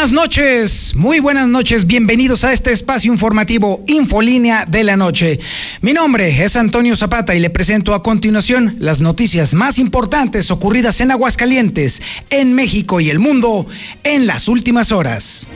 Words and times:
buenas 0.00 0.12
noches, 0.12 0.94
muy 0.94 1.20
buenas 1.20 1.46
noches, 1.46 1.86
bienvenidos 1.86 2.42
a 2.44 2.54
este 2.54 2.72
espacio 2.72 3.12
informativo 3.12 3.84
Infolínea 3.86 4.64
de 4.64 4.82
la 4.82 4.96
Noche. 4.96 5.38
Mi 5.82 5.92
nombre 5.92 6.42
es 6.42 6.56
Antonio 6.56 6.96
Zapata 6.96 7.34
y 7.34 7.38
le 7.38 7.50
presento 7.50 7.92
a 7.92 8.02
continuación 8.02 8.76
las 8.78 9.00
noticias 9.00 9.52
más 9.52 9.78
importantes 9.78 10.50
ocurridas 10.50 11.02
en 11.02 11.10
Aguascalientes, 11.10 12.00
en 12.30 12.54
México 12.54 13.00
y 13.00 13.10
el 13.10 13.18
mundo 13.18 13.66
en 14.02 14.26
las 14.26 14.48
últimas 14.48 14.90
horas. 14.90 15.46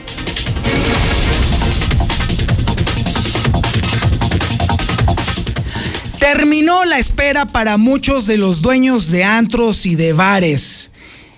Terminó 6.19 6.85
la 6.85 6.99
espera 6.99 7.47
para 7.47 7.77
muchos 7.77 8.27
de 8.27 8.37
los 8.37 8.61
dueños 8.61 9.09
de 9.09 9.23
antros 9.23 9.87
y 9.87 9.95
de 9.95 10.13
bares 10.13 10.91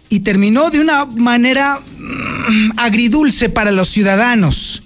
y 0.10 0.22
terminó 0.22 0.70
de 0.70 0.80
una 0.80 1.06
manera 1.06 1.80
mm, 1.80 2.72
agridulce 2.78 3.50
para 3.50 3.72
los 3.72 3.90
ciudadanos. 3.90 4.84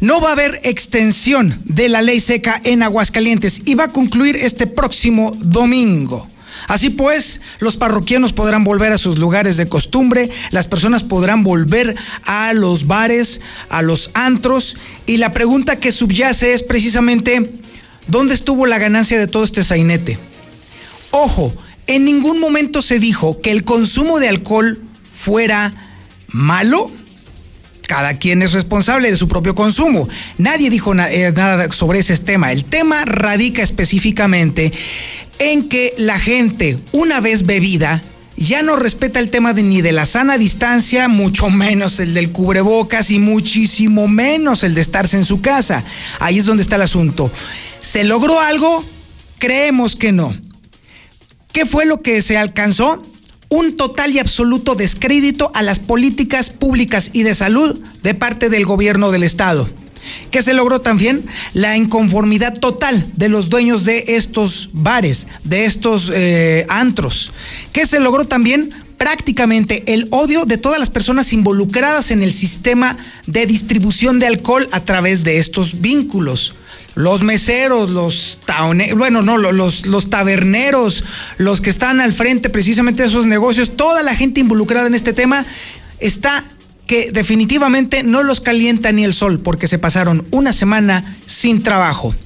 No 0.00 0.20
va 0.20 0.30
a 0.30 0.32
haber 0.32 0.60
extensión 0.64 1.60
de 1.64 1.88
la 1.88 2.02
ley 2.02 2.20
seca 2.20 2.60
en 2.64 2.82
Aguascalientes 2.82 3.62
y 3.64 3.74
va 3.74 3.84
a 3.84 3.92
concluir 3.92 4.36
este 4.36 4.66
próximo 4.66 5.36
domingo. 5.40 6.28
Así 6.66 6.90
pues, 6.90 7.40
los 7.60 7.76
parroquianos 7.76 8.32
podrán 8.32 8.64
volver 8.64 8.92
a 8.92 8.98
sus 8.98 9.16
lugares 9.16 9.56
de 9.56 9.68
costumbre, 9.68 10.30
las 10.50 10.66
personas 10.66 11.02
podrán 11.02 11.44
volver 11.44 11.96
a 12.24 12.52
los 12.52 12.86
bares, 12.86 13.40
a 13.68 13.82
los 13.82 14.10
antros, 14.14 14.76
y 15.06 15.18
la 15.18 15.32
pregunta 15.32 15.76
que 15.76 15.92
subyace 15.92 16.52
es 16.52 16.62
precisamente, 16.62 17.52
¿dónde 18.08 18.34
estuvo 18.34 18.66
la 18.66 18.78
ganancia 18.78 19.18
de 19.18 19.28
todo 19.28 19.44
este 19.44 19.62
sainete? 19.62 20.18
Ojo, 21.10 21.54
en 21.88 22.04
ningún 22.04 22.38
momento 22.38 22.82
se 22.82 23.00
dijo 23.00 23.40
que 23.40 23.50
el 23.50 23.64
consumo 23.64 24.20
de 24.20 24.28
alcohol 24.28 24.80
fuera 25.12 25.72
malo. 26.28 26.90
Cada 27.88 28.18
quien 28.18 28.42
es 28.42 28.52
responsable 28.52 29.10
de 29.10 29.16
su 29.16 29.26
propio 29.26 29.54
consumo. 29.54 30.06
Nadie 30.36 30.68
dijo 30.68 30.94
eh, 30.94 31.32
nada 31.34 31.72
sobre 31.72 32.00
ese 32.00 32.16
tema. 32.18 32.52
El 32.52 32.64
tema 32.64 33.06
radica 33.06 33.62
específicamente 33.62 34.72
en 35.38 35.68
que 35.70 35.94
la 35.96 36.20
gente, 36.20 36.78
una 36.92 37.20
vez 37.20 37.46
bebida, 37.46 38.02
ya 38.36 38.62
no 38.62 38.76
respeta 38.76 39.18
el 39.18 39.30
tema 39.30 39.54
de, 39.54 39.62
ni 39.62 39.80
de 39.80 39.92
la 39.92 40.04
sana 40.04 40.36
distancia, 40.36 41.08
mucho 41.08 41.48
menos 41.50 41.98
el 42.00 42.12
del 42.12 42.30
cubrebocas 42.30 43.10
y 43.10 43.18
muchísimo 43.18 44.06
menos 44.08 44.62
el 44.62 44.74
de 44.74 44.82
estarse 44.82 45.16
en 45.16 45.24
su 45.24 45.40
casa. 45.40 45.84
Ahí 46.20 46.38
es 46.38 46.44
donde 46.44 46.62
está 46.62 46.76
el 46.76 46.82
asunto. 46.82 47.32
¿Se 47.80 48.04
logró 48.04 48.40
algo? 48.40 48.84
Creemos 49.38 49.96
que 49.96 50.12
no. 50.12 50.34
¿Qué 51.52 51.66
fue 51.66 51.86
lo 51.86 52.00
que 52.02 52.22
se 52.22 52.36
alcanzó? 52.36 53.02
Un 53.48 53.76
total 53.76 54.12
y 54.12 54.18
absoluto 54.18 54.74
descrédito 54.74 55.50
a 55.54 55.62
las 55.62 55.78
políticas 55.78 56.50
públicas 56.50 57.10
y 57.12 57.22
de 57.22 57.34
salud 57.34 57.80
de 58.02 58.14
parte 58.14 58.50
del 58.50 58.66
gobierno 58.66 59.10
del 59.10 59.22
Estado. 59.22 59.68
¿Qué 60.30 60.42
se 60.42 60.54
logró 60.54 60.80
también? 60.80 61.24
La 61.54 61.76
inconformidad 61.76 62.58
total 62.58 63.06
de 63.16 63.28
los 63.28 63.48
dueños 63.48 63.84
de 63.84 64.04
estos 64.08 64.70
bares, 64.72 65.26
de 65.44 65.64
estos 65.64 66.10
eh, 66.12 66.66
antros. 66.68 67.32
¿Qué 67.72 67.86
se 67.86 68.00
logró 68.00 68.26
también? 68.26 68.72
prácticamente 68.98 69.84
el 69.94 70.08
odio 70.10 70.44
de 70.44 70.58
todas 70.58 70.80
las 70.80 70.90
personas 70.90 71.32
involucradas 71.32 72.10
en 72.10 72.20
el 72.20 72.32
sistema 72.32 72.98
de 73.26 73.46
distribución 73.46 74.18
de 74.18 74.26
alcohol 74.26 74.68
a 74.72 74.80
través 74.80 75.22
de 75.22 75.38
estos 75.38 75.80
vínculos 75.80 76.56
los 76.98 77.22
meseros, 77.22 77.90
los 77.90 78.40
bueno, 78.96 79.22
no, 79.22 79.38
los, 79.38 79.86
los 79.86 80.10
taberneros, 80.10 81.04
los 81.36 81.60
que 81.60 81.70
están 81.70 82.00
al 82.00 82.12
frente 82.12 82.50
precisamente 82.50 83.04
de 83.04 83.08
esos 83.08 83.26
negocios, 83.26 83.76
toda 83.76 84.02
la 84.02 84.16
gente 84.16 84.40
involucrada 84.40 84.88
en 84.88 84.94
este 84.94 85.12
tema 85.12 85.46
está 86.00 86.44
que 86.88 87.12
definitivamente 87.12 88.02
no 88.02 88.24
los 88.24 88.40
calienta 88.40 88.90
ni 88.90 89.04
el 89.04 89.14
sol 89.14 89.38
porque 89.38 89.68
se 89.68 89.78
pasaron 89.78 90.26
una 90.32 90.52
semana 90.52 91.16
sin 91.24 91.62
trabajo. 91.62 92.16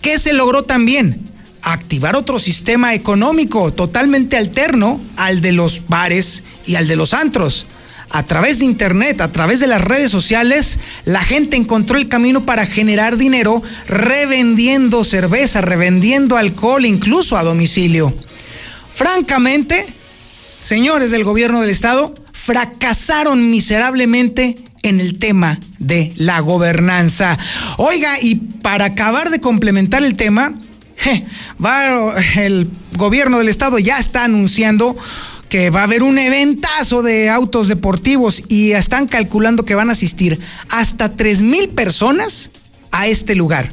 ¿Qué 0.00 0.20
se 0.20 0.32
logró 0.32 0.62
también? 0.62 1.18
Activar 1.62 2.14
otro 2.14 2.38
sistema 2.38 2.94
económico 2.94 3.72
totalmente 3.72 4.36
alterno 4.36 5.00
al 5.16 5.40
de 5.40 5.50
los 5.50 5.88
bares 5.88 6.44
y 6.66 6.76
al 6.76 6.86
de 6.86 6.94
los 6.94 7.14
antros 7.14 7.66
a 8.14 8.22
través 8.22 8.60
de 8.60 8.64
Internet, 8.64 9.20
a 9.20 9.32
través 9.32 9.58
de 9.58 9.66
las 9.66 9.80
redes 9.80 10.08
sociales, 10.08 10.78
la 11.04 11.20
gente 11.20 11.56
encontró 11.56 11.98
el 11.98 12.06
camino 12.06 12.46
para 12.46 12.64
generar 12.64 13.16
dinero 13.16 13.60
revendiendo 13.88 15.02
cerveza, 15.02 15.60
revendiendo 15.62 16.36
alcohol, 16.36 16.86
incluso 16.86 17.36
a 17.36 17.42
domicilio. 17.42 18.14
Francamente, 18.94 19.84
señores 20.60 21.10
del 21.10 21.24
gobierno 21.24 21.60
del 21.60 21.70
Estado, 21.70 22.14
fracasaron 22.32 23.50
miserablemente 23.50 24.58
en 24.82 25.00
el 25.00 25.18
tema 25.18 25.58
de 25.80 26.12
la 26.14 26.38
gobernanza. 26.38 27.36
Oiga, 27.78 28.20
y 28.22 28.36
para 28.36 28.84
acabar 28.84 29.30
de 29.30 29.40
complementar 29.40 30.04
el 30.04 30.14
tema, 30.14 30.52
el 32.36 32.70
gobierno 32.96 33.38
del 33.38 33.48
Estado 33.48 33.80
ya 33.80 33.98
está 33.98 34.22
anunciando 34.22 34.96
que 35.48 35.70
va 35.70 35.80
a 35.80 35.84
haber 35.84 36.02
un 36.02 36.18
eventazo 36.18 37.02
de 37.02 37.30
autos 37.30 37.68
deportivos 37.68 38.42
y 38.48 38.72
están 38.72 39.06
calculando 39.06 39.64
que 39.64 39.74
van 39.74 39.90
a 39.90 39.92
asistir 39.92 40.40
hasta 40.68 41.16
tres 41.16 41.42
mil 41.42 41.68
personas 41.68 42.50
a 42.90 43.06
este 43.06 43.34
lugar. 43.34 43.72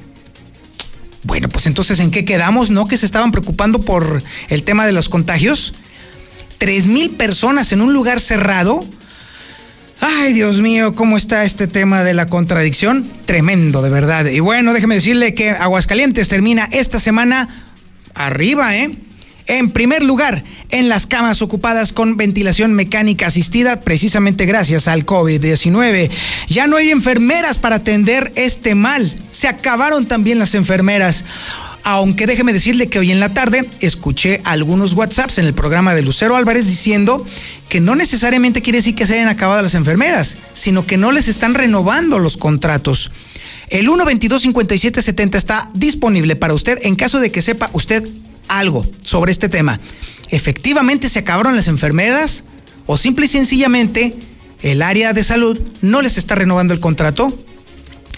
Bueno, 1.24 1.50
pues 1.50 1.68
entonces, 1.68 2.00
¿en 2.00 2.12
qué 2.12 2.26
quedamos? 2.26 2.72
¿No? 2.72 2.88
Que 2.88 2.98
se 2.98 3.06
estaban 3.06 3.32
preocupando 3.32 3.82
por 3.82 4.24
el 4.50 4.64
tema 4.64 4.86
de 4.86 4.92
los 4.92 5.08
contagios. 5.08 5.74
Tres 6.58 6.88
mil 6.88 7.12
personas 7.12 7.72
en 7.72 7.82
un 7.82 7.94
lugar 7.94 8.20
cerrado. 8.20 8.86
Ay, 10.00 10.34
Dios 10.34 10.62
mío, 10.62 10.96
¿cómo 10.96 11.16
está 11.16 11.44
este 11.46 11.68
tema 11.68 12.04
de 12.04 12.16
la 12.16 12.26
contradicción? 12.26 13.08
Tremendo, 13.26 13.84
de 13.84 13.92
verdad. 13.92 14.26
Y 14.26 14.40
bueno, 14.40 14.74
déjeme 14.74 14.96
decirle 14.96 15.36
que 15.36 15.52
Aguascalientes 15.52 16.28
termina 16.28 16.68
esta 16.72 17.00
semana 17.00 17.48
arriba, 18.16 18.76
¿eh? 18.76 18.92
En 19.52 19.70
primer 19.70 20.02
lugar, 20.02 20.46
en 20.70 20.88
las 20.88 21.08
camas 21.08 21.42
ocupadas 21.42 21.92
con 21.92 22.16
ventilación 22.16 22.72
mecánica 22.72 23.28
asistida, 23.28 23.82
precisamente 23.82 24.46
gracias 24.46 24.88
al 24.88 25.06
COVID-19. 25.06 26.10
Ya 26.48 26.68
no 26.68 26.78
hay 26.78 26.90
enfermeras 26.90 27.58
para 27.58 27.76
atender 27.76 28.32
este 28.36 28.76
mal. 28.76 29.14
Se 29.30 29.50
acabaron 29.50 30.06
también 30.06 30.40
las 30.40 30.56
enfermeras. 30.56 31.26
Aunque 31.84 32.28
déjeme 32.28 32.54
decirle 32.54 32.88
que 32.88 33.00
hoy 33.00 33.12
en 33.12 33.20
la 33.20 33.34
tarde 33.34 33.70
escuché 33.82 34.40
algunos 34.46 34.94
WhatsApps 34.94 35.38
en 35.38 35.48
el 35.48 35.54
programa 35.54 35.94
de 35.94 36.04
Lucero 36.04 36.38
Álvarez 36.38 36.66
diciendo 36.66 37.26
que 37.68 37.82
no 37.82 37.96
necesariamente 37.96 38.62
quiere 38.62 38.78
decir 38.78 38.96
que 38.96 39.06
se 39.06 39.16
hayan 39.16 39.28
acabado 39.28 39.62
las 39.62 39.76
enfermeras, 39.76 40.38
sino 40.54 40.86
que 40.86 40.96
no 40.96 41.12
les 41.12 41.28
están 41.28 41.56
renovando 41.56 42.20
los 42.20 42.38
contratos. 42.38 43.12
El 43.68 43.86
1225770 43.90 45.36
está 45.36 45.70
disponible 45.74 46.38
para 46.38 46.54
usted 46.54 46.80
en 46.84 46.96
caso 46.96 47.20
de 47.20 47.32
que 47.32 47.42
sepa 47.42 47.70
usted 47.74 48.08
algo 48.48 48.86
sobre 49.04 49.32
este 49.32 49.50
tema. 49.50 49.80
¿Efectivamente 50.30 51.10
se 51.10 51.20
acabaron 51.20 51.56
las 51.56 51.68
enfermeras 51.68 52.44
o 52.86 52.98
simple 52.98 53.26
y 53.26 53.30
sencillamente 53.30 54.16
el 54.62 54.82
área 54.82 55.14
de 55.14 55.24
salud 55.24 55.60
no 55.82 56.02
les 56.02 56.18
está 56.18 56.36
renovando 56.36 56.74
el 56.74 56.80
contrato? 56.80 57.38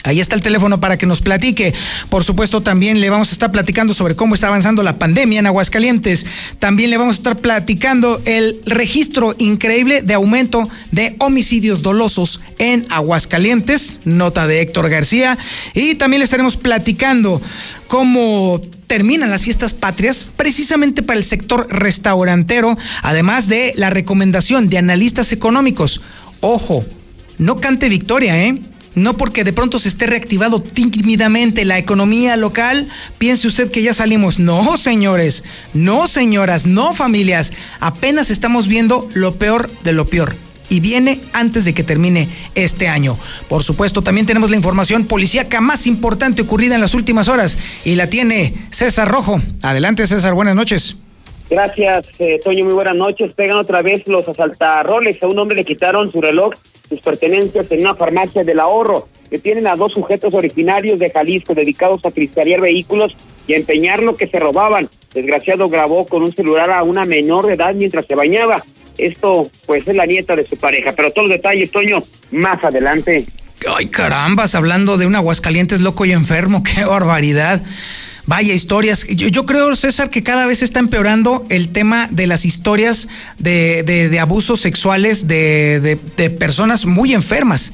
Ahí 0.05 0.19
está 0.19 0.35
el 0.35 0.41
teléfono 0.41 0.81
para 0.81 0.97
que 0.97 1.05
nos 1.05 1.21
platique. 1.21 1.73
Por 2.09 2.25
supuesto, 2.25 2.61
también 2.61 2.99
le 2.99 3.09
vamos 3.09 3.29
a 3.29 3.31
estar 3.31 3.53
platicando 3.53 3.93
sobre 3.93 4.17
cómo 4.17 4.35
está 4.35 4.47
avanzando 4.47 4.83
la 4.83 4.97
pandemia 4.97 5.39
en 5.39 5.47
Aguascalientes. 5.47 6.25
También 6.59 6.89
le 6.89 6.97
vamos 6.97 7.15
a 7.15 7.19
estar 7.19 7.37
platicando 7.37 8.21
el 8.25 8.59
registro 8.65 9.33
increíble 9.37 10.01
de 10.01 10.13
aumento 10.13 10.69
de 10.91 11.15
homicidios 11.19 11.81
dolosos 11.81 12.41
en 12.57 12.85
Aguascalientes, 12.89 13.99
nota 14.03 14.45
de 14.45 14.59
Héctor 14.59 14.89
García. 14.89 15.37
Y 15.73 15.95
también 15.95 16.19
le 16.19 16.25
estaremos 16.25 16.57
platicando 16.57 17.41
cómo 17.87 18.59
terminan 18.93 19.31
las 19.31 19.41
fiestas 19.41 19.73
patrias 19.73 20.23
precisamente 20.37 21.01
para 21.01 21.17
el 21.17 21.23
sector 21.23 21.65
restaurantero, 21.67 22.77
además 23.01 23.47
de 23.47 23.73
la 23.75 23.89
recomendación 23.89 24.69
de 24.69 24.77
analistas 24.77 25.31
económicos. 25.31 26.01
Ojo, 26.41 26.85
no 27.39 27.57
cante 27.57 27.89
victoria, 27.89 28.45
¿eh? 28.45 28.61
no 28.93 29.17
porque 29.17 29.43
de 29.43 29.51
pronto 29.51 29.79
se 29.79 29.89
esté 29.89 30.05
reactivado 30.05 30.61
tímidamente 30.61 31.65
la 31.65 31.79
economía 31.79 32.37
local, 32.37 32.87
piense 33.17 33.47
usted 33.47 33.71
que 33.71 33.81
ya 33.81 33.95
salimos. 33.95 34.37
No, 34.37 34.77
señores, 34.77 35.43
no, 35.73 36.07
señoras, 36.07 36.67
no, 36.67 36.93
familias. 36.93 37.51
Apenas 37.79 38.29
estamos 38.29 38.67
viendo 38.67 39.09
lo 39.15 39.39
peor 39.39 39.71
de 39.83 39.93
lo 39.93 40.05
peor. 40.05 40.35
Y 40.73 40.79
viene 40.79 41.19
antes 41.33 41.65
de 41.65 41.75
que 41.75 41.83
termine 41.83 42.27
este 42.55 42.87
año. 42.87 43.15
Por 43.47 43.61
supuesto, 43.61 44.01
también 44.01 44.25
tenemos 44.25 44.49
la 44.49 44.55
información 44.55 45.05
policíaca 45.05 45.61
más 45.61 45.85
importante 45.85 46.41
ocurrida 46.41 46.73
en 46.73 46.81
las 46.81 46.95
últimas 46.95 47.27
horas. 47.27 47.59
Y 47.85 47.93
la 47.93 48.07
tiene 48.07 48.55
César 48.71 49.07
Rojo. 49.07 49.39
Adelante, 49.61 50.07
César, 50.07 50.33
buenas 50.33 50.55
noches. 50.55 50.95
Gracias, 51.47 52.07
eh, 52.17 52.39
Toño. 52.43 52.65
Muy 52.65 52.73
buenas 52.73 52.95
noches. 52.95 53.33
Pegan 53.33 53.57
otra 53.57 53.83
vez 53.83 54.07
los 54.07 54.27
asaltarroles. 54.27 55.21
A 55.21 55.27
un 55.27 55.37
hombre 55.37 55.57
le 55.57 55.63
quitaron 55.63 56.11
su 56.11 56.19
reloj 56.19 56.55
sus 56.89 57.01
pertenencias 57.01 57.71
en 57.71 57.81
una 57.81 57.93
farmacia 57.93 58.43
del 58.43 58.59
ahorro. 58.59 59.07
que 59.29 59.39
tienen 59.39 59.65
a 59.65 59.75
dos 59.75 59.93
sujetos 59.93 60.35
originarios 60.35 60.99
de 60.99 61.09
Jalisco 61.09 61.55
dedicados 61.55 62.05
a 62.05 62.11
cristalear 62.11 62.61
vehículos 62.61 63.15
y 63.47 63.53
a 63.53 63.57
empeñar 63.57 64.03
lo 64.03 64.15
que 64.15 64.27
se 64.27 64.37
robaban. 64.37 64.87
Desgraciado 65.11 65.69
grabó 65.69 66.05
con 66.05 66.21
un 66.21 66.31
celular 66.31 66.69
a 66.69 66.83
una 66.83 67.03
menor 67.03 67.47
de 67.47 67.55
edad 67.55 67.73
mientras 67.73 68.05
se 68.05 68.13
bañaba. 68.13 68.63
Esto, 68.97 69.49
pues, 69.65 69.87
es 69.87 69.95
la 69.95 70.05
nieta 70.05 70.35
de 70.35 70.47
su 70.47 70.57
pareja. 70.57 70.93
Pero 70.95 71.11
todos 71.11 71.29
los 71.29 71.37
detalles, 71.37 71.71
Toño, 71.71 72.03
más 72.31 72.63
adelante. 72.63 73.25
Ay, 73.75 73.87
carambas, 73.87 74.55
hablando 74.55 74.97
de 74.97 75.05
un 75.05 75.15
Aguascalientes 75.15 75.81
loco 75.81 76.05
y 76.05 76.11
enfermo, 76.11 76.63
qué 76.75 76.83
barbaridad. 76.85 77.61
Vaya 78.25 78.53
historias. 78.53 79.05
Yo, 79.07 79.45
creo, 79.45 79.75
César, 79.75 80.09
que 80.09 80.23
cada 80.23 80.45
vez 80.45 80.63
está 80.63 80.79
empeorando 80.79 81.45
el 81.49 81.73
tema 81.73 82.07
de 82.09 82.25
las 82.25 82.45
historias 82.45 83.09
de, 83.37 83.83
de, 83.83 84.19
abusos 84.19 84.61
sexuales 84.61 85.27
de, 85.27 85.99
de, 86.15 86.29
personas 86.29 86.85
muy 86.85 87.13
enfermas. 87.13 87.73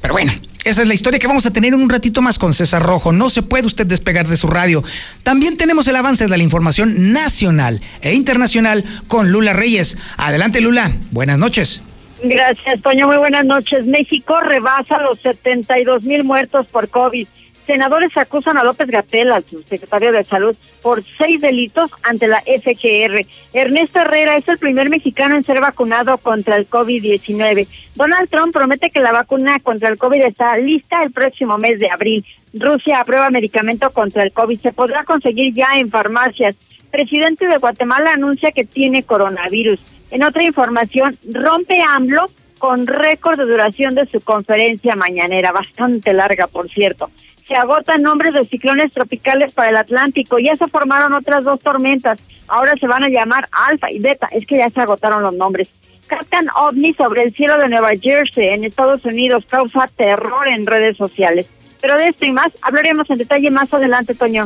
Pero 0.00 0.14
bueno, 0.14 0.32
esa 0.64 0.82
es 0.82 0.88
la 0.88 0.94
historia 0.94 1.18
que 1.18 1.26
vamos 1.26 1.46
a 1.46 1.52
tener 1.52 1.72
en 1.74 1.80
un 1.80 1.88
ratito 1.88 2.22
más 2.22 2.38
con 2.38 2.52
César 2.52 2.82
Rojo. 2.82 3.12
No 3.12 3.30
se 3.30 3.42
puede 3.42 3.66
usted 3.66 3.86
despegar 3.86 4.28
de 4.28 4.36
su 4.36 4.46
radio. 4.46 4.82
También 5.22 5.56
tenemos 5.56 5.88
el 5.88 5.96
avance 5.96 6.26
de 6.26 6.36
la 6.36 6.42
información 6.42 7.12
nacional 7.12 7.80
e 8.02 8.14
internacional 8.14 8.84
con 9.08 9.32
Lula 9.32 9.52
Reyes. 9.52 9.96
Adelante, 10.16 10.60
Lula. 10.60 10.92
Buenas 11.10 11.38
noches. 11.38 11.82
Gracias, 12.22 12.82
Toño. 12.82 13.06
Muy 13.06 13.16
buenas 13.16 13.46
noches. 13.46 13.86
México 13.86 14.38
rebasa 14.40 15.00
los 15.00 15.18
72 15.20 16.04
mil 16.04 16.24
muertos 16.24 16.66
por 16.66 16.88
COVID. 16.88 17.26
Senadores 17.70 18.16
acusan 18.16 18.58
a 18.58 18.64
López 18.64 18.88
Gatela, 18.88 19.40
su 19.42 19.62
secretario 19.62 20.10
de 20.10 20.24
Salud, 20.24 20.56
por 20.82 21.04
seis 21.04 21.40
delitos 21.40 21.92
ante 22.02 22.26
la 22.26 22.40
FGR. 22.40 23.24
Ernesto 23.52 24.00
Herrera 24.00 24.36
es 24.36 24.48
el 24.48 24.58
primer 24.58 24.90
mexicano 24.90 25.36
en 25.36 25.44
ser 25.44 25.60
vacunado 25.60 26.18
contra 26.18 26.56
el 26.56 26.68
COVID-19. 26.68 27.68
Donald 27.94 28.28
Trump 28.28 28.52
promete 28.52 28.90
que 28.90 28.98
la 28.98 29.12
vacuna 29.12 29.60
contra 29.60 29.88
el 29.88 29.98
COVID 29.98 30.20
está 30.22 30.56
lista 30.56 31.00
el 31.04 31.12
próximo 31.12 31.58
mes 31.58 31.78
de 31.78 31.88
abril. 31.88 32.26
Rusia 32.54 33.02
aprueba 33.02 33.30
medicamento 33.30 33.88
contra 33.90 34.24
el 34.24 34.32
COVID. 34.32 34.58
Se 34.58 34.72
podrá 34.72 35.04
conseguir 35.04 35.54
ya 35.54 35.78
en 35.78 35.92
farmacias. 35.92 36.56
Presidente 36.90 37.46
de 37.46 37.58
Guatemala 37.58 38.14
anuncia 38.14 38.50
que 38.50 38.64
tiene 38.64 39.04
coronavirus. 39.04 39.78
En 40.10 40.24
otra 40.24 40.42
información, 40.42 41.16
rompe 41.32 41.80
AMLO 41.80 42.28
con 42.58 42.86
récord 42.86 43.38
de 43.38 43.46
duración 43.46 43.94
de 43.94 44.06
su 44.06 44.20
conferencia 44.20 44.94
mañanera, 44.94 45.50
bastante 45.50 46.12
larga, 46.12 46.46
por 46.46 46.68
cierto. 46.68 47.08
Se 47.50 47.56
agotan 47.56 48.02
nombres 48.02 48.32
de 48.32 48.44
ciclones 48.44 48.92
tropicales 48.92 49.50
para 49.50 49.70
el 49.70 49.76
Atlántico. 49.76 50.38
Ya 50.38 50.54
se 50.54 50.68
formaron 50.68 51.12
otras 51.14 51.42
dos 51.42 51.58
tormentas. 51.58 52.20
Ahora 52.46 52.76
se 52.76 52.86
van 52.86 53.02
a 53.02 53.08
llamar 53.08 53.48
Alfa 53.50 53.90
y 53.90 53.98
Beta. 53.98 54.28
Es 54.30 54.46
que 54.46 54.58
ya 54.58 54.68
se 54.68 54.80
agotaron 54.80 55.24
los 55.24 55.34
nombres. 55.34 55.68
Captain 56.06 56.46
OVNI 56.54 56.94
sobre 56.94 57.24
el 57.24 57.34
cielo 57.34 57.58
de 57.58 57.68
Nueva 57.68 57.90
Jersey 58.00 58.50
en 58.50 58.62
Estados 58.62 59.04
Unidos 59.04 59.46
causa 59.48 59.88
terror 59.96 60.46
en 60.46 60.64
redes 60.64 60.96
sociales. 60.96 61.46
Pero 61.80 61.96
de 61.98 62.06
esto 62.06 62.24
y 62.24 62.30
más 62.30 62.52
hablaremos 62.62 63.10
en 63.10 63.18
detalle 63.18 63.50
más 63.50 63.74
adelante, 63.74 64.14
Toño. 64.14 64.44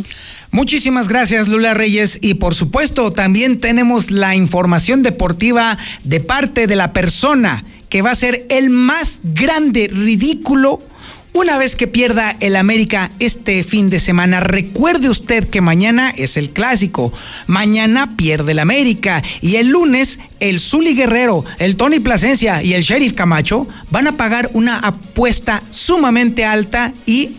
Muchísimas 0.51 1.07
gracias, 1.07 1.47
Lula 1.49 1.75
Reyes. 1.75 2.19
Y 2.23 2.35
por 2.35 2.55
supuesto, 2.55 3.13
también 3.13 3.61
tenemos 3.61 4.11
la 4.11 4.35
información 4.35 5.03
deportiva 5.03 5.77
de 6.05 6.21
parte 6.21 6.67
de 6.67 6.77
la 6.77 6.95
persona 6.95 7.65
que 7.91 8.01
va 8.01 8.13
a 8.13 8.15
ser 8.15 8.47
el 8.49 8.71
más 8.71 9.21
grande 9.25 9.91
ridículo 9.93 10.81
una 11.35 11.59
vez 11.59 11.75
que 11.75 11.89
pierda 11.89 12.37
el 12.39 12.55
América 12.55 13.11
este 13.19 13.65
fin 13.65 13.91
de 13.91 13.99
semana, 13.99 14.39
recuerde 14.39 15.11
usted 15.11 15.49
que 15.51 15.61
mañana 15.61 16.11
es 16.17 16.37
el 16.37 16.51
clásico. 16.51 17.13
Mañana 17.49 18.17
pierde 18.17 18.53
el 18.53 18.61
América. 18.61 19.21
Y 19.43 19.57
el 19.57 19.69
lunes, 19.69 20.21
el 20.39 20.61
Zuli 20.61 20.95
Guerrero, 20.95 21.45
el 21.59 21.75
Tony 21.75 21.99
Plasencia 21.99 22.63
y 22.63 22.75
el 22.75 22.83
Sheriff 22.83 23.15
Camacho 23.15 23.67
van 23.91 24.07
a 24.07 24.17
pagar 24.17 24.49
una 24.53 24.79
apuesta 24.79 25.63
sumamente 25.71 26.45
alta 26.45 26.93
y 27.05 27.33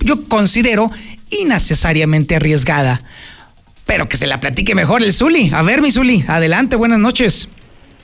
yo 0.00 0.28
considero 0.28 0.90
innecesariamente 1.30 2.36
arriesgada. 2.36 3.00
Pero 3.84 4.08
que 4.08 4.16
se 4.16 4.28
la 4.28 4.38
platique 4.38 4.76
mejor 4.76 5.02
el 5.02 5.12
Zuli. 5.12 5.50
A 5.52 5.62
ver, 5.62 5.82
mi 5.82 5.90
Zuli, 5.90 6.24
adelante, 6.28 6.76
buenas 6.76 7.00
noches. 7.00 7.48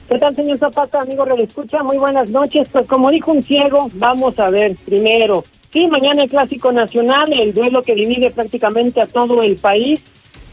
¿Qué 0.09 0.19
tal, 0.19 0.37
señor 0.37 0.59
Zapata, 0.59 1.01
amigo 1.01 1.25
de 1.25 1.43
escucha? 1.43 1.83
Muy 1.83 1.99
buenas 1.99 2.31
noches. 2.31 2.69
Pues 2.71 2.87
como 2.87 3.11
dijo 3.11 3.33
un 3.33 3.43
ciego, 3.43 3.91
vamos 3.95 4.39
a 4.39 4.51
ver 4.51 4.77
primero. 4.85 5.43
Sí, 5.73 5.89
mañana 5.89 6.23
el 6.23 6.29
Clásico 6.29 6.71
Nacional, 6.71 7.33
el 7.33 7.53
duelo 7.53 7.83
que 7.83 7.95
divide 7.95 8.31
prácticamente 8.31 9.01
a 9.01 9.09
todo 9.09 9.43
el 9.43 9.57
país. 9.57 10.01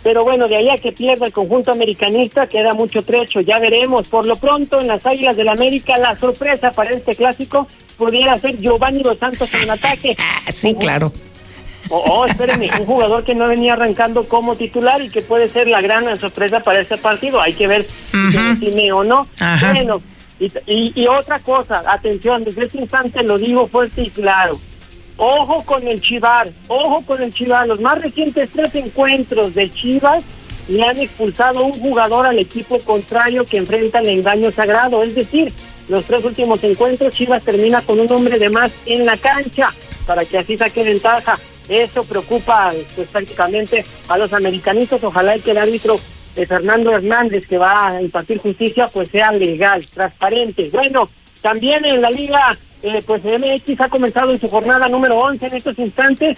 Pero 0.02 0.24
bueno, 0.24 0.48
de 0.48 0.56
ahí 0.56 0.70
a 0.70 0.78
que 0.78 0.92
pierda 0.92 1.28
el 1.28 1.34
conjunto 1.34 1.72
americanista 1.72 2.48
queda 2.48 2.74
mucho 2.74 3.04
trecho, 3.04 3.42
ya 3.42 3.60
veremos. 3.60 4.08
Por 4.08 4.26
lo 4.26 4.38
pronto, 4.38 4.82
en 4.82 4.88
las 4.88 5.06
Águilas 5.06 5.38
del 5.38 5.50
América, 5.50 5.98
la 5.98 6.16
sorpresa 6.16 6.72
para 6.72 6.90
este 6.90 7.16
clásico 7.16 7.68
pudiera 7.96 8.38
ser 8.40 8.58
Giovanni 8.58 9.04
Dos 9.04 9.20
Santos 9.20 9.50
en 9.54 9.70
ataque. 9.70 10.18
Ah, 10.18 10.52
sí, 10.52 10.74
claro. 10.74 11.12
Oh, 11.90 12.04
oh, 12.10 12.26
espérenme, 12.26 12.70
un 12.80 12.86
jugador 12.86 13.24
que 13.24 13.36
no 13.36 13.48
venía 13.48 13.74
arrancando 13.74 14.24
como 14.24 14.56
titular 14.56 15.02
y 15.02 15.10
que 15.10 15.22
puede 15.22 15.50
ser 15.50 15.68
la 15.68 15.82
gran 15.82 16.18
sorpresa 16.18 16.62
para 16.62 16.80
este 16.80 16.98
partido. 16.98 17.42
Hay 17.42 17.54
que 17.54 17.68
ver 17.68 17.86
si 17.86 18.56
tiene 18.60 18.92
o 18.92 19.04
no. 19.04 19.28
Bueno, 19.62 20.02
y, 20.40 20.94
y, 20.96 21.08
otra 21.08 21.40
cosa, 21.40 21.84
atención, 21.86 22.44
desde 22.44 22.66
este 22.66 22.80
instante 22.80 23.24
lo 23.24 23.38
digo 23.38 23.68
fuerte 23.68 24.02
y 24.02 24.10
claro. 24.10 24.60
Ojo 25.18 25.64
con 25.64 25.88
el 25.88 26.02
Chivar, 26.02 26.50
ojo 26.68 27.04
con 27.06 27.22
el 27.22 27.34
Chivar. 27.34 27.68
Los 27.68 27.80
más 27.80 28.02
recientes 28.02 28.50
tres 28.52 28.74
encuentros 28.76 29.54
de 29.54 29.70
Chivas 29.70 30.24
le 30.68 30.84
han 30.84 30.98
expulsado 30.98 31.64
un 31.64 31.74
jugador 31.74 32.26
al 32.26 32.40
equipo 32.40 32.80
contrario 32.80 33.46
que 33.46 33.58
enfrenta 33.58 34.00
el 34.00 34.10
engaño 34.10 34.52
sagrado. 34.52 35.04
Es 35.04 35.14
decir, 35.14 35.54
los 35.88 36.06
tres 36.06 36.24
últimos 36.24 36.64
encuentros 36.64 37.14
Chivas 37.14 37.44
termina 37.44 37.82
con 37.82 38.00
un 38.00 38.12
hombre 38.12 38.40
de 38.40 38.50
más 38.50 38.72
en 38.86 39.06
la 39.06 39.18
cancha 39.18 39.72
para 40.08 40.26
que 40.26 40.40
así 40.40 40.58
saque 40.58 40.84
ventaja. 40.84 41.38
Eso 41.70 42.04
preocupa 42.04 42.72
pues, 42.96 43.08
prácticamente 43.10 43.86
a 44.08 44.18
los 44.18 44.34
americanistas. 44.34 45.04
Ojalá 45.04 45.38
que 45.40 45.52
el 45.52 45.58
árbitro 45.58 46.00
de 46.36 46.46
Fernando 46.46 46.92
Hernández, 46.92 47.48
que 47.48 47.58
va 47.58 47.88
a 47.88 48.02
impartir 48.02 48.40
justicia, 48.40 48.88
pues 48.88 49.10
sea 49.10 49.32
legal, 49.32 49.86
transparente. 49.86 50.70
Bueno, 50.72 51.10
también 51.42 51.86
en 51.86 52.02
la 52.02 52.10
liga, 52.10 52.58
eh, 52.82 53.02
pues 53.06 53.24
MX 53.24 53.80
ha 53.82 53.90
comenzado 53.90 54.32
en 54.32 54.40
su 54.40 54.50
jornada 54.50 54.88
número 54.88 55.18
11 55.20 55.48
en 55.48 55.54
estos 55.56 55.78
instantes. 55.80 56.38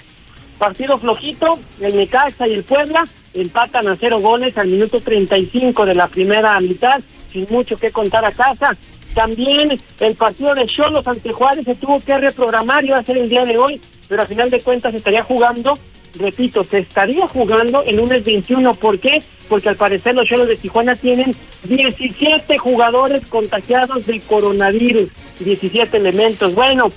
Partido 0.58 0.98
flojito, 0.98 1.60
el 1.82 1.96
Necaxa 1.98 2.48
y 2.48 2.54
el 2.54 2.64
Puebla 2.64 3.06
empatan 3.34 3.88
a 3.88 3.96
cero 3.96 4.20
goles 4.20 4.58
al 4.58 4.68
minuto 4.68 5.00
35 5.00 5.86
de 5.86 5.96
la 5.96 6.08
primera 6.08 6.60
mitad, 6.62 7.02
sin 7.32 7.46
mucho 7.50 7.78
que 7.78 7.92
contar 7.92 8.24
a 8.26 8.32
casa. 8.32 8.72
También 9.14 9.80
el 10.00 10.16
partido 10.16 10.56
de 10.56 10.66
Cholos 10.66 11.08
ante 11.08 11.32
Juárez 11.32 11.66
se 11.66 11.76
tuvo 11.76 12.00
que 12.00 12.18
reprogramar, 12.18 12.84
iba 12.84 12.98
a 12.98 13.04
ser 13.04 13.18
el 13.18 13.30
día 13.30 13.46
de 13.46 13.58
hoy, 13.58 13.82
pero 14.08 14.22
a 14.22 14.26
final 14.26 14.50
de 14.50 14.62
cuentas 14.62 14.94
estaría 14.94 15.24
jugando, 15.24 15.78
repito, 16.18 16.64
se 16.64 16.80
estaría 16.80 17.28
jugando 17.28 17.84
el 17.84 17.98
lunes 17.98 18.24
21. 18.24 18.74
¿Por 18.76 19.00
qué? 19.00 19.22
Porque 19.50 19.70
al 19.70 19.76
parecer 19.76 20.16
los 20.16 20.28
Cholos 20.28 20.48
de 20.48 20.58
Tijuana 20.58 20.96
tienen 20.96 21.36
17 21.64 22.58
jugadores 22.58 23.26
contagiados 23.28 24.06
del 24.06 24.22
coronavirus, 24.22 25.10
17 25.40 25.98
elementos. 25.98 26.56
Bueno, 26.56 26.92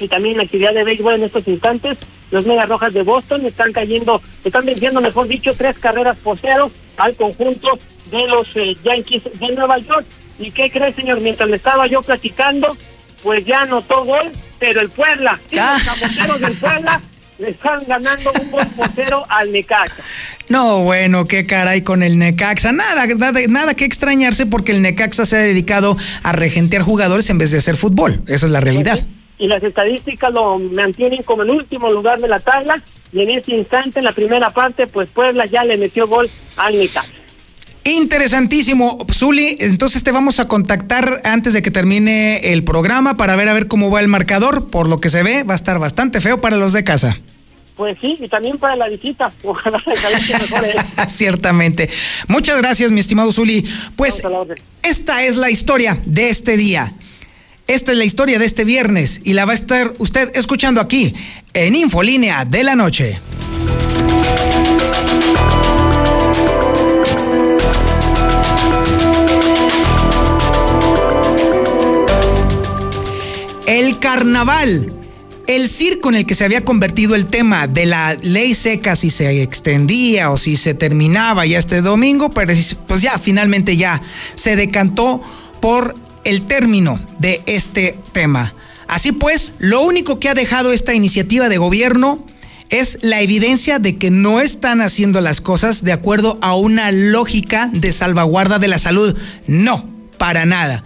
y 0.00 0.08
también 0.08 0.36
la 0.36 0.44
actividad 0.44 0.74
de 0.74 0.84
béisbol 0.84 1.14
en 1.14 1.24
estos 1.24 1.46
instantes, 1.48 1.98
los 2.30 2.46
Medias 2.46 2.68
Rojas 2.68 2.94
de 2.94 3.02
Boston 3.02 3.44
están 3.46 3.72
cayendo, 3.72 4.20
están 4.44 4.64
venciendo, 4.64 5.00
mejor 5.00 5.28
dicho, 5.28 5.54
tres 5.56 5.78
carreras 5.78 6.16
por 6.18 6.38
cero 6.38 6.70
al 6.96 7.16
conjunto 7.16 7.78
de 8.10 8.26
los 8.26 8.48
eh, 8.54 8.76
Yankees 8.84 9.22
de 9.38 9.48
Nueva 9.54 9.78
York. 9.78 10.06
¿Y 10.38 10.50
qué 10.52 10.70
crees, 10.70 10.94
señor? 10.94 11.20
Mientras 11.20 11.48
le 11.48 11.56
estaba 11.56 11.86
yo 11.86 12.02
platicando, 12.02 12.76
pues 13.22 13.44
ya 13.44 13.62
anotó 13.62 14.04
gol 14.04 14.30
pero 14.58 14.80
el 14.80 14.88
Puebla, 14.88 15.38
ah. 15.58 15.78
los 16.26 16.40
del 16.40 16.56
Puebla 16.56 17.00
le 17.38 17.50
están 17.50 17.80
ganando 17.86 18.32
un 18.32 18.50
buen 18.50 18.68
portero 18.70 19.24
al 19.28 19.52
Necaxa. 19.52 20.02
No, 20.48 20.82
bueno, 20.82 21.26
qué 21.26 21.46
caray 21.46 21.82
con 21.82 22.02
el 22.02 22.18
Necaxa. 22.18 22.72
Nada, 22.72 23.06
nada, 23.06 23.40
nada 23.48 23.74
que 23.74 23.84
extrañarse 23.84 24.46
porque 24.46 24.72
el 24.72 24.82
Necaxa 24.82 25.24
se 25.24 25.36
ha 25.36 25.40
dedicado 25.40 25.96
a 26.24 26.32
regentear 26.32 26.82
jugadores 26.82 27.30
en 27.30 27.38
vez 27.38 27.52
de 27.52 27.58
hacer 27.58 27.76
fútbol. 27.76 28.22
Esa 28.26 28.46
es 28.46 28.52
la 28.52 28.60
realidad. 28.60 29.06
Y 29.38 29.46
las 29.46 29.62
estadísticas 29.62 30.32
lo 30.32 30.58
mantienen 30.58 31.22
como 31.22 31.44
el 31.44 31.50
último 31.50 31.92
lugar 31.92 32.18
de 32.20 32.26
la 32.26 32.40
tabla. 32.40 32.82
Y 33.12 33.22
en 33.22 33.30
este 33.30 33.54
instante, 33.54 34.00
en 34.00 34.04
la 34.04 34.12
primera 34.12 34.50
parte, 34.50 34.88
pues 34.88 35.08
Puebla 35.10 35.46
ya 35.46 35.62
le 35.62 35.76
metió 35.76 36.08
gol 36.08 36.28
al 36.56 36.76
Necaxa. 36.76 37.12
Interesantísimo, 37.88 39.06
Zuli. 39.10 39.56
Entonces 39.60 40.04
te 40.04 40.12
vamos 40.12 40.40
a 40.40 40.46
contactar 40.46 41.22
antes 41.24 41.54
de 41.54 41.62
que 41.62 41.70
termine 41.70 42.52
el 42.52 42.62
programa 42.62 43.16
para 43.16 43.34
ver 43.34 43.48
a 43.48 43.54
ver 43.54 43.66
cómo 43.66 43.90
va 43.90 44.00
el 44.00 44.08
marcador. 44.08 44.68
Por 44.68 44.88
lo 44.88 45.00
que 45.00 45.08
se 45.08 45.22
ve, 45.22 45.42
va 45.42 45.54
a 45.54 45.56
estar 45.56 45.78
bastante 45.78 46.20
feo 46.20 46.38
para 46.38 46.58
los 46.58 46.74
de 46.74 46.84
casa. 46.84 47.18
Pues 47.76 47.96
sí, 47.98 48.18
y 48.20 48.28
también 48.28 48.58
para 48.58 48.76
la 48.76 48.88
visita. 48.88 49.32
Ojalá, 49.42 49.80
ojalá 49.86 51.06
Ciertamente. 51.08 51.88
Muchas 52.26 52.58
gracias, 52.58 52.92
mi 52.92 53.00
estimado 53.00 53.32
Zuli. 53.32 53.64
Pues 53.96 54.22
esta 54.82 55.24
es 55.24 55.36
la 55.36 55.50
historia 55.50 55.96
de 56.04 56.28
este 56.28 56.58
día. 56.58 56.92
Esta 57.68 57.92
es 57.92 57.98
la 57.98 58.04
historia 58.04 58.38
de 58.38 58.44
este 58.44 58.64
viernes 58.64 59.22
y 59.24 59.32
la 59.32 59.46
va 59.46 59.52
a 59.52 59.54
estar 59.54 59.94
usted 59.98 60.30
escuchando 60.34 60.82
aquí 60.82 61.14
en 61.54 61.74
Infolínea 61.74 62.44
de 62.44 62.64
la 62.64 62.74
Noche. 62.74 63.18
El 73.68 73.98
carnaval. 73.98 74.94
El 75.46 75.68
circo 75.68 76.08
en 76.08 76.14
el 76.14 76.24
que 76.24 76.34
se 76.34 76.46
había 76.46 76.64
convertido 76.64 77.14
el 77.14 77.26
tema 77.26 77.66
de 77.66 77.84
la 77.84 78.14
ley 78.14 78.54
seca, 78.54 78.96
si 78.96 79.10
se 79.10 79.42
extendía 79.42 80.30
o 80.30 80.38
si 80.38 80.56
se 80.56 80.72
terminaba 80.72 81.44
ya 81.44 81.58
este 81.58 81.82
domingo, 81.82 82.30
pero 82.30 82.54
pues 82.86 83.02
ya 83.02 83.18
finalmente 83.18 83.76
ya 83.76 84.00
se 84.36 84.56
decantó 84.56 85.22
por 85.60 85.94
el 86.24 86.46
término 86.46 86.98
de 87.18 87.42
este 87.44 87.98
tema. 88.12 88.54
Así 88.86 89.12
pues, 89.12 89.52
lo 89.58 89.82
único 89.82 90.18
que 90.18 90.30
ha 90.30 90.34
dejado 90.34 90.72
esta 90.72 90.94
iniciativa 90.94 91.50
de 91.50 91.58
gobierno 91.58 92.24
es 92.70 92.96
la 93.02 93.20
evidencia 93.20 93.78
de 93.78 93.98
que 93.98 94.10
no 94.10 94.40
están 94.40 94.80
haciendo 94.80 95.20
las 95.20 95.42
cosas 95.42 95.84
de 95.84 95.92
acuerdo 95.92 96.38
a 96.40 96.54
una 96.54 96.90
lógica 96.90 97.68
de 97.70 97.92
salvaguarda 97.92 98.58
de 98.58 98.68
la 98.68 98.78
salud. 98.78 99.14
No, 99.46 99.84
para 100.16 100.46
nada. 100.46 100.84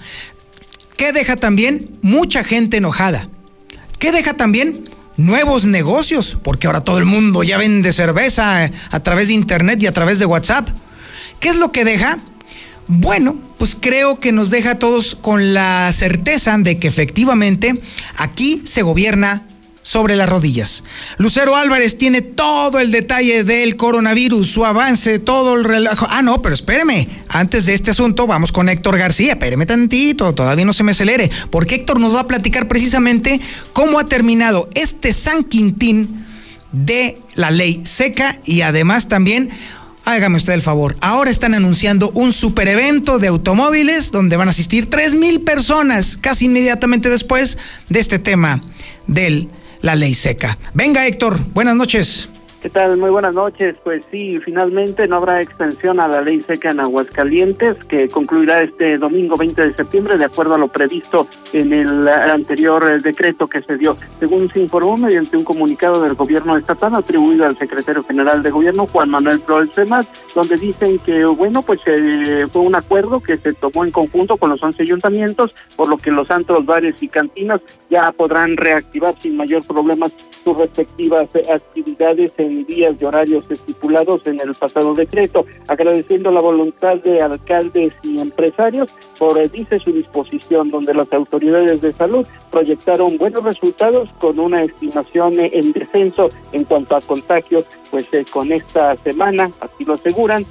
¿Qué 1.02 1.10
deja 1.12 1.34
también? 1.34 1.98
Mucha 2.00 2.44
gente 2.44 2.76
enojada. 2.76 3.28
¿Qué 3.98 4.12
deja 4.12 4.34
también? 4.34 4.88
Nuevos 5.16 5.64
negocios, 5.64 6.38
porque 6.44 6.68
ahora 6.68 6.82
todo 6.82 6.98
el 6.98 7.06
mundo 7.06 7.42
ya 7.42 7.58
vende 7.58 7.92
cerveza 7.92 8.70
a 8.88 9.00
través 9.00 9.26
de 9.26 9.34
internet 9.34 9.82
y 9.82 9.88
a 9.88 9.92
través 9.92 10.20
de 10.20 10.26
WhatsApp. 10.26 10.68
¿Qué 11.40 11.48
es 11.48 11.56
lo 11.56 11.72
que 11.72 11.84
deja? 11.84 12.18
Bueno, 12.86 13.36
pues 13.58 13.74
creo 13.74 14.20
que 14.20 14.30
nos 14.30 14.50
deja 14.50 14.70
a 14.70 14.78
todos 14.78 15.16
con 15.16 15.54
la 15.54 15.90
certeza 15.92 16.56
de 16.56 16.78
que 16.78 16.86
efectivamente 16.86 17.82
aquí 18.16 18.62
se 18.64 18.82
gobierna 18.82 19.42
sobre 19.82 20.16
las 20.16 20.28
rodillas. 20.28 20.84
Lucero 21.18 21.56
Álvarez 21.56 21.98
tiene 21.98 22.22
todo 22.22 22.78
el 22.78 22.90
detalle 22.90 23.44
del 23.44 23.76
coronavirus, 23.76 24.46
su 24.48 24.64
avance, 24.64 25.18
todo 25.18 25.54
el 25.54 25.64
relajo. 25.64 26.06
Ah, 26.08 26.22
no, 26.22 26.40
pero 26.40 26.54
espéreme. 26.54 27.08
Antes 27.28 27.66
de 27.66 27.74
este 27.74 27.90
asunto, 27.90 28.26
vamos 28.26 28.52
con 28.52 28.68
Héctor 28.68 28.96
García. 28.96 29.32
Espéreme 29.32 29.66
tantito, 29.66 30.34
todavía 30.34 30.64
no 30.64 30.72
se 30.72 30.84
me 30.84 30.92
acelere. 30.92 31.30
Porque 31.50 31.76
Héctor 31.76 32.00
nos 32.00 32.14
va 32.14 32.20
a 32.20 32.28
platicar 32.28 32.68
precisamente 32.68 33.40
cómo 33.72 33.98
ha 33.98 34.06
terminado 34.06 34.70
este 34.74 35.12
San 35.12 35.44
Quintín 35.44 36.24
de 36.72 37.18
la 37.34 37.50
ley 37.50 37.82
seca 37.84 38.38
y 38.44 38.62
además 38.62 39.08
también 39.08 39.50
Hágame 40.04 40.36
usted 40.36 40.52
el 40.54 40.62
favor. 40.62 40.96
Ahora 41.00 41.30
están 41.30 41.54
anunciando 41.54 42.10
un 42.10 42.32
super 42.32 42.66
evento 42.66 43.20
de 43.20 43.28
automóviles 43.28 44.10
donde 44.10 44.36
van 44.36 44.48
a 44.48 44.50
asistir 44.50 44.90
3 44.90 45.14
mil 45.14 45.42
personas 45.42 46.16
casi 46.16 46.46
inmediatamente 46.46 47.08
después 47.08 47.56
de 47.88 48.00
este 48.00 48.18
tema 48.18 48.62
del 49.06 49.48
la 49.82 49.94
ley 49.94 50.14
seca. 50.14 50.58
Venga, 50.74 51.06
Héctor, 51.06 51.38
buenas 51.52 51.76
noches. 51.76 52.28
¿Qué 52.62 52.70
tal? 52.70 52.96
Muy 52.96 53.10
buenas 53.10 53.34
noches. 53.34 53.74
Pues 53.82 54.06
sí, 54.12 54.38
finalmente 54.38 55.08
no 55.08 55.16
habrá 55.16 55.40
extensión 55.40 55.98
a 55.98 56.06
la 56.06 56.20
ley 56.20 56.40
seca 56.42 56.70
en 56.70 56.78
Aguascalientes, 56.78 57.76
que 57.86 58.06
concluirá 58.06 58.62
este 58.62 58.98
domingo 58.98 59.34
20 59.36 59.66
de 59.66 59.74
septiembre, 59.74 60.16
de 60.16 60.26
acuerdo 60.26 60.54
a 60.54 60.58
lo 60.58 60.68
previsto 60.68 61.26
en 61.52 61.72
el 61.72 62.06
anterior 62.06 62.88
eh, 62.88 63.00
decreto 63.02 63.48
que 63.48 63.62
se 63.62 63.76
dio. 63.76 63.96
Según 64.20 64.48
se 64.52 64.60
informó 64.60 64.96
mediante 64.96 65.36
un 65.36 65.42
comunicado 65.42 66.04
del 66.04 66.14
gobierno 66.14 66.56
estatal 66.56 66.94
atribuido 66.94 67.46
al 67.46 67.58
secretario 67.58 68.04
general 68.04 68.44
de 68.44 68.52
gobierno, 68.52 68.86
Juan 68.86 69.10
Manuel 69.10 69.40
Flores 69.40 69.72
Semas, 69.74 70.06
donde 70.32 70.56
dicen 70.56 71.00
que, 71.00 71.24
bueno, 71.24 71.62
pues 71.62 71.80
eh, 71.86 72.46
fue 72.48 72.62
un 72.62 72.76
acuerdo 72.76 73.18
que 73.18 73.38
se 73.38 73.54
tomó 73.54 73.84
en 73.84 73.90
conjunto 73.90 74.36
con 74.36 74.50
los 74.50 74.62
11 74.62 74.84
ayuntamientos, 74.84 75.52
por 75.74 75.88
lo 75.88 75.98
que 75.98 76.12
los 76.12 76.30
antros, 76.30 76.64
bares 76.64 77.02
y 77.02 77.08
cantinas 77.08 77.60
ya 77.90 78.12
podrán 78.12 78.56
reactivar 78.56 79.16
sin 79.18 79.36
mayor 79.36 79.66
problema 79.66 80.06
sus 80.44 80.56
respectivas 80.56 81.28
actividades 81.52 82.32
en 82.38 82.51
días 82.64 82.94
y 83.00 83.04
horarios 83.04 83.50
estipulados 83.50 84.26
en 84.26 84.40
el 84.40 84.54
pasado 84.54 84.94
decreto, 84.94 85.46
agradeciendo 85.68 86.30
la 86.30 86.40
voluntad 86.40 86.96
de 86.96 87.20
alcaldes 87.20 87.94
y 88.02 88.18
empresarios 88.18 88.92
por, 89.18 89.38
eh, 89.38 89.48
dice, 89.48 89.78
su 89.78 89.92
disposición, 89.92 90.70
donde 90.70 90.94
las 90.94 91.12
autoridades 91.12 91.80
de 91.80 91.92
salud 91.92 92.26
proyectaron 92.50 93.18
buenos 93.18 93.44
resultados 93.44 94.10
con 94.18 94.38
una 94.38 94.62
estimación 94.62 95.38
eh, 95.40 95.50
en 95.54 95.72
descenso 95.72 96.30
en 96.52 96.64
cuanto 96.64 96.96
a 96.96 97.00
contagios, 97.00 97.64
pues 97.90 98.06
eh, 98.12 98.24
con 98.30 98.52
esta 98.52 98.96
semana, 98.96 99.50
así 99.60 99.84
lo 99.84 99.94
aseguran, 99.94 100.44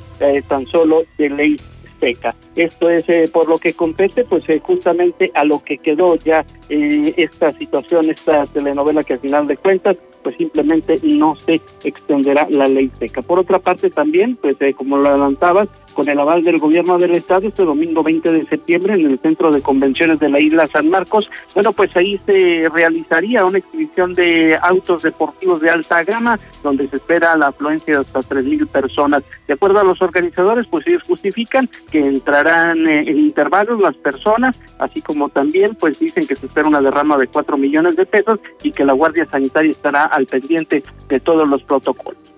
tan 0.48 0.68
solo 0.68 1.02
de 1.18 1.30
ley 1.30 1.58
seca. 2.00 2.36
Esto 2.56 2.90
es 2.92 3.32
por 3.32 3.50
lo 3.50 3.58
que 3.58 3.74
compete, 3.74 4.24
pues 4.24 4.44
justamente 4.62 5.32
a 5.34 5.44
lo 5.44 5.64
que 5.64 5.80
quedó 5.80 6.16
ya 6.16 6.46
esta 6.70 7.52
situación, 7.54 8.10
esta 8.12 8.46
telenovela 8.46 9.04
que 9.04 9.14
al 9.14 9.20
final 9.20 9.48
de 9.48 9.58
cuentas 9.58 9.98
pues 10.22 10.36
simplemente 10.38 10.96
no 11.04 11.36
se 11.38 11.62
extenderá 11.84 12.48
la 12.50 12.66
ley 12.66 12.92
seca. 13.00 13.22
Por 13.22 13.40
otra 13.40 13.60
parte 13.60 13.90
también, 13.90 14.36
pues 14.36 14.58
eh, 14.62 14.74
como 14.74 14.98
lo 14.98 15.10
adelantabas, 15.10 15.70
con 15.94 16.10
el 16.10 16.20
aval 16.20 16.44
del 16.44 16.58
gobierno 16.58 16.98
del 16.98 17.12
estado 17.12 17.48
este 17.48 17.64
domingo 17.64 18.04
20 18.04 18.32
de 18.32 18.46
septiembre 18.46 18.94
en 18.94 19.06
el 19.06 19.20
centro 19.20 19.52
de 19.52 19.62
convenciones 19.62 20.20
de 20.20 20.30
la 20.30 20.40
isla 20.40 20.68
San 20.68 20.90
Marcos, 20.90 21.30
bueno, 21.54 21.72
pues 21.74 21.96
ahí 21.96 22.20
se 22.26 22.70
realizaría 22.74 23.46
una 23.46 23.60
exhibición 23.60 24.14
de 24.14 24.58
autos 24.62 25.04
deportivos 25.04 25.62
de 25.62 25.70
alta 25.70 26.04
gama 26.04 26.40
donde 26.64 26.88
se 26.88 26.98
espera 26.98 27.36
la 27.38 27.48
afluencia 27.48 27.96
de 27.96 28.02
hasta 28.02 28.22
tres 28.22 28.46
mil 28.46 28.68
personas. 28.68 29.24
De 29.48 29.54
acuerdo 29.54 29.80
a 29.80 29.84
los 29.84 30.02
organizadores, 30.02 30.68
pues 30.68 30.88
ellos 30.88 31.04
justifican 31.08 31.70
que 31.92 32.00
entrarán 32.00 32.88
eh, 32.88 33.04
en 33.08 33.20
intervalos 33.20 33.80
las 33.80 33.96
personas, 33.96 34.60
así 34.80 35.02
como 35.02 35.30
también 35.30 35.76
pues 35.76 36.00
dicen 36.00 36.26
que 36.26 36.36
se 36.36 36.46
espera 36.46 36.68
una 36.68 36.82
derrama 36.82 37.18
de 37.18 37.28
cuatro 37.28 37.58
millones 37.58 37.96
de 37.96 38.06
pesos 38.06 38.40
y 38.64 38.72
que 38.72 38.86
la 38.86 38.94
Guardia 38.94 39.26
Sanitaria 39.26 39.72
estará 39.72 40.06
al 40.06 40.26
pendiente 40.26 40.84
de 41.08 41.20
todos 41.20 41.48
los 41.48 41.64
protocolos. 41.64 42.31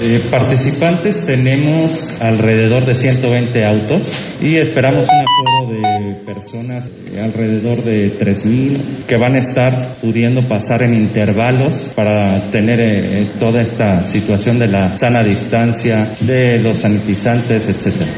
Eh, 0.00 0.20
participantes 0.30 1.26
tenemos 1.26 2.18
alrededor 2.20 2.86
de 2.86 2.94
120 2.94 3.64
autos 3.64 4.36
y 4.40 4.56
esperamos 4.56 5.06
un 5.06 5.20
aforo 5.20 5.72
de 5.72 6.14
personas 6.24 6.90
eh, 7.12 7.20
alrededor 7.20 7.84
de 7.84 8.18
3.000 8.18 9.04
que 9.06 9.16
van 9.16 9.34
a 9.34 9.38
estar 9.38 9.94
pudiendo 10.00 10.46
pasar 10.48 10.82
en 10.82 10.94
intervalos 10.94 11.92
para 11.94 12.50
tener 12.50 12.80
eh, 12.80 13.30
toda 13.38 13.60
esta 13.60 14.02
situación 14.04 14.58
de 14.58 14.68
la 14.68 14.96
sana 14.96 15.22
distancia, 15.22 16.12
de 16.20 16.58
los 16.58 16.78
sanitizantes, 16.78 17.68
etcétera. 17.68 18.12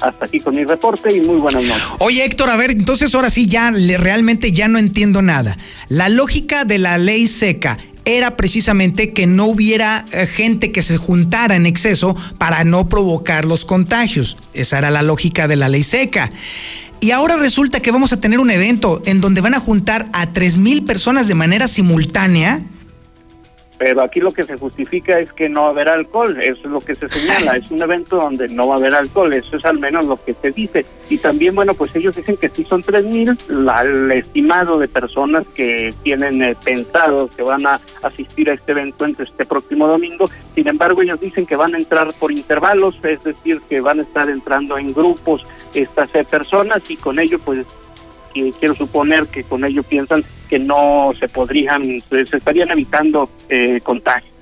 Hasta 0.00 0.24
aquí 0.24 0.38
con 0.38 0.56
mi 0.56 0.64
reporte 0.64 1.14
y 1.14 1.20
muy 1.20 1.36
buenas 1.36 1.62
noches. 1.62 1.82
Oye 1.98 2.24
Héctor, 2.24 2.48
a 2.48 2.56
ver, 2.56 2.70
entonces 2.70 3.14
ahora 3.14 3.28
sí 3.28 3.46
ya 3.46 3.70
le, 3.70 3.98
realmente 3.98 4.52
ya 4.52 4.66
no 4.66 4.78
entiendo 4.78 5.20
nada. 5.20 5.56
La 5.88 6.08
lógica 6.08 6.64
de 6.64 6.78
la 6.78 6.96
ley 6.96 7.26
seca 7.26 7.76
era 8.04 8.36
precisamente 8.36 9.12
que 9.12 9.26
no 9.26 9.46
hubiera 9.46 10.04
eh, 10.12 10.26
gente 10.26 10.72
que 10.72 10.82
se 10.82 10.96
juntara 10.96 11.56
en 11.56 11.66
exceso 11.66 12.16
para 12.38 12.64
no 12.64 12.88
provocar 12.88 13.44
los 13.44 13.64
contagios. 13.64 14.36
Esa 14.54 14.78
era 14.78 14.90
la 14.90 15.02
lógica 15.02 15.48
de 15.48 15.56
la 15.56 15.68
ley 15.68 15.82
seca. 15.82 16.30
Y 17.00 17.12
ahora 17.12 17.36
resulta 17.36 17.80
que 17.80 17.92
vamos 17.92 18.12
a 18.12 18.20
tener 18.20 18.40
un 18.40 18.50
evento 18.50 19.02
en 19.06 19.20
donde 19.20 19.40
van 19.40 19.54
a 19.54 19.60
juntar 19.60 20.08
a 20.12 20.28
mil 20.58 20.84
personas 20.84 21.28
de 21.28 21.34
manera 21.34 21.66
simultánea 21.66 22.62
pero 23.80 24.02
aquí 24.02 24.20
lo 24.20 24.32
que 24.32 24.42
se 24.42 24.58
justifica 24.58 25.18
es 25.20 25.32
que 25.32 25.48
no 25.48 25.62
va 25.62 25.68
a 25.68 25.70
haber 25.70 25.88
alcohol, 25.88 26.38
eso 26.42 26.60
es 26.64 26.70
lo 26.70 26.82
que 26.82 26.94
se 26.94 27.08
señala, 27.08 27.56
es 27.56 27.70
un 27.70 27.80
evento 27.80 28.16
donde 28.16 28.46
no 28.50 28.68
va 28.68 28.74
a 28.74 28.76
haber 28.76 28.94
alcohol, 28.94 29.32
eso 29.32 29.56
es 29.56 29.64
al 29.64 29.78
menos 29.78 30.04
lo 30.04 30.22
que 30.22 30.34
se 30.34 30.50
dice. 30.50 30.84
Y 31.08 31.16
también, 31.16 31.54
bueno, 31.54 31.72
pues 31.72 31.96
ellos 31.96 32.14
dicen 32.14 32.36
que 32.36 32.50
sí 32.50 32.62
son 32.62 32.82
3.000, 32.82 33.82
el 33.82 34.12
estimado 34.12 34.78
de 34.78 34.86
personas 34.86 35.46
que 35.54 35.94
tienen 36.02 36.42
eh, 36.42 36.54
pensado 36.62 37.30
que 37.34 37.42
van 37.42 37.66
a 37.66 37.80
asistir 38.02 38.50
a 38.50 38.52
este 38.52 38.72
evento 38.72 39.06
este 39.06 39.46
próximo 39.46 39.86
domingo, 39.86 40.26
sin 40.54 40.68
embargo 40.68 41.00
ellos 41.00 41.18
dicen 41.18 41.46
que 41.46 41.56
van 41.56 41.74
a 41.74 41.78
entrar 41.78 42.12
por 42.12 42.32
intervalos, 42.32 43.02
es 43.02 43.24
decir, 43.24 43.62
que 43.66 43.80
van 43.80 44.00
a 44.00 44.02
estar 44.02 44.28
entrando 44.28 44.76
en 44.76 44.92
grupos 44.92 45.46
estas 45.72 46.14
eh, 46.14 46.24
personas 46.24 46.82
y 46.90 46.98
con 46.98 47.18
ello 47.18 47.38
pues 47.38 47.64
quiero 48.58 48.74
suponer 48.74 49.26
que 49.28 49.42
con 49.42 49.64
ello 49.64 49.82
piensan 49.82 50.22
que 50.50 50.58
no 50.58 51.12
se 51.18 51.28
podrían, 51.28 52.02
se 52.10 52.36
estarían 52.36 52.70
evitando 52.72 53.30
eh, 53.48 53.80
contagios. 53.82 54.34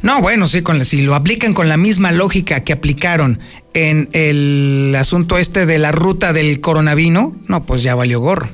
No, 0.00 0.20
bueno, 0.20 0.46
sí, 0.46 0.62
con, 0.62 0.84
si 0.84 1.02
lo 1.02 1.14
aplican 1.14 1.54
con 1.54 1.68
la 1.68 1.76
misma 1.76 2.12
lógica 2.12 2.62
que 2.62 2.72
aplicaron 2.72 3.40
en 3.74 4.08
el 4.12 4.94
asunto 4.96 5.38
este 5.38 5.66
de 5.66 5.78
la 5.78 5.92
ruta 5.92 6.32
del 6.32 6.60
coronavirus, 6.60 7.32
no, 7.48 7.64
pues 7.64 7.82
ya 7.82 7.94
valió 7.94 8.20
gorro. 8.20 8.48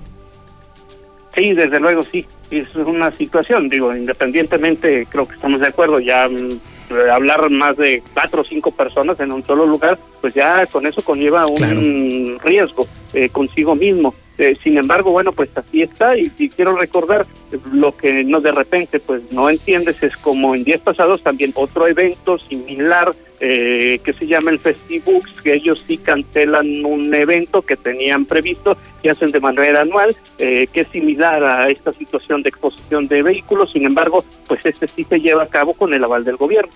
Sí, 1.34 1.52
desde 1.52 1.78
luego 1.78 2.02
sí, 2.02 2.26
es 2.50 2.74
una 2.74 3.12
situación, 3.12 3.68
digo, 3.68 3.94
independientemente, 3.94 5.06
creo 5.10 5.28
que 5.28 5.34
estamos 5.34 5.60
de 5.60 5.66
acuerdo, 5.66 6.00
ya 6.00 6.28
mm, 6.28 6.92
hablar 7.12 7.50
más 7.50 7.76
de 7.76 8.02
cuatro 8.14 8.42
o 8.42 8.44
cinco 8.44 8.70
personas 8.70 9.20
en 9.20 9.32
un 9.32 9.44
solo 9.44 9.66
lugar, 9.66 9.98
pues 10.20 10.34
ya 10.34 10.66
con 10.66 10.86
eso 10.86 11.02
conlleva 11.02 11.46
un 11.46 12.38
riesgo 12.42 12.86
eh, 13.12 13.28
consigo 13.28 13.74
mismo. 13.74 14.14
Eh, 14.40 14.56
sin 14.62 14.78
embargo, 14.78 15.10
bueno, 15.10 15.32
pues 15.32 15.50
así 15.54 15.82
está 15.82 16.16
y, 16.16 16.30
si 16.30 16.48
quiero 16.48 16.74
recordar 16.74 17.26
lo 17.72 17.94
que 17.94 18.24
no 18.24 18.40
de 18.40 18.52
repente 18.52 18.98
pues 18.98 19.30
no 19.32 19.50
entiendes 19.50 20.02
es 20.02 20.16
como 20.16 20.54
en 20.54 20.64
días 20.64 20.80
pasados 20.80 21.22
también 21.22 21.52
otro 21.54 21.86
evento 21.86 22.38
similar 22.38 23.12
eh, 23.38 24.00
que 24.02 24.14
se 24.14 24.26
llama 24.26 24.50
el 24.50 24.58
Festibooks, 24.58 25.42
que 25.42 25.52
ellos 25.52 25.84
sí 25.86 25.98
cancelan 25.98 26.86
un 26.86 27.12
evento 27.12 27.60
que 27.60 27.76
tenían 27.76 28.24
previsto 28.24 28.78
y 29.02 29.08
hacen 29.08 29.30
de 29.30 29.40
manera 29.40 29.82
anual, 29.82 30.16
eh, 30.38 30.66
que 30.72 30.80
es 30.80 30.88
similar 30.88 31.44
a 31.44 31.68
esta 31.68 31.92
situación 31.92 32.42
de 32.42 32.48
exposición 32.48 33.08
de 33.08 33.22
vehículos, 33.22 33.72
sin 33.72 33.84
embargo, 33.84 34.24
pues 34.48 34.64
este 34.64 34.88
sí 34.88 35.04
se 35.04 35.20
lleva 35.20 35.42
a 35.42 35.48
cabo 35.48 35.74
con 35.74 35.92
el 35.92 36.02
aval 36.02 36.24
del 36.24 36.36
gobierno. 36.36 36.72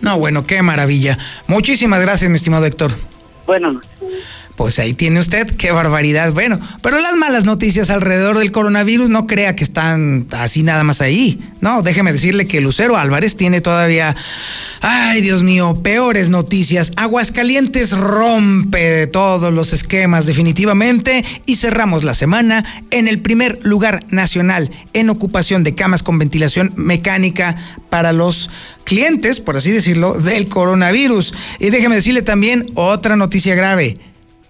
No, 0.00 0.18
bueno, 0.18 0.46
qué 0.46 0.62
maravilla. 0.62 1.18
Muchísimas 1.48 2.00
gracias, 2.00 2.30
mi 2.30 2.36
estimado 2.36 2.64
Héctor. 2.64 2.92
Bueno. 3.46 3.80
Pues 4.56 4.78
ahí 4.78 4.94
tiene 4.94 5.18
usted, 5.18 5.50
qué 5.56 5.72
barbaridad. 5.72 6.32
Bueno, 6.32 6.60
pero 6.80 7.00
las 7.00 7.16
malas 7.16 7.44
noticias 7.44 7.90
alrededor 7.90 8.38
del 8.38 8.52
coronavirus 8.52 9.10
no 9.10 9.26
crea 9.26 9.56
que 9.56 9.64
están 9.64 10.28
así 10.30 10.62
nada 10.62 10.84
más 10.84 11.00
ahí. 11.00 11.40
No, 11.60 11.82
déjeme 11.82 12.12
decirle 12.12 12.46
que 12.46 12.60
Lucero 12.60 12.96
Álvarez 12.96 13.36
tiene 13.36 13.60
todavía, 13.60 14.14
ay 14.80 15.22
Dios 15.22 15.42
mío, 15.42 15.80
peores 15.82 16.28
noticias. 16.28 16.92
Aguascalientes 16.94 17.98
rompe 17.98 19.08
todos 19.08 19.52
los 19.52 19.72
esquemas 19.72 20.26
definitivamente 20.26 21.24
y 21.46 21.56
cerramos 21.56 22.04
la 22.04 22.14
semana 22.14 22.64
en 22.92 23.08
el 23.08 23.18
primer 23.18 23.58
lugar 23.64 24.04
nacional 24.10 24.70
en 24.92 25.10
ocupación 25.10 25.64
de 25.64 25.74
camas 25.74 26.04
con 26.04 26.16
ventilación 26.18 26.72
mecánica 26.76 27.56
para 27.90 28.12
los 28.12 28.50
clientes, 28.84 29.40
por 29.40 29.56
así 29.56 29.72
decirlo, 29.72 30.14
del 30.14 30.46
coronavirus. 30.46 31.34
Y 31.58 31.70
déjeme 31.70 31.96
decirle 31.96 32.22
también 32.22 32.70
otra 32.76 33.16
noticia 33.16 33.56
grave 33.56 33.96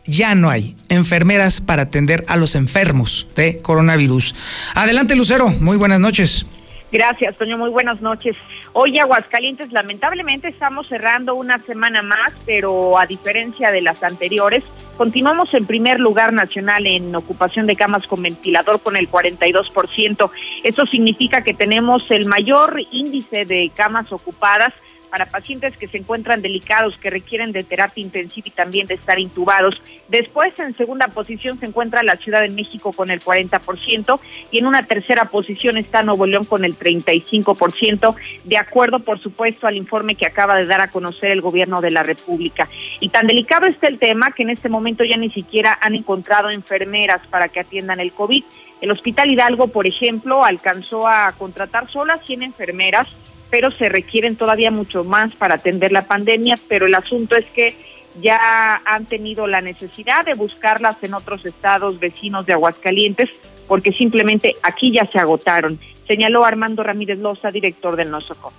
ya 0.06 0.34
no 0.34 0.50
hay 0.50 0.76
enfermeras 0.88 1.60
para 1.60 1.82
atender 1.82 2.24
a 2.28 2.36
los 2.36 2.54
enfermos 2.54 3.26
de 3.36 3.58
coronavirus. 3.58 4.34
Adelante, 4.74 5.16
Lucero. 5.16 5.48
Muy 5.48 5.76
buenas 5.76 6.00
noches. 6.00 6.46
Gracias, 6.94 7.36
Toño. 7.36 7.58
Muy 7.58 7.70
buenas 7.70 8.00
noches. 8.00 8.36
Hoy 8.72 9.00
Aguascalientes, 9.00 9.72
lamentablemente 9.72 10.46
estamos 10.46 10.88
cerrando 10.88 11.34
una 11.34 11.60
semana 11.64 12.02
más, 12.02 12.32
pero 12.46 13.00
a 13.00 13.06
diferencia 13.06 13.72
de 13.72 13.82
las 13.82 14.04
anteriores, 14.04 14.62
continuamos 14.96 15.52
en 15.54 15.66
primer 15.66 15.98
lugar 15.98 16.32
nacional 16.32 16.86
en 16.86 17.12
ocupación 17.16 17.66
de 17.66 17.74
camas 17.74 18.06
con 18.06 18.22
ventilador 18.22 18.80
con 18.80 18.96
el 18.96 19.10
42%. 19.10 20.30
Eso 20.62 20.86
significa 20.86 21.42
que 21.42 21.52
tenemos 21.52 22.08
el 22.12 22.26
mayor 22.26 22.80
índice 22.92 23.44
de 23.44 23.72
camas 23.74 24.12
ocupadas 24.12 24.72
para 25.14 25.26
pacientes 25.26 25.76
que 25.76 25.86
se 25.86 25.98
encuentran 25.98 26.42
delicados, 26.42 26.98
que 26.98 27.08
requieren 27.08 27.52
de 27.52 27.62
terapia 27.62 28.02
intensiva 28.02 28.48
y 28.48 28.50
también 28.50 28.88
de 28.88 28.94
estar 28.94 29.20
intubados. 29.20 29.80
Después, 30.08 30.58
en 30.58 30.76
segunda 30.76 31.06
posición, 31.06 31.56
se 31.60 31.66
encuentra 31.66 32.02
la 32.02 32.16
Ciudad 32.16 32.40
de 32.40 32.50
México 32.50 32.92
con 32.92 33.12
el 33.12 33.20
40% 33.20 34.18
y 34.50 34.58
en 34.58 34.66
una 34.66 34.86
tercera 34.86 35.26
posición 35.26 35.76
está 35.76 36.02
Nuevo 36.02 36.26
León 36.26 36.42
con 36.42 36.64
el 36.64 36.76
35%, 36.76 38.16
de 38.42 38.58
acuerdo, 38.58 38.98
por 38.98 39.20
supuesto, 39.20 39.68
al 39.68 39.76
informe 39.76 40.16
que 40.16 40.26
acaba 40.26 40.56
de 40.56 40.66
dar 40.66 40.80
a 40.80 40.90
conocer 40.90 41.30
el 41.30 41.40
gobierno 41.40 41.80
de 41.80 41.92
la 41.92 42.02
República. 42.02 42.68
Y 42.98 43.10
tan 43.10 43.28
delicado 43.28 43.66
está 43.66 43.86
el 43.86 44.00
tema 44.00 44.32
que 44.32 44.42
en 44.42 44.50
este 44.50 44.68
momento 44.68 45.04
ya 45.04 45.16
ni 45.16 45.30
siquiera 45.30 45.78
han 45.80 45.94
encontrado 45.94 46.50
enfermeras 46.50 47.24
para 47.28 47.48
que 47.48 47.60
atiendan 47.60 48.00
el 48.00 48.10
COVID. 48.10 48.42
El 48.80 48.90
Hospital 48.90 49.30
Hidalgo, 49.30 49.68
por 49.68 49.86
ejemplo, 49.86 50.44
alcanzó 50.44 51.06
a 51.06 51.30
contratar 51.38 51.88
solo 51.88 52.14
a 52.14 52.18
100 52.18 52.42
enfermeras 52.42 53.06
pero 53.54 53.70
se 53.70 53.88
requieren 53.88 54.34
todavía 54.34 54.72
mucho 54.72 55.04
más 55.04 55.32
para 55.36 55.54
atender 55.54 55.92
la 55.92 56.08
pandemia, 56.08 56.56
pero 56.66 56.86
el 56.86 56.94
asunto 56.96 57.36
es 57.36 57.44
que 57.54 57.72
ya 58.20 58.82
han 58.84 59.06
tenido 59.06 59.46
la 59.46 59.60
necesidad 59.60 60.24
de 60.24 60.34
buscarlas 60.34 61.00
en 61.04 61.14
otros 61.14 61.46
estados 61.46 62.00
vecinos 62.00 62.46
de 62.46 62.52
Aguascalientes, 62.52 63.30
porque 63.68 63.92
simplemente 63.92 64.56
aquí 64.64 64.90
ya 64.90 65.06
se 65.06 65.20
agotaron, 65.20 65.78
señaló 66.08 66.44
Armando 66.44 66.82
Ramírez 66.82 67.20
Loza, 67.20 67.52
director 67.52 67.94
del 67.94 68.10
nosocom 68.10 68.52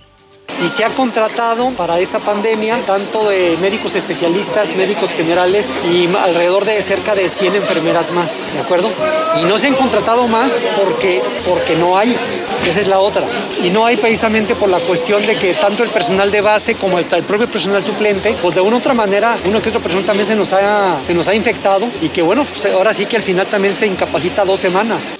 y 0.64 0.68
se 0.68 0.84
ha 0.84 0.88
contratado 0.90 1.70
para 1.70 1.98
esta 1.98 2.18
pandemia 2.18 2.80
tanto 2.86 3.28
de 3.28 3.56
médicos 3.60 3.94
especialistas, 3.94 4.74
médicos 4.76 5.12
generales 5.12 5.72
y 5.92 6.06
alrededor 6.16 6.64
de 6.64 6.80
cerca 6.82 7.14
de 7.14 7.28
100 7.28 7.56
enfermeras 7.56 8.12
más, 8.12 8.52
¿de 8.54 8.60
acuerdo? 8.60 8.90
Y 9.40 9.44
no 9.44 9.58
se 9.58 9.68
han 9.68 9.74
contratado 9.74 10.26
más 10.28 10.52
porque, 10.76 11.20
porque 11.46 11.76
no 11.76 11.98
hay, 11.98 12.16
esa 12.66 12.80
es 12.80 12.88
la 12.88 12.98
otra. 12.98 13.22
Y 13.62 13.70
no 13.70 13.84
hay 13.84 13.96
precisamente 13.96 14.54
por 14.54 14.68
la 14.68 14.78
cuestión 14.78 15.24
de 15.26 15.34
que 15.36 15.52
tanto 15.54 15.82
el 15.82 15.90
personal 15.90 16.30
de 16.30 16.40
base 16.40 16.74
como 16.74 16.98
el, 16.98 17.04
propio 17.04 17.46
personal 17.48 17.82
suplente, 17.82 18.34
pues 18.40 18.54
de 18.54 18.60
una 18.60 18.76
u 18.76 18.78
otra 18.78 18.94
manera, 18.94 19.36
uno 19.46 19.60
que 19.60 19.68
otro 19.68 19.80
personal 19.80 20.04
también 20.04 20.26
se 20.26 20.34
nos 20.34 20.52
ha, 20.52 20.98
se 21.02 21.14
nos 21.14 21.28
ha 21.28 21.34
infectado 21.34 21.86
y 22.00 22.08
que 22.08 22.22
bueno, 22.22 22.44
pues 22.44 22.72
ahora 22.72 22.94
sí 22.94 23.06
que 23.06 23.16
al 23.16 23.22
final 23.22 23.46
también 23.46 23.74
se 23.74 23.86
incapacita 23.86 24.44
dos 24.44 24.60
semanas. 24.60 25.18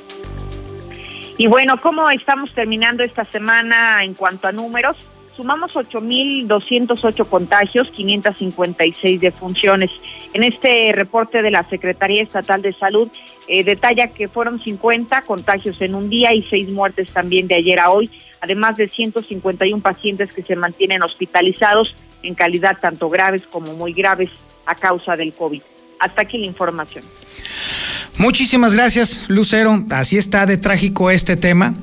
Y 1.38 1.49
bueno, 1.49 1.78
¿cómo 1.82 2.08
estamos 2.10 2.54
terminando 2.54 3.04
esta 3.04 3.26
semana 3.26 4.02
en 4.02 4.14
cuanto 4.14 4.49
a 4.49 4.52
números? 4.52 4.96
Sumamos 5.36 5.75
8.208 5.75 7.28
contagios, 7.28 7.90
556 7.90 9.20
defunciones. 9.20 9.90
En 10.32 10.42
este 10.42 10.92
reporte 10.92 11.42
de 11.42 11.50
la 11.50 11.68
Secretaría 11.68 12.22
Estatal 12.22 12.62
de 12.62 12.72
Salud 12.72 13.08
eh, 13.46 13.62
detalla 13.62 14.08
que 14.08 14.28
fueron 14.28 14.62
50 14.62 15.20
contagios 15.22 15.80
en 15.82 15.94
un 15.94 16.08
día 16.08 16.32
y 16.32 16.42
6 16.42 16.70
muertes 16.70 17.10
también 17.10 17.49
de 17.49 17.56
ayer 17.56 17.78
a 17.80 17.90
hoy, 17.90 18.10
además 18.40 18.76
de 18.76 18.88
151 18.88 19.82
pacientes 19.82 20.32
que 20.32 20.42
se 20.42 20.56
mantienen 20.56 21.02
hospitalizados 21.02 21.94
en 22.22 22.34
calidad 22.34 22.78
tanto 22.80 23.10
graves 23.10 23.42
como 23.42 23.75
muy 23.75 23.92
graves 23.92 24.30
a 24.64 24.75
causa 24.75 25.16
del 25.16 25.34
COVID. 25.34 25.62
Hasta 26.00 26.22
aquí 26.22 26.38
la 26.38 26.46
información. 26.46 27.04
Muchísimas 28.16 28.75
gracias, 28.75 29.26
Lucero. 29.28 29.84
Así 29.90 30.16
está 30.16 30.46
de 30.46 30.56
trágico 30.56 31.10
este 31.10 31.36
tema. 31.36 31.75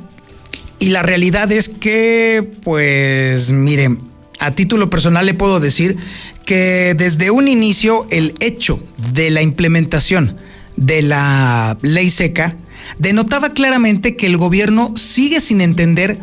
Y 0.84 0.90
la 0.90 1.02
realidad 1.02 1.50
es 1.54 1.70
que, 1.70 2.46
pues, 2.62 3.54
miren, 3.54 4.00
a 4.40 4.52
título 4.52 4.90
personal 4.90 5.26
le 5.26 5.34
puedo 5.34 5.62
decir 5.62 5.96
que 6.46 6.94
desde 6.98 7.32
un 7.32 7.48
inicio 7.48 8.06
el 8.10 8.34
hecho 8.42 8.86
de 9.14 9.30
la 9.30 9.42
implementación 9.42 10.36
de 10.76 11.02
la 11.02 11.78
ley 11.84 12.10
seca 12.10 12.58
denotaba 13.00 13.52
claramente 13.54 14.18
que 14.18 14.26
el 14.26 14.36
gobierno 14.36 14.92
sigue 14.98 15.40
sin 15.40 15.62
entender 15.62 16.20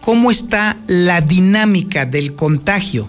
cómo 0.00 0.30
está 0.30 0.76
la 0.86 1.20
dinámica 1.20 2.06
del 2.06 2.36
contagio. 2.36 3.08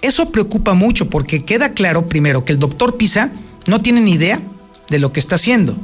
Eso 0.00 0.30
preocupa 0.30 0.74
mucho 0.74 1.10
porque 1.10 1.42
queda 1.42 1.72
claro, 1.72 2.06
primero, 2.06 2.44
que 2.44 2.52
el 2.52 2.60
doctor 2.60 2.96
Pisa 2.96 3.32
no 3.66 3.82
tiene 3.82 4.00
ni 4.00 4.12
idea 4.12 4.40
de 4.90 5.00
lo 5.00 5.12
que 5.12 5.18
está 5.18 5.34
haciendo 5.34 5.76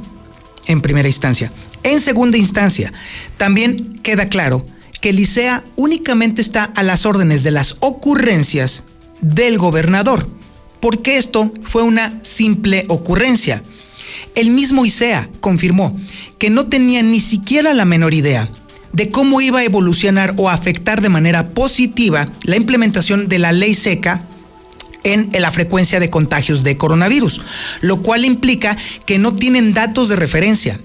en 0.67 0.79
primera 0.79 1.09
instancia. 1.09 1.51
En 1.83 1.99
segunda 1.99 2.37
instancia, 2.37 2.93
también 3.37 3.99
queda 4.01 4.27
claro 4.27 4.65
que 5.01 5.11
Licea 5.11 5.63
únicamente 5.75 6.41
está 6.41 6.63
a 6.63 6.81
las 6.81 7.05
órdenes 7.05 7.43
de 7.43 7.51
las 7.51 7.75
ocurrencias 7.81 8.85
del 9.21 9.57
gobernador, 9.57 10.29
porque 10.79 11.17
esto 11.17 11.51
fue 11.63 11.83
una 11.83 12.19
simple 12.23 12.85
ocurrencia. 12.87 13.63
El 14.35 14.51
mismo 14.51 14.85
ICEA 14.85 15.29
confirmó 15.41 15.99
que 16.37 16.49
no 16.49 16.67
tenía 16.67 17.01
ni 17.03 17.19
siquiera 17.19 17.73
la 17.73 17.85
menor 17.85 18.13
idea 18.13 18.49
de 18.93 19.09
cómo 19.09 19.41
iba 19.41 19.59
a 19.59 19.63
evolucionar 19.63 20.35
o 20.37 20.49
afectar 20.49 21.01
de 21.01 21.09
manera 21.09 21.49
positiva 21.49 22.29
la 22.43 22.55
implementación 22.55 23.27
de 23.27 23.39
la 23.39 23.51
ley 23.51 23.73
seca 23.73 24.23
en 25.03 25.29
la 25.37 25.51
frecuencia 25.51 25.99
de 25.99 26.09
contagios 26.09 26.63
de 26.63 26.77
coronavirus, 26.77 27.41
lo 27.81 28.01
cual 28.01 28.23
implica 28.23 28.77
que 29.05 29.17
no 29.17 29.33
tienen 29.33 29.73
datos 29.73 30.07
de 30.09 30.15
referencia, 30.15 30.79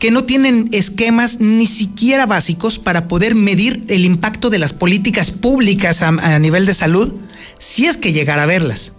que 0.00 0.10
no 0.10 0.24
tienen 0.24 0.70
esquemas 0.72 1.40
ni 1.40 1.66
siquiera 1.66 2.24
básicos 2.24 2.78
para 2.78 3.06
poder 3.06 3.34
medir 3.34 3.84
el 3.88 4.06
impacto 4.06 4.48
de 4.48 4.58
las 4.58 4.72
políticas 4.72 5.30
públicas 5.30 6.02
a, 6.02 6.38
nivel 6.38 6.64
de 6.64 6.72
salud, 6.72 7.14
si 7.58 7.84
es 7.84 7.98
que 7.98 8.14
llegara 8.14 8.44
a 8.44 8.46
verlas. 8.46 8.94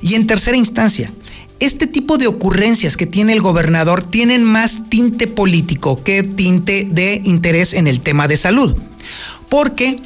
Y 0.00 0.14
en 0.14 0.26
tercera 0.26 0.56
instancia, 0.56 1.12
este 1.60 1.86
tipo 1.86 2.16
de 2.16 2.26
ocurrencias 2.26 2.96
que 2.96 3.04
tiene 3.04 3.34
el 3.34 3.42
gobernador 3.42 4.02
tienen 4.02 4.42
más 4.42 4.88
tinte 4.88 5.26
político 5.26 6.02
que 6.02 6.22
tinte 6.22 6.88
de 6.90 7.20
interés 7.22 7.74
en 7.74 7.86
el 7.86 8.00
tema 8.00 8.26
de 8.26 8.38
salud. 8.38 8.74
Porque 9.50 10.00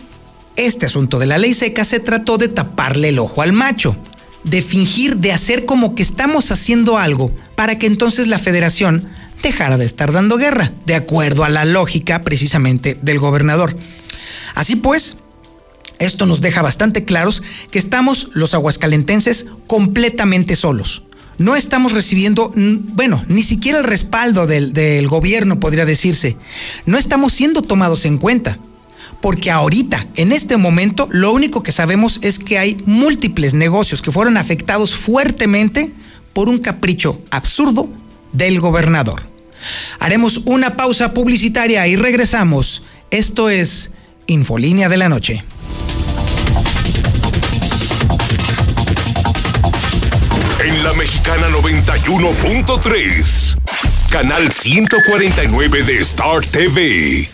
este 0.57 0.87
asunto 0.87 1.21
de 1.21 1.27
la 1.27 1.39
ley 1.39 1.55
seca 1.55 1.85
se 1.85 2.01
trató 2.01 2.39
de 2.39 2.49
taparle 2.49 3.11
el 3.11 3.21
ojo 3.21 3.41
al 3.41 3.53
macho, 3.53 3.97
de 4.43 4.63
fingir, 4.63 5.19
de 5.19 5.31
hacer 5.31 5.65
como 5.65 5.95
que 5.95 6.03
estamos 6.03 6.51
haciendo 6.51 6.99
algo 6.99 7.31
para 7.55 7.79
que 7.79 7.87
entonces 7.87 8.27
la 8.27 8.41
federación 8.41 9.09
dejara 9.45 9.77
de 9.77 9.85
estar 9.85 10.11
dando 10.11 10.37
guerra, 10.37 10.73
de 10.87 10.97
acuerdo 10.97 11.45
a 11.45 11.49
la 11.49 11.65
lógica 11.65 12.23
precisamente 12.23 12.99
del 13.01 13.21
gobernador. 13.21 13.77
Así 14.55 14.75
pues, 14.75 15.19
esto 16.01 16.27
nos 16.27 16.41
deja 16.41 16.63
bastante 16.63 17.05
claros 17.05 17.43
que 17.71 17.79
estamos 17.79 18.31
los 18.33 18.55
aguascalentenses 18.55 19.47
completamente 19.69 20.57
solos. 20.57 21.05
No 21.39 21.57
estamos 21.57 21.93
recibiendo, 21.93 22.53
bueno, 22.55 23.25
ni 23.29 23.43
siquiera 23.43 23.79
el 23.79 23.85
respaldo 23.85 24.47
del, 24.47 24.73
del 24.73 25.07
gobierno, 25.09 25.61
podría 25.61 25.85
decirse. 25.85 26.37
No 26.87 26.97
estamos 26.97 27.33
siendo 27.33 27.63
tomados 27.63 28.05
en 28.07 28.19
cuenta 28.19 28.59
porque 29.21 29.51
ahorita, 29.51 30.07
en 30.17 30.33
este 30.33 30.57
momento, 30.57 31.09
lo 31.11 31.33
único 31.33 31.63
que 31.63 31.73
sabemos 31.73 32.19
es 32.23 32.39
que 32.39 32.59
hay 32.59 32.83
múltiples 32.87 33.55
negocios 33.55 34.03
que 34.03 34.13
fueron 34.13 34.37
afectados 34.37 34.95
fuertemente 34.95 35.93
por 36.33 36.49
un 36.49 36.59
capricho 36.59 37.21
absurdo 37.31 37.89
del 38.33 38.61
gobernador. 38.61 39.34
Haremos 39.99 40.43
una 40.45 40.77
pausa 40.77 41.15
publicitaria 41.15 41.87
y 41.87 41.97
regresamos. 41.97 42.83
Esto 43.11 43.51
es 43.51 43.93
Infolínea 44.27 44.89
de 44.89 44.97
la 44.97 45.09
Noche. 45.09 45.45
En 50.65 50.83
la 50.83 50.95
Mexicana 50.95 51.49
91.3, 51.49 53.59
canal 54.11 54.51
149 54.51 55.83
de 55.83 55.99
Star 55.99 56.41
TV. 56.47 57.34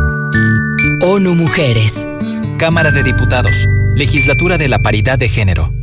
ONU 1.01 1.35
Mujeres. 1.35 2.07
Cámara 2.57 2.93
de 2.93 3.03
Diputados. 3.03 3.67
Legislatura 3.97 4.59
de 4.59 4.69
la 4.69 4.81
Paridad 4.81 5.19
de 5.19 5.29
Género. 5.29 5.74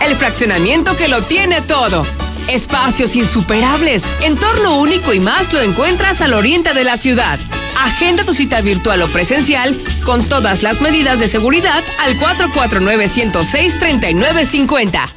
El 0.00 0.16
fraccionamiento 0.16 0.96
que 0.96 1.08
lo 1.08 1.22
tiene 1.22 1.60
todo. 1.60 2.06
Espacios 2.48 3.14
insuperables, 3.16 4.04
entorno 4.22 4.78
único 4.78 5.12
y 5.12 5.18
más 5.20 5.52
lo 5.52 5.60
encuentras 5.60 6.22
al 6.22 6.34
oriente 6.34 6.74
de 6.74 6.84
la 6.84 6.96
ciudad. 6.96 7.38
Agenda 7.84 8.24
tu 8.24 8.34
cita 8.34 8.60
virtual 8.60 9.02
o 9.02 9.08
presencial 9.08 9.80
con 10.04 10.24
todas 10.24 10.62
las 10.62 10.80
medidas 10.80 11.18
de 11.20 11.28
seguridad 11.28 11.82
al 12.00 12.18
449-106-3950. 12.18 15.08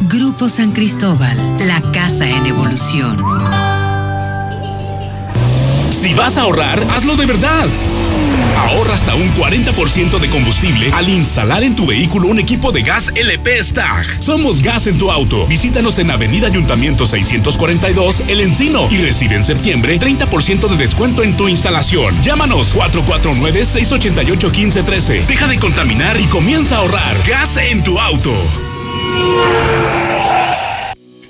Grupo 0.00 0.48
San 0.48 0.72
Cristóbal, 0.72 1.36
la 1.66 1.80
casa 1.92 2.28
en 2.28 2.46
evolución. 2.46 3.16
Si 5.90 6.14
vas 6.14 6.38
a 6.38 6.42
ahorrar, 6.42 6.84
hazlo 6.90 7.16
de 7.16 7.26
verdad. 7.26 7.66
Ahorra 8.58 8.94
hasta 8.94 9.14
un 9.14 9.32
40% 9.34 10.18
de 10.18 10.28
combustible 10.28 10.90
al 10.92 11.08
instalar 11.08 11.62
en 11.62 11.76
tu 11.76 11.86
vehículo 11.86 12.26
un 12.28 12.40
equipo 12.40 12.72
de 12.72 12.82
gas 12.82 13.12
LP 13.14 13.62
Stag. 13.62 14.04
Somos 14.20 14.62
Gas 14.62 14.88
en 14.88 14.98
tu 14.98 15.12
auto. 15.12 15.46
Visítanos 15.46 16.00
en 16.00 16.10
Avenida 16.10 16.48
Ayuntamiento 16.48 17.06
642, 17.06 18.24
El 18.28 18.40
Encino 18.40 18.88
y 18.90 18.96
recibe 18.98 19.36
en 19.36 19.44
septiembre 19.44 20.00
30% 20.00 20.66
de 20.68 20.76
descuento 20.76 21.22
en 21.22 21.36
tu 21.36 21.46
instalación. 21.48 22.12
Llámanos 22.24 22.74
449-688-1513. 22.74 25.26
Deja 25.26 25.46
de 25.46 25.58
contaminar 25.58 26.20
y 26.20 26.24
comienza 26.24 26.74
a 26.76 26.78
ahorrar. 26.80 27.22
Gas 27.26 27.58
en 27.58 27.84
tu 27.84 28.00
auto. 28.00 28.34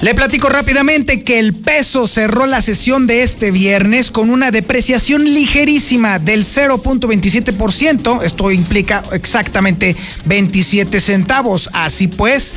Le 0.00 0.14
platico 0.14 0.48
rápidamente 0.48 1.22
que 1.24 1.38
el 1.38 1.52
peso 1.52 2.06
cerró 2.06 2.46
la 2.46 2.62
sesión 2.62 3.06
de 3.06 3.22
este 3.22 3.50
viernes 3.50 4.10
con 4.10 4.30
una 4.30 4.50
depreciación 4.50 5.24
ligerísima 5.24 6.18
del 6.18 6.46
0.27%. 6.46 8.22
Esto 8.22 8.50
implica 8.50 9.02
exactamente 9.12 9.94
27 10.24 11.00
centavos. 11.00 11.68
Así 11.74 12.08
pues, 12.08 12.54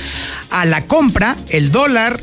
a 0.52 0.64
la 0.64 0.86
compra, 0.88 1.36
el 1.50 1.70
dólar 1.70 2.18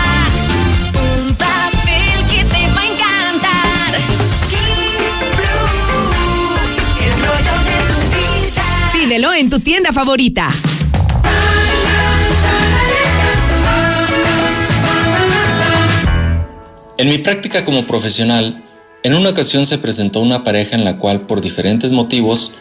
Un 1.18 1.34
papel 1.34 2.24
que 2.30 2.44
te 2.44 2.68
va 2.72 2.82
a 2.82 2.86
encantar. 2.86 3.94
King 4.48 5.26
Blue, 5.36 6.54
el 7.04 7.12
rollo 7.18 7.54
de 7.64 7.76
tu 7.90 7.98
vida. 8.14 8.64
Pídelo 8.92 9.34
en 9.34 9.50
tu 9.50 9.58
tienda 9.58 9.92
favorita. 9.92 10.50
En 16.96 17.08
mi 17.08 17.18
práctica 17.18 17.64
como 17.64 17.84
profesional, 17.86 18.62
en 19.02 19.14
una 19.14 19.30
ocasión 19.30 19.66
se 19.66 19.78
presentó 19.78 20.20
una 20.20 20.44
pareja 20.44 20.76
en 20.76 20.84
la 20.84 20.96
cual 20.96 21.22
por 21.22 21.40
diferentes 21.40 21.90
motivos, 21.90 22.52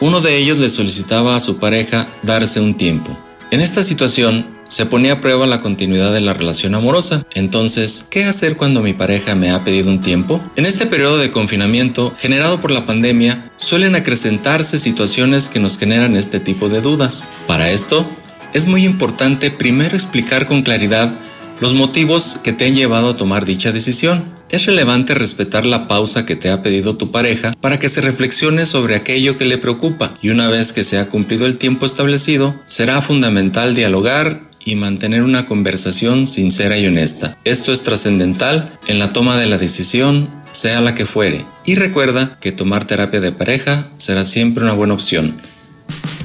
uno 0.00 0.20
de 0.20 0.36
ellos 0.36 0.58
le 0.58 0.70
solicitaba 0.70 1.36
a 1.36 1.40
su 1.40 1.58
pareja 1.58 2.08
darse 2.22 2.60
un 2.60 2.76
tiempo. 2.76 3.16
En 3.52 3.60
esta 3.60 3.84
situación, 3.84 4.56
se 4.66 4.86
ponía 4.86 5.12
a 5.12 5.20
prueba 5.20 5.46
la 5.46 5.60
continuidad 5.60 6.12
de 6.12 6.20
la 6.20 6.34
relación 6.34 6.74
amorosa. 6.74 7.24
Entonces, 7.34 8.04
¿qué 8.10 8.24
hacer 8.24 8.56
cuando 8.56 8.82
mi 8.82 8.92
pareja 8.92 9.36
me 9.36 9.52
ha 9.52 9.62
pedido 9.62 9.88
un 9.88 10.00
tiempo? 10.00 10.40
En 10.56 10.66
este 10.66 10.86
periodo 10.86 11.18
de 11.18 11.30
confinamiento 11.30 12.12
generado 12.18 12.60
por 12.60 12.72
la 12.72 12.86
pandemia, 12.86 13.52
suelen 13.56 13.94
acrecentarse 13.94 14.78
situaciones 14.78 15.48
que 15.48 15.60
nos 15.60 15.78
generan 15.78 16.16
este 16.16 16.40
tipo 16.40 16.68
de 16.68 16.80
dudas. 16.80 17.26
Para 17.46 17.70
esto, 17.70 18.04
es 18.52 18.66
muy 18.66 18.84
importante 18.84 19.52
primero 19.52 19.94
explicar 19.94 20.48
con 20.48 20.62
claridad 20.62 21.14
los 21.60 21.74
motivos 21.74 22.38
que 22.42 22.52
te 22.52 22.66
han 22.66 22.74
llevado 22.74 23.10
a 23.10 23.16
tomar 23.16 23.44
dicha 23.44 23.72
decisión. 23.72 24.36
Es 24.48 24.66
relevante 24.66 25.14
respetar 25.14 25.66
la 25.66 25.88
pausa 25.88 26.24
que 26.24 26.36
te 26.36 26.50
ha 26.50 26.62
pedido 26.62 26.96
tu 26.96 27.10
pareja 27.10 27.54
para 27.60 27.78
que 27.78 27.88
se 27.88 28.00
reflexione 28.00 28.64
sobre 28.64 28.94
aquello 28.94 29.36
que 29.36 29.44
le 29.44 29.58
preocupa 29.58 30.12
y 30.22 30.28
una 30.28 30.48
vez 30.48 30.72
que 30.72 30.84
se 30.84 30.98
ha 30.98 31.08
cumplido 31.08 31.46
el 31.46 31.56
tiempo 31.56 31.84
establecido, 31.84 32.54
será 32.66 33.02
fundamental 33.02 33.74
dialogar 33.74 34.42
y 34.64 34.76
mantener 34.76 35.22
una 35.22 35.46
conversación 35.46 36.26
sincera 36.26 36.76
y 36.76 36.86
honesta. 36.86 37.38
Esto 37.44 37.72
es 37.72 37.82
trascendental 37.82 38.78
en 38.86 38.98
la 38.98 39.12
toma 39.12 39.38
de 39.38 39.46
la 39.46 39.58
decisión, 39.58 40.28
sea 40.50 40.80
la 40.80 40.94
que 40.94 41.06
fuere. 41.06 41.44
Y 41.64 41.76
recuerda 41.76 42.36
que 42.40 42.52
tomar 42.52 42.84
terapia 42.84 43.20
de 43.20 43.32
pareja 43.32 43.86
será 43.96 44.24
siempre 44.24 44.64
una 44.64 44.74
buena 44.74 44.94
opción. 44.94 45.36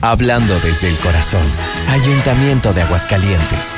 Hablando 0.01 0.59
desde 0.61 0.89
el 0.89 0.95
corazón. 0.97 1.45
Ayuntamiento 1.87 2.73
de 2.73 2.81
Aguascalientes. 2.81 3.77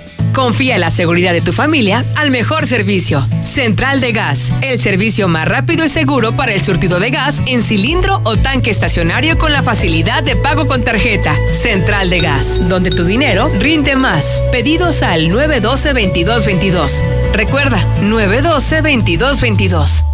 Confía 0.33 0.75
en 0.75 0.81
la 0.81 0.91
seguridad 0.91 1.33
de 1.33 1.41
tu 1.41 1.51
familia 1.51 2.05
al 2.15 2.31
mejor 2.31 2.65
servicio. 2.65 3.27
Central 3.43 3.99
de 3.99 4.13
Gas, 4.13 4.51
el 4.61 4.79
servicio 4.79 5.27
más 5.27 5.47
rápido 5.47 5.85
y 5.85 5.89
seguro 5.89 6.31
para 6.33 6.53
el 6.53 6.63
surtido 6.63 6.99
de 6.99 7.09
gas 7.09 7.41
en 7.47 7.63
cilindro 7.63 8.21
o 8.23 8.37
tanque 8.37 8.69
estacionario 8.69 9.37
con 9.37 9.51
la 9.51 9.61
facilidad 9.61 10.23
de 10.23 10.37
pago 10.37 10.67
con 10.67 10.83
tarjeta. 10.83 11.35
Central 11.53 12.09
de 12.09 12.21
Gas, 12.21 12.61
donde 12.69 12.91
tu 12.91 13.03
dinero 13.03 13.49
rinde 13.59 13.95
más. 13.95 14.41
Pedidos 14.51 15.03
al 15.03 15.29
912-2222. 15.29 16.91
Recuerda, 17.33 17.83
912-2222. 18.01 20.05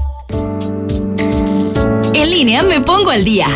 En 2.16 2.32
línea 2.32 2.64
me 2.64 2.82
pongo 2.82 3.12
al 3.12 3.24
día. 3.24 3.48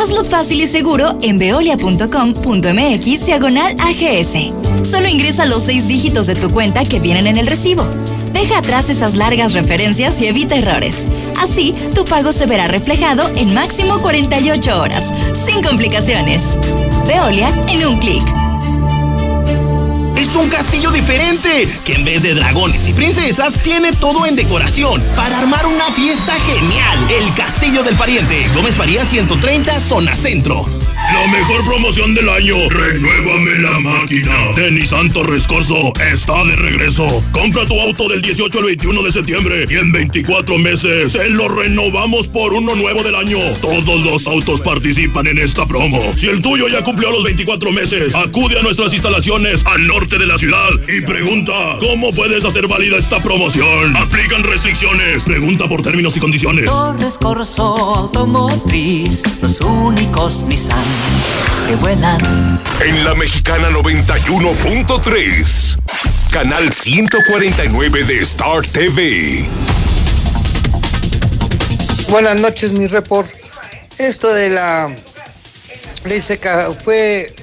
Hazlo 0.00 0.24
fácil 0.24 0.62
y 0.62 0.66
seguro 0.66 1.18
en 1.20 1.36
veolia.com.mx 1.36 3.26
diagonal 3.26 3.76
AGS. 3.78 4.88
Solo 4.88 5.08
ingresa 5.08 5.44
los 5.44 5.64
seis 5.64 5.88
dígitos 5.88 6.26
de 6.26 6.34
tu 6.34 6.48
cuenta 6.48 6.84
que 6.84 7.00
vienen 7.00 7.26
en 7.26 7.36
el 7.36 7.46
recibo. 7.46 7.84
Deja 8.32 8.58
atrás 8.58 8.88
esas 8.88 9.14
largas 9.14 9.52
referencias 9.52 10.18
y 10.22 10.26
evita 10.26 10.56
errores. 10.56 11.06
Así, 11.42 11.74
tu 11.94 12.06
pago 12.06 12.32
se 12.32 12.46
verá 12.46 12.66
reflejado 12.66 13.28
en 13.36 13.52
máximo 13.52 14.00
48 14.00 14.80
horas, 14.80 15.12
sin 15.44 15.62
complicaciones. 15.62 16.40
Veolia 17.06 17.52
en 17.68 17.86
un 17.86 17.98
clic. 17.98 18.39
Un 20.40 20.48
castillo 20.48 20.90
diferente, 20.90 21.68
que 21.84 21.92
en 21.92 22.04
vez 22.06 22.22
de 22.22 22.32
dragones 22.32 22.88
y 22.88 22.94
princesas, 22.94 23.58
tiene 23.62 23.92
todo 23.92 24.24
en 24.24 24.36
decoración 24.36 25.02
para 25.14 25.38
armar 25.38 25.66
una 25.66 25.92
fiesta 25.92 26.32
genial. 26.40 26.98
El 27.10 27.34
Castillo 27.34 27.82
del 27.82 27.94
Pariente, 27.94 28.48
Gómez 28.54 28.78
María 28.78 29.04
130, 29.04 29.78
zona 29.80 30.16
centro. 30.16 30.66
La 31.12 31.26
mejor 31.26 31.64
promoción 31.64 32.14
del 32.14 32.28
año. 32.28 32.54
Renuévame 32.68 33.58
la 33.58 33.80
máquina. 33.80 34.52
De 34.54 34.70
Nissan 34.70 35.12
Torres 35.12 35.46
está 36.12 36.44
de 36.44 36.56
regreso. 36.56 37.24
Compra 37.32 37.64
tu 37.66 37.80
auto 37.80 38.08
del 38.08 38.22
18 38.22 38.58
al 38.58 38.64
21 38.64 39.02
de 39.02 39.12
septiembre 39.12 39.64
y 39.68 39.74
en 39.74 39.90
24 39.92 40.58
meses 40.58 41.12
te 41.12 41.28
lo 41.28 41.48
renovamos 41.48 42.28
por 42.28 42.52
uno 42.52 42.74
nuevo 42.74 43.02
del 43.02 43.14
año. 43.14 43.38
Todos 43.60 44.04
los 44.04 44.26
autos 44.28 44.60
participan 44.60 45.26
en 45.26 45.38
esta 45.38 45.66
promo. 45.66 46.00
Si 46.16 46.28
el 46.28 46.40
tuyo 46.40 46.68
ya 46.68 46.84
cumplió 46.84 47.10
los 47.10 47.24
24 47.24 47.72
meses, 47.72 48.14
acude 48.14 48.58
a 48.58 48.62
nuestras 48.62 48.92
instalaciones 48.92 49.64
al 49.66 49.86
norte 49.86 50.18
de 50.18 50.26
la 50.26 50.38
ciudad 50.38 50.70
y 50.88 51.00
pregunta 51.00 51.52
cómo 51.80 52.12
puedes 52.12 52.44
hacer 52.44 52.68
válida 52.68 52.96
esta 52.96 53.20
promoción. 53.22 53.96
Aplican 53.96 54.44
restricciones. 54.44 55.24
Pregunta 55.24 55.68
por 55.68 55.82
términos 55.82 56.16
y 56.16 56.20
condiciones. 56.20 56.66
Automotriz, 57.58 59.22
los 59.42 59.60
únicos 59.60 60.44
Nissan 60.44 60.99
que 61.66 61.74
vuelan. 61.76 62.20
En 62.84 63.04
la 63.04 63.14
mexicana 63.14 63.70
91.3, 63.70 65.78
canal 66.30 66.70
149 66.72 68.04
de 68.04 68.18
Star 68.20 68.62
TV. 68.66 69.46
Buenas 72.08 72.36
noches, 72.36 72.72
mi 72.72 72.86
report. 72.86 73.28
Esto 73.98 74.32
de 74.32 74.48
la 74.50 74.90
ley 76.04 76.20
seca 76.22 76.70
fue 76.82 77.34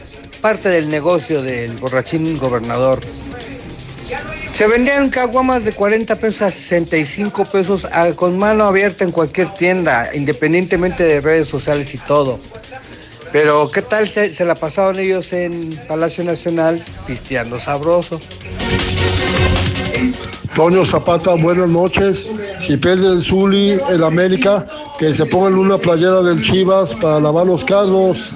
parte 0.41 0.69
del 0.69 0.89
negocio 0.89 1.41
del 1.41 1.77
borrachín 1.77 2.37
gobernador. 2.37 2.99
Se 4.53 4.67
vendían 4.67 5.09
caguamas 5.09 5.63
de 5.63 5.71
40 5.73 6.17
pesos 6.17 6.41
a 6.41 6.49
65 6.51 7.45
pesos 7.45 7.85
a- 7.85 8.11
con 8.13 8.37
mano 8.39 8.65
abierta 8.65 9.03
en 9.03 9.11
cualquier 9.11 9.49
tienda, 9.53 10.09
independientemente 10.15 11.03
de 11.03 11.21
redes 11.21 11.47
sociales 11.47 11.93
y 11.93 11.97
todo. 11.99 12.39
Pero 13.31 13.69
¿qué 13.71 13.81
tal 13.81 14.07
se, 14.07 14.33
se 14.33 14.45
la 14.45 14.55
pasaron 14.55 14.99
ellos 14.99 15.33
en 15.33 15.75
Palacio 15.87 16.23
Nacional 16.23 16.81
pisteando 17.05 17.59
sabroso? 17.59 18.19
Toño 20.55 20.85
Zapata, 20.85 21.35
buenas 21.35 21.69
noches. 21.69 22.25
Si 22.59 22.77
pierde 22.77 23.13
el 23.13 23.21
Zuli, 23.21 23.77
el 23.89 24.03
América, 24.03 24.65
que 24.97 25.13
se 25.13 25.25
pongan 25.25 25.55
una 25.55 25.77
playera 25.77 26.23
del 26.23 26.43
Chivas 26.43 26.95
para 26.95 27.19
lavar 27.19 27.45
los 27.45 27.63
carros. 27.63 28.31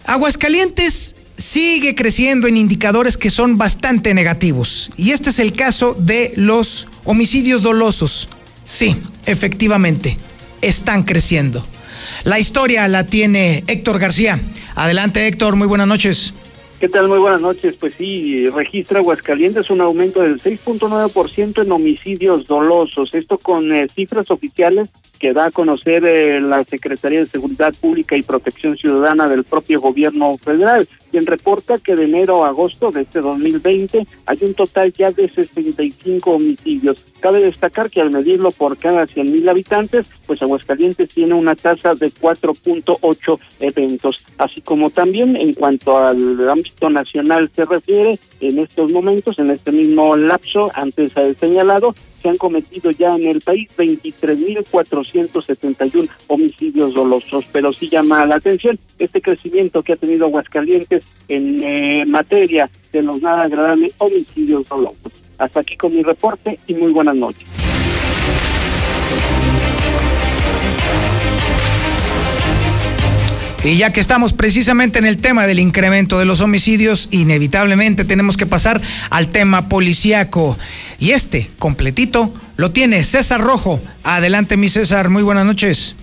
Aguascalientes 0.06 1.16
sigue 1.38 1.96
creciendo 1.96 2.48
en 2.48 2.58
indicadores 2.58 3.18
que 3.18 3.30
son 3.30 3.58
bastante 3.58 4.14
negativos. 4.14 4.92
Y 4.98 5.12
este 5.12 5.30
es 5.30 5.40
el 5.40 5.54
caso 5.54 5.96
de 5.98 6.34
los 6.36 6.88
homicidios 7.06 7.64
dolosos. 7.64 8.30
Sí, 8.66 8.96
efectivamente, 9.26 10.18
están 10.62 11.04
creciendo. 11.04 11.66
La 12.24 12.40
historia 12.40 12.88
la 12.88 13.06
tiene 13.06 13.64
Héctor 13.68 14.00
García. 14.00 14.40
Adelante 14.76 15.28
Héctor, 15.28 15.56
muy 15.56 15.68
buenas 15.68 15.88
noches. 15.88 16.34
¿Qué 16.84 16.90
tal? 16.90 17.08
Muy 17.08 17.20
buenas 17.20 17.40
noches. 17.40 17.78
Pues 17.80 17.94
sí, 17.94 18.46
registra 18.48 19.00
Aguascalientes 19.00 19.70
un 19.70 19.80
aumento 19.80 20.22
del 20.22 20.38
6.9% 20.42 21.62
en 21.62 21.72
homicidios 21.72 22.46
dolosos. 22.46 23.14
Esto 23.14 23.38
con 23.38 23.74
eh, 23.74 23.88
cifras 23.88 24.30
oficiales 24.30 24.92
que 25.18 25.32
da 25.32 25.46
a 25.46 25.52
conocer 25.52 26.04
eh, 26.04 26.42
la 26.42 26.66
Secretaría 26.66 27.20
de 27.20 27.26
Seguridad 27.26 27.74
Pública 27.80 28.18
y 28.18 28.24
Protección 28.24 28.76
Ciudadana 28.76 29.30
del 29.30 29.46
propio 29.46 29.80
gobierno 29.80 30.38
federal, 30.38 30.86
quien 31.10 31.26
reporta 31.26 31.78
que 31.78 31.96
de 31.96 32.04
enero 32.04 32.44
a 32.44 32.50
agosto 32.50 32.92
de 32.92 33.04
este 33.04 33.22
2020 33.22 34.06
hay 34.26 34.38
un 34.42 34.54
total 34.54 34.92
ya 34.92 35.12
de 35.12 35.30
65 35.30 36.32
homicidios. 36.32 37.14
Cabe 37.22 37.40
destacar 37.40 37.90
que 37.90 38.02
al 38.02 38.12
medirlo 38.12 38.52
por 38.52 38.78
cada 38.78 39.08
100.000 39.08 39.50
habitantes, 39.50 40.08
pues 40.28 40.42
Aguascalientes 40.42 41.08
tiene 41.08 41.36
una 41.36 41.56
tasa 41.56 41.96
de 41.96 42.12
4.8 42.12 43.40
eventos, 43.62 44.26
así 44.38 44.60
como 44.60 44.90
también 44.90 45.38
en 45.38 45.54
cuanto 45.54 45.98
al 45.98 46.50
ámbito 46.50 46.73
nacional 46.90 47.52
se 47.56 47.64
refiere, 47.66 48.18
en 48.42 48.60
estos 48.60 48.92
momentos, 48.92 49.40
en 49.40 49.50
este 49.50 49.72
mismo 49.72 50.16
lapso 50.16 50.70
antes 50.74 51.14
señalado, 51.40 51.96
se 52.22 52.30
han 52.30 52.38
cometido 52.38 52.92
ya 52.92 53.16
en 53.16 53.24
el 53.26 53.42
país 53.42 53.68
23.471 53.78 56.08
homicidios 56.28 56.94
dolosos, 56.94 57.46
pero 57.52 57.74
sí 57.74 57.90
llama 57.90 58.24
la 58.26 58.36
atención 58.36 58.80
este 58.98 59.22
crecimiento 59.22 59.84
que 59.84 59.92
ha 59.94 59.98
tenido 59.98 60.26
Aguascalientes 60.26 61.06
en 61.28 61.62
eh, 61.64 62.06
materia 62.08 62.70
de 62.92 63.04
los 63.04 63.22
nada 63.22 63.44
agradables 63.44 63.94
homicidios 63.98 64.68
dolosos. 64.70 65.12
Hasta 65.38 65.60
aquí 65.60 65.76
con 65.76 65.94
mi 65.94 66.02
reporte 66.02 66.58
y 66.68 66.76
muy 66.76 66.92
buenas 66.92 67.16
noches. 67.16 67.50
Y 73.66 73.78
ya 73.78 73.94
que 73.94 74.02
estamos 74.02 74.34
precisamente 74.34 75.00
en 75.00 75.06
el 75.06 75.22
tema 75.22 75.48
del 75.48 75.58
incremento 75.58 76.20
de 76.20 76.26
los 76.26 76.42
homicidios, 76.42 77.08
inevitablemente 77.12 78.04
tenemos 78.04 78.36
que 78.36 78.46
pasar 78.46 78.82
al 79.10 79.32
tema 79.32 79.70
policíaco. 79.70 80.58
Y 81.00 81.12
este, 81.12 81.48
completito, 81.60 82.34
lo 82.58 82.72
tiene 82.72 83.04
César 83.04 83.40
Rojo. 83.40 83.82
Adelante, 84.04 84.58
mi 84.58 84.68
César, 84.68 85.10
muy 85.10 85.24
buenas 85.24 85.46
noches. 85.46 85.96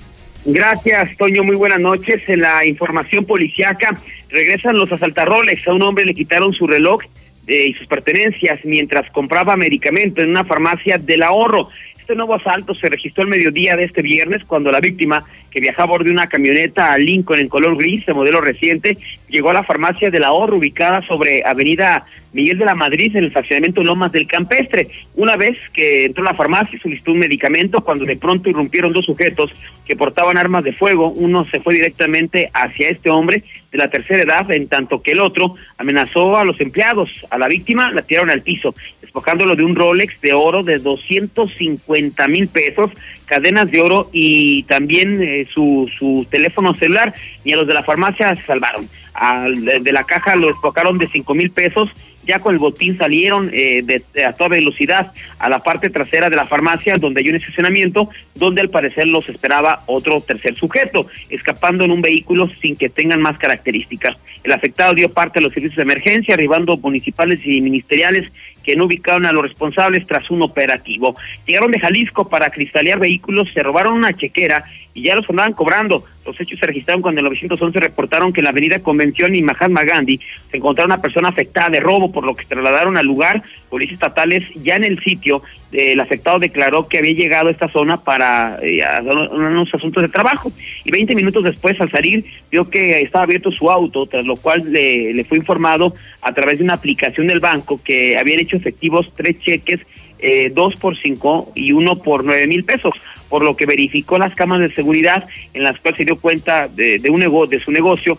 Gracias, 0.47 1.15
Toño, 1.19 1.45
muy 1.45 1.55
buenas 1.55 1.81
noches. 1.81 2.23
En 2.29 2.41
la 2.41 2.65
información 2.65 3.27
policíaca, 3.27 3.95
regresan 4.31 4.77
los 4.77 4.91
asaltarroles. 4.91 5.61
A 5.69 5.75
un 5.75 5.83
hombre 5.83 6.07
le 6.07 6.15
quitaron 6.15 6.55
su 6.55 6.67
reloj 6.67 7.03
eh, 7.47 7.67
y 7.67 7.75
sus 7.75 7.87
pertenencias 7.87 8.59
mientras 8.65 9.11
compraba 9.11 9.55
medicamento 9.57 10.23
en 10.23 10.31
una 10.31 10.47
farmacia 10.47 10.97
del 10.97 11.23
ahorro. 11.23 11.69
Este 12.11 12.17
nuevo 12.17 12.35
asalto 12.35 12.75
se 12.75 12.89
registró 12.89 13.23
el 13.23 13.29
mediodía 13.29 13.77
de 13.77 13.85
este 13.85 14.03
viernes 14.03 14.43
cuando 14.43 14.73
la 14.73 14.81
víctima 14.81 15.25
que 15.49 15.61
viajaba 15.61 15.85
a 15.85 15.91
bordo 15.91 16.07
de 16.07 16.11
una 16.11 16.27
camioneta 16.27 16.99
Lincoln 16.99 17.39
en 17.39 17.49
color 17.49 17.77
gris 17.77 18.05
de 18.05 18.15
modelo 18.15 18.41
reciente, 18.41 18.99
llegó 19.29 19.51
a 19.51 19.53
la 19.55 19.63
farmacia 19.63 20.11
de 20.11 20.19
la 20.19 20.27
ahorro 20.27 20.59
ubicada 20.59 21.07
sobre 21.07 21.41
Avenida 21.47 22.05
Miguel 22.33 22.59
de 22.59 22.65
la 22.65 22.75
Madrid 22.75 23.11
en 23.13 23.25
el 23.25 23.29
estacionamiento 23.29 23.83
Lomas 23.83 24.13
del 24.13 24.27
Campestre. 24.27 24.89
Una 25.15 25.37
vez 25.37 25.59
que 25.73 26.05
entró 26.05 26.23
a 26.23 26.31
la 26.33 26.37
farmacia 26.37 26.79
solicitó 26.81 27.13
un 27.13 27.19
medicamento 27.19 27.83
cuando 27.83 28.05
de 28.05 28.17
pronto 28.17 28.49
irrumpieron 28.49 28.93
dos 28.93 29.07
sujetos 29.07 29.51
que 29.85 29.97
portaban 29.97 30.37
armas 30.37 30.65
de 30.65 30.73
fuego. 30.73 31.11
Uno 31.11 31.45
se 31.51 31.61
fue 31.61 31.75
directamente 31.75 32.51
hacia 32.53 32.91
este 32.91 33.11
hombre 33.11 33.45
de 33.73 33.79
la 33.79 33.89
tercera 33.89 34.23
edad, 34.23 34.51
en 34.51 34.69
tanto 34.69 35.03
que 35.03 35.13
el 35.13 35.21
otro 35.21 35.55
amenazó 35.79 36.37
a 36.37 36.45
los 36.45 36.61
empleados. 36.61 37.11
A 37.31 37.39
la 37.39 37.49
víctima 37.49 37.91
la 37.91 38.03
tiraron 38.03 38.31
al 38.31 38.43
piso, 38.43 38.75
despojándolo 39.01 39.57
de 39.57 39.65
un 39.65 39.75
Rolex 39.75 40.21
de 40.21 40.33
oro 40.33 40.63
de 40.63 40.79
250 40.79 42.29
mil 42.29 42.49
pesos, 42.49 42.91
cadenas 43.27 43.71
de 43.71 43.81
oro 43.81 44.11
y 44.13 44.65
también 44.65 45.23
eh, 45.23 45.47
su, 45.53 45.91
su 45.99 46.27
teléfono 46.31 46.75
celular 46.75 47.15
y 47.45 47.53
a 47.53 47.57
los 47.57 47.67
de 47.67 47.75
la 47.75 47.83
farmacia 47.83 48.35
se 48.37 48.43
salvaron. 48.43 48.89
Al, 49.15 49.65
de, 49.65 49.93
la 49.93 50.05
caja 50.05 50.37
lo 50.37 50.49
despojaron 50.49 50.99
de 50.99 51.09
cinco 51.09 51.35
mil 51.35 51.51
pesos, 51.51 51.91
ya 52.25 52.41
con 52.41 52.55
el 52.55 52.59
botín 52.59 52.97
salieron 52.97 53.51
eh, 53.53 53.83
de, 53.83 54.25
a 54.25 54.33
toda 54.33 54.51
velocidad 54.51 55.13
a 55.39 55.49
la 55.49 55.61
parte 55.61 55.91
trasera 55.91 56.31
de 56.31 56.37
la 56.37 56.47
farmacia 56.47 56.97
donde 56.97 57.21
hay 57.21 57.29
un 57.31 57.37
estacionamiento 57.37 58.09
donde 58.35 58.61
al 58.61 58.71
parecer 58.71 59.09
los 59.09 59.29
esperaba 59.29 59.83
otro 59.87 60.21
tercer 60.21 60.55
sujeto, 60.57 61.07
escapando 61.29 61.85
en 61.85 61.91
un 61.91 62.03
vehículo 62.03 62.49
sin 62.61 62.77
que 62.77 62.89
tengan 62.89 63.21
más 63.21 63.39
características. 63.39 64.17
El 64.45 64.53
afectado 64.53 64.95
dio 64.95 65.13
parte 65.13 65.39
a 65.39 65.43
los 65.43 65.53
servicios 65.53 65.77
de 65.77 65.83
emergencia, 65.83 66.35
arribando 66.35 66.77
municipales 66.77 67.41
y 67.45 67.61
ministeriales 67.61 68.31
que 68.63 68.77
no 68.77 68.85
ubicaron 68.85 69.27
a 69.27 69.33
los 69.33 69.43
responsables 69.43 70.07
tras 70.07 70.31
un 70.31 70.43
operativo. 70.43 71.17
Llegaron 71.47 71.71
de 71.71 71.81
Jalisco 71.81 72.29
para 72.29 72.51
cristalear 72.51 72.99
vehículos, 72.99 73.49
se 73.53 73.63
robaron 73.63 73.95
una 73.95 74.13
chequera 74.13 74.65
y 74.95 75.03
ya 75.03 75.17
los 75.17 75.29
andaban 75.31 75.53
cobrando. 75.53 76.05
Los 76.25 76.41
hechos 76.41 76.59
se 76.59 76.67
registraron 76.67 77.03
cuando 77.03 77.21
en 77.21 77.27
el 77.27 77.31
911 77.31 77.81
reportaron 77.81 78.33
que 78.33 78.41
en 78.41 78.45
la 78.45 78.51
avenida 78.51 78.83
Convención 78.83 79.35
y 79.35 79.43
Mahatma 79.43 79.85
Gandhi 79.85 80.21
se 80.51 80.57
encontró 80.57 80.85
una 80.85 81.01
persona 81.01 81.29
afectada 81.29 81.71
de 81.71 81.81
robo, 81.81 82.13
por 82.13 82.25
lo 82.25 82.35
que 82.35 82.45
trasladaron 82.45 82.97
al 82.97 83.07
lugar. 83.07 83.43
Policías 83.69 83.95
estatales 83.95 84.45
ya 84.63 84.77
en 84.77 84.85
el 84.85 85.01
sitio, 85.03 85.43
el 85.73 86.01
afectado 86.01 86.39
declaró 86.39 86.89
que 86.89 86.99
había 86.99 87.13
llegado 87.13 87.49
a 87.49 87.53
esta 87.53 87.71
zona 87.71 87.97
para 87.97 88.59
eh, 88.63 88.83
unos 89.03 89.73
asuntos 89.75 90.03
de 90.03 90.09
trabajo. 90.09 90.53
Y 90.85 90.91
20 90.91 91.15
minutos 91.15 91.45
después, 91.45 91.81
al 91.81 91.91
salir, 91.91 92.25
vio 92.51 92.69
que 92.69 93.01
estaba 93.01 93.25
abierto 93.25 93.51
su 93.53 93.71
auto, 93.71 94.07
tras 94.07 94.25
lo 94.25 94.37
cual 94.37 94.73
le, 94.73 95.13
le 95.13 95.25
fue 95.25 95.39
informado 95.39 95.95
a 96.23 96.33
través 96.33 96.59
de 96.59 96.65
una 96.65 96.75
aplicación 96.75 97.27
del 97.27 97.41
banco 97.41 97.81
que 97.83 98.19
habían 98.19 98.41
hecho 98.41 98.57
efectivos 98.57 99.13
tres 99.15 99.39
cheques 99.41 99.81
eh, 100.23 100.51
dos 100.55 100.75
por 100.77 100.99
cinco 100.99 101.51
y 101.55 101.73
uno 101.73 101.97
por 101.97 102.25
nueve 102.25 102.47
mil 102.47 102.63
pesos, 102.63 102.93
por 103.31 103.43
lo 103.43 103.57
que 103.57 103.65
verificó 103.65 104.19
las 104.19 104.35
cámaras 104.35 104.69
de 104.69 104.75
seguridad 104.75 105.27
en 105.55 105.63
las 105.63 105.81
cuales 105.81 105.97
se 105.97 106.05
dio 106.05 106.17
cuenta 106.17 106.69
de, 106.69 107.01
un 107.09 107.21
nego 107.21 107.47
de 107.47 107.61
su 107.61 107.71
negocio, 107.71 108.19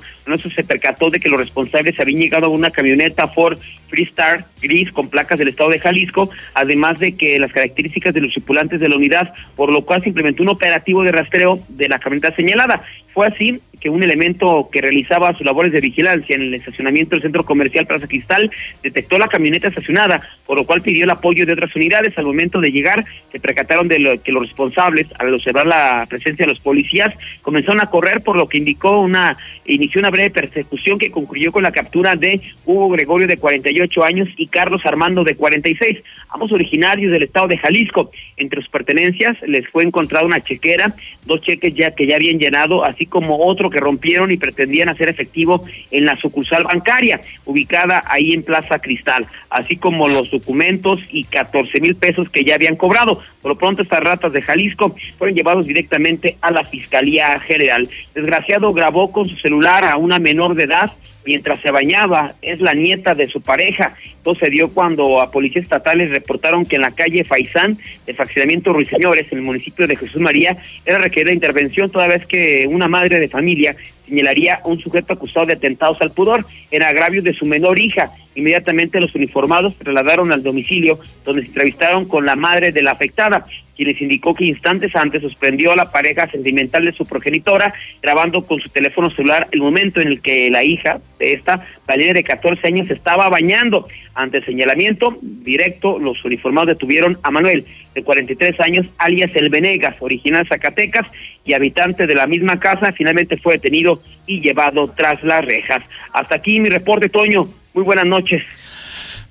se 0.56 0.64
percató 0.64 1.10
de 1.10 1.20
que 1.20 1.30
los 1.30 1.40
responsables 1.40 2.00
habían 2.00 2.20
llegado 2.20 2.48
a 2.48 2.50
una 2.50 2.72
camioneta 2.72 3.28
Ford 3.28 3.60
Freestar 3.90 4.46
gris 4.62 4.92
con 4.92 5.10
placas 5.10 5.38
del 5.38 5.50
estado 5.50 5.70
de 5.70 5.80
Jalisco, 5.80 6.30
además 6.54 7.00
de 7.00 7.16
que 7.16 7.38
las 7.38 7.52
características 7.52 8.14
de 8.14 8.22
los 8.22 8.32
tripulantes 8.32 8.80
de 8.80 8.88
la 8.88 8.96
unidad, 8.96 9.34
por 9.56 9.72
lo 9.72 9.84
cual 9.84 10.02
se 10.02 10.10
implementó 10.10 10.44
un 10.44 10.50
operativo 10.50 11.04
de 11.04 11.12
rastreo 11.12 11.60
de 11.68 11.90
la 11.90 12.00
camioneta 12.00 12.34
señalada. 12.36 12.84
Fue 13.14 13.28
así 13.28 13.60
que 13.82 13.90
un 13.90 14.04
elemento 14.04 14.70
que 14.72 14.80
realizaba 14.80 15.34
sus 15.34 15.46
labores 15.46 15.72
de 15.72 15.82
vigilancia 15.82 16.36
en 16.36 16.44
el 16.44 16.54
estacionamiento 16.54 17.16
del 17.16 17.24
centro 17.24 17.44
comercial 17.44 17.88
Plaza 17.88 18.08
Cristal 18.08 18.50
detectó 18.84 19.18
la 19.18 19.28
camioneta 19.28 19.68
estacionada, 19.68 20.22
por 20.46 20.58
lo 20.58 20.66
cual 20.66 20.84
pidió 20.84 21.04
el 21.04 21.10
apoyo 21.10 21.46
de 21.46 21.54
otras 21.54 21.76
unidades. 21.76 22.16
Al 22.18 22.26
momento 22.26 22.62
de 22.62 22.72
llegar, 22.72 23.04
se 23.32 23.40
percataron 23.40 23.88
de 23.88 24.20
que 24.24 24.32
los 24.32 24.44
responsables, 24.44 25.08
al 25.18 25.34
observar 25.34 25.66
la 25.66 26.06
presencia 26.08 26.46
de 26.46 26.52
los 26.52 26.62
policías, 26.62 27.14
comenzaron 27.42 27.82
a 27.82 27.88
correr, 27.88 28.22
por 28.22 28.38
lo 28.38 28.48
que 28.48 28.60
indicó 28.60 29.00
una 29.00 29.36
inició 29.66 30.00
una 30.00 30.10
breve 30.10 30.32
persecución 30.32 30.98
que 30.98 31.12
concluyó 31.12 31.52
con 31.52 31.64
la 31.64 31.72
captura 31.72 32.16
de 32.16 32.42
Hugo 32.66 32.90
Gregorio 32.90 33.28
de 33.28 33.38
48 33.38 34.04
años 34.04 34.28
y 34.38 34.48
Carlos 34.48 34.86
Armando 34.86 35.24
de 35.24 35.36
46, 35.36 36.00
ambos 36.30 36.52
originarios 36.52 37.12
del 37.12 37.24
estado 37.24 37.48
de 37.48 37.58
Jalisco. 37.58 38.12
Entre 38.38 38.62
sus 38.62 38.70
pertenencias 38.70 39.38
les 39.48 39.68
fue 39.70 39.84
encontrada 39.84 40.26
una 40.26 40.42
chequera, 40.42 40.94
dos 41.26 41.42
cheques 41.42 41.74
ya 41.74 41.92
que 41.92 42.08
ya 42.08 42.16
habían 42.16 42.40
llenado, 42.40 42.84
así 42.84 43.01
como 43.06 43.38
otro 43.46 43.70
que 43.70 43.80
rompieron 43.80 44.32
y 44.32 44.38
pretendían 44.38 44.90
hacer 44.90 45.10
efectivo 45.10 45.64
en 45.92 46.06
la 46.06 46.16
sucursal 46.18 46.64
bancaria, 46.64 47.22
ubicada 47.46 48.02
ahí 48.08 48.34
en 48.34 48.44
Plaza 48.44 48.80
Cristal, 48.80 49.26
así 49.50 49.78
como 49.78 50.08
los 50.08 50.32
documentos 50.32 51.00
y 51.10 51.24
14 51.26 51.80
mil 51.82 51.96
pesos 51.96 52.30
que 52.30 52.44
ya 52.44 52.56
habían 52.56 52.76
cobrado. 52.76 53.22
Por 53.42 53.52
lo 53.52 53.58
pronto, 53.58 53.82
estas 53.82 54.04
ratas 54.04 54.34
de 54.34 54.42
Jalisco 54.42 54.96
fueron 55.18 55.36
llevados 55.36 55.66
directamente 55.66 56.38
a 56.42 56.52
la 56.52 56.64
Fiscalía 56.64 57.40
General. 57.40 57.90
Desgraciado 58.14 58.74
grabó 58.74 59.12
con 59.12 59.28
su 59.28 59.36
celular 59.38 59.86
a 59.86 59.98
una 59.98 60.20
menor 60.20 60.56
de 60.56 60.64
edad 60.64 60.92
mientras 61.26 61.60
se 61.62 61.72
bañaba, 61.72 62.36
es 62.42 62.60
la 62.62 62.74
nieta 62.74 63.16
de 63.16 63.28
su 63.28 63.42
pareja. 63.42 63.96
Esto 64.22 64.36
se 64.36 64.52
dio 64.52 64.72
cuando 64.72 65.20
a 65.20 65.32
policías 65.32 65.64
estatales 65.64 66.12
reportaron 66.12 66.64
que 66.64 66.76
en 66.76 66.84
la 66.84 66.92
calle 66.92 67.24
Faisán, 67.24 67.76
de 68.06 68.14
Fraccionamiento 68.14 68.72
Ruiseñores, 68.72 69.32
en 69.32 69.40
el 69.40 69.44
municipio 69.44 69.88
de 69.88 69.96
Jesús 69.96 70.22
María, 70.22 70.58
era 70.86 71.00
requerida 71.00 71.34
intervención 71.34 71.90
toda 71.90 72.08
vez 72.08 72.28
que 72.28 72.68
una 72.70 72.88
madre 72.88 73.20
de 73.20 73.28
familia 73.28 73.76
señalaría 74.08 74.56
a 74.56 74.68
un 74.68 74.78
sujeto 74.80 75.14
acusado 75.14 75.48
de 75.48 75.54
atentados 75.54 76.02
al 76.02 76.12
pudor 76.12 76.46
en 76.70 76.84
agravio 76.84 77.24
de 77.24 77.34
su 77.34 77.48
menor 77.48 77.80
hija. 77.80 78.12
Inmediatamente 78.36 79.02
los 79.02 79.16
uniformados 79.16 79.76
trasladaron 79.78 80.32
al 80.32 80.44
domicilio 80.44 81.00
donde 81.24 81.42
se 81.42 81.48
entrevistaron 81.48 82.06
con 82.06 82.26
la 82.26 82.36
madre 82.36 82.72
de 82.72 82.84
la 82.84 82.92
afectada, 82.92 83.46
quien 83.76 83.88
les 83.88 84.02
indicó 84.02 84.36
que 84.36 84.46
instantes 84.46 84.96
antes 84.96 85.22
suspendió 85.22 85.72
a 85.72 85.76
la 85.76 85.92
pareja 85.92 86.30
sentimental 86.30 86.86
de 86.86 86.94
su 86.94 87.06
progenitora, 87.06 87.74
grabando 88.02 88.44
con 88.44 88.60
su 88.60 88.70
teléfono 88.70 89.10
celular 89.10 89.48
el 89.52 89.62
momento 89.62 90.00
en 90.00 90.10
el 90.10 90.22
que 90.22 90.50
la 90.50 90.64
hija 90.64 91.00
de 91.18 91.34
esta, 91.34 91.66
Valeria 91.88 92.14
de 92.14 92.24
14 92.24 92.68
años, 92.68 92.90
estaba 92.90 93.30
bañando. 93.30 93.88
Ante 94.14 94.38
el 94.38 94.46
señalamiento 94.46 95.18
directo, 95.22 95.98
los 96.00 96.24
uniformados 96.26 96.68
detuvieron 96.68 97.18
a 97.24 97.32
Manuel, 97.32 97.66
de 97.94 98.04
43 98.04 98.60
años, 98.60 98.88
alias 98.98 99.32
El 99.36 99.50
Venegas, 99.50 99.96
original 100.00 100.48
Zacatecas 100.48 101.08
y 101.46 101.54
habitante 101.54 102.08
de 102.08 102.16
la 102.16 102.28
misma 102.28 102.60
casa, 102.60 102.94
finalmente 102.94 103.38
fue 103.38 103.54
detenido 103.54 104.02
y 104.26 104.42
llevado 104.42 104.90
tras 104.90 105.24
las 105.24 105.44
rejas. 105.44 105.84
Hasta 106.14 106.36
aquí 106.36 106.60
mi 106.60 106.70
reporte, 106.70 107.10
Toño. 107.10 107.46
Muy 107.74 107.84
buenas 107.84 108.06
noches. 108.06 108.44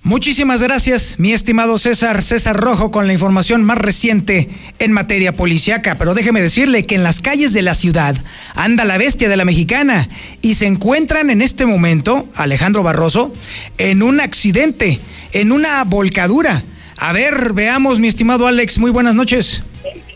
Muchísimas 0.02 0.62
gracias, 0.62 1.18
mi 1.18 1.34
estimado 1.34 1.78
César, 1.78 2.22
César 2.22 2.56
Rojo, 2.56 2.90
con 2.90 3.06
la 3.06 3.12
información 3.12 3.62
más 3.64 3.76
reciente 3.76 4.48
en 4.78 4.92
materia 4.92 5.32
policiaca. 5.32 5.96
Pero 5.98 6.14
déjeme 6.14 6.40
decirle 6.40 6.84
que 6.84 6.94
en 6.94 7.02
las 7.02 7.20
calles 7.20 7.52
de 7.52 7.60
la 7.60 7.74
ciudad 7.74 8.16
anda 8.54 8.86
la 8.86 8.96
bestia 8.96 9.28
de 9.28 9.36
la 9.36 9.44
mexicana 9.44 10.08
y 10.40 10.54
se 10.54 10.66
encuentran 10.66 11.28
en 11.28 11.42
este 11.42 11.66
momento, 11.66 12.26
Alejandro 12.34 12.82
Barroso, 12.82 13.30
en 13.76 14.02
un 14.02 14.20
accidente, 14.20 15.00
en 15.32 15.52
una 15.52 15.84
volcadura. 15.84 16.62
A 16.96 17.12
ver, 17.12 17.52
veamos, 17.52 18.00
mi 18.00 18.08
estimado 18.08 18.46
Alex, 18.46 18.78
muy 18.78 18.90
buenas 18.90 19.14
noches. 19.14 19.62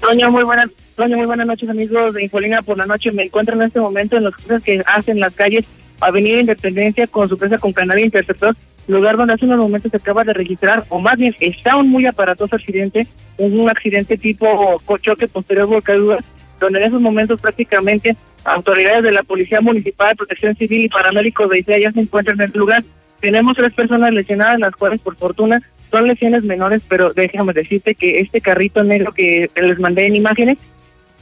Toño, 0.00 0.30
muy 0.30 0.44
buenas, 0.44 0.70
Toño, 0.96 1.18
muy 1.18 1.26
buenas 1.26 1.46
noches, 1.46 1.68
amigos 1.68 2.14
de 2.14 2.24
Infolina 2.24 2.62
por 2.62 2.78
la 2.78 2.86
noche. 2.86 3.12
Me 3.12 3.24
encuentro 3.24 3.54
en 3.54 3.62
este 3.62 3.80
momento 3.80 4.16
en 4.16 4.24
las 4.24 4.34
cosas 4.34 4.62
que 4.62 4.82
hacen 4.86 5.20
las 5.20 5.34
calles 5.34 5.66
Avenida 6.00 6.40
Independencia 6.40 7.06
con 7.06 7.28
su 7.28 7.36
presa 7.36 7.58
con 7.58 7.72
canal 7.72 7.98
interceptor, 7.98 8.56
lugar 8.86 9.16
donde 9.16 9.34
hace 9.34 9.46
unos 9.46 9.58
momentos 9.58 9.90
se 9.90 9.96
acaba 9.96 10.24
de 10.24 10.32
registrar, 10.32 10.84
o 10.88 10.98
más 10.98 11.16
bien 11.16 11.34
está 11.40 11.76
un 11.76 11.88
muy 11.88 12.06
aparatoso 12.06 12.56
accidente, 12.56 13.06
un 13.38 13.68
accidente 13.68 14.16
tipo 14.16 14.80
choque 15.00 15.28
posterior 15.28 15.66
volcadura, 15.66 16.18
donde 16.60 16.80
en 16.80 16.86
esos 16.86 17.00
momentos 17.00 17.40
prácticamente 17.40 18.16
autoridades 18.44 19.02
de 19.02 19.12
la 19.12 19.22
Policía 19.22 19.60
Municipal, 19.60 20.16
Protección 20.16 20.54
Civil 20.56 20.84
y 20.84 20.88
paramédicos 20.88 21.48
de 21.50 21.60
ICEA 21.60 21.78
ya 21.78 21.92
se 21.92 22.00
encuentran 22.00 22.40
en 22.40 22.50
el 22.52 22.58
lugar. 22.58 22.84
Tenemos 23.20 23.54
tres 23.56 23.72
personas 23.72 24.12
lesionadas, 24.12 24.60
las 24.60 24.74
cuales 24.76 25.00
por 25.00 25.16
fortuna 25.16 25.62
son 25.90 26.06
lesiones 26.06 26.44
menores, 26.44 26.82
pero 26.88 27.12
déjame 27.14 27.52
decirte 27.52 27.94
que 27.94 28.18
este 28.18 28.40
carrito 28.40 28.82
negro 28.84 29.12
que 29.12 29.48
les 29.54 29.80
mandé 29.80 30.06
en 30.06 30.16
imágenes 30.16 30.58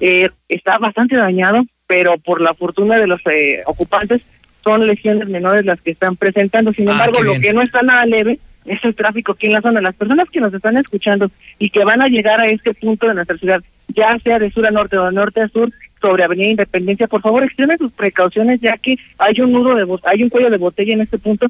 eh, 0.01 0.31
está 0.49 0.79
bastante 0.79 1.17
dañado, 1.17 1.63
pero 1.87 2.19
por 2.19 2.41
la 2.41 2.55
fortuna 2.55 2.99
de 2.99 3.07
los 3.07 3.21
eh, 3.27 3.63
ocupantes 3.67 4.23
son 4.63 4.87
lesiones 4.87 5.29
menores 5.29 5.65
las 5.65 5.81
que 5.81 5.91
están 5.93 6.17
presentando. 6.17 6.73
Sin 6.73 6.89
Ah, 6.89 6.93
embargo, 6.93 7.23
lo 7.23 7.35
que 7.41 7.53
no 7.53 7.63
está 7.63 7.83
nada 7.83 8.07
leve 8.07 8.39
es 8.65 8.85
el 8.85 8.95
tráfico 8.95 9.33
aquí 9.33 9.47
en 9.47 9.55
la 9.55 9.61
zona. 9.61 9.81
Las 9.81 9.95
personas 9.95 10.29
que 10.31 10.41
nos 10.41 10.55
están 10.55 10.77
escuchando 10.77 11.31
y 11.59 11.71
que 11.71 11.85
van 11.85 12.03
a 12.03 12.07
llegar 12.07 12.41
a 12.41 12.49
este 12.49 12.75
punto 12.75 13.09
de 13.09 13.15
nuestra 13.15 13.37
ciudad, 13.37 13.63
ya 13.89 14.19
sea 14.21 14.39
de 14.39 14.51
sur 14.51 14.67
a 14.67 14.71
norte 14.71 14.97
o 14.97 15.07
de 15.07 15.13
norte 15.13 15.41
a 15.41 15.49
sur, 15.49 15.71
sobre 16.01 16.25
Avenida 16.25 16.49
Independencia, 16.49 17.07
por 17.07 17.23
favor 17.23 17.45
extremen 17.45 17.79
sus 17.79 17.93
precauciones 17.93 18.61
ya 18.61 18.77
que 18.77 18.97
hay 19.19 19.41
un 19.41 19.53
nudo 19.53 19.75
de 19.77 19.87
hay 20.05 20.25
un 20.25 20.31
cuello 20.31 20.51
de 20.51 20.57
botella 20.57 20.95
en 20.95 21.01
este 21.01 21.17
punto 21.17 21.47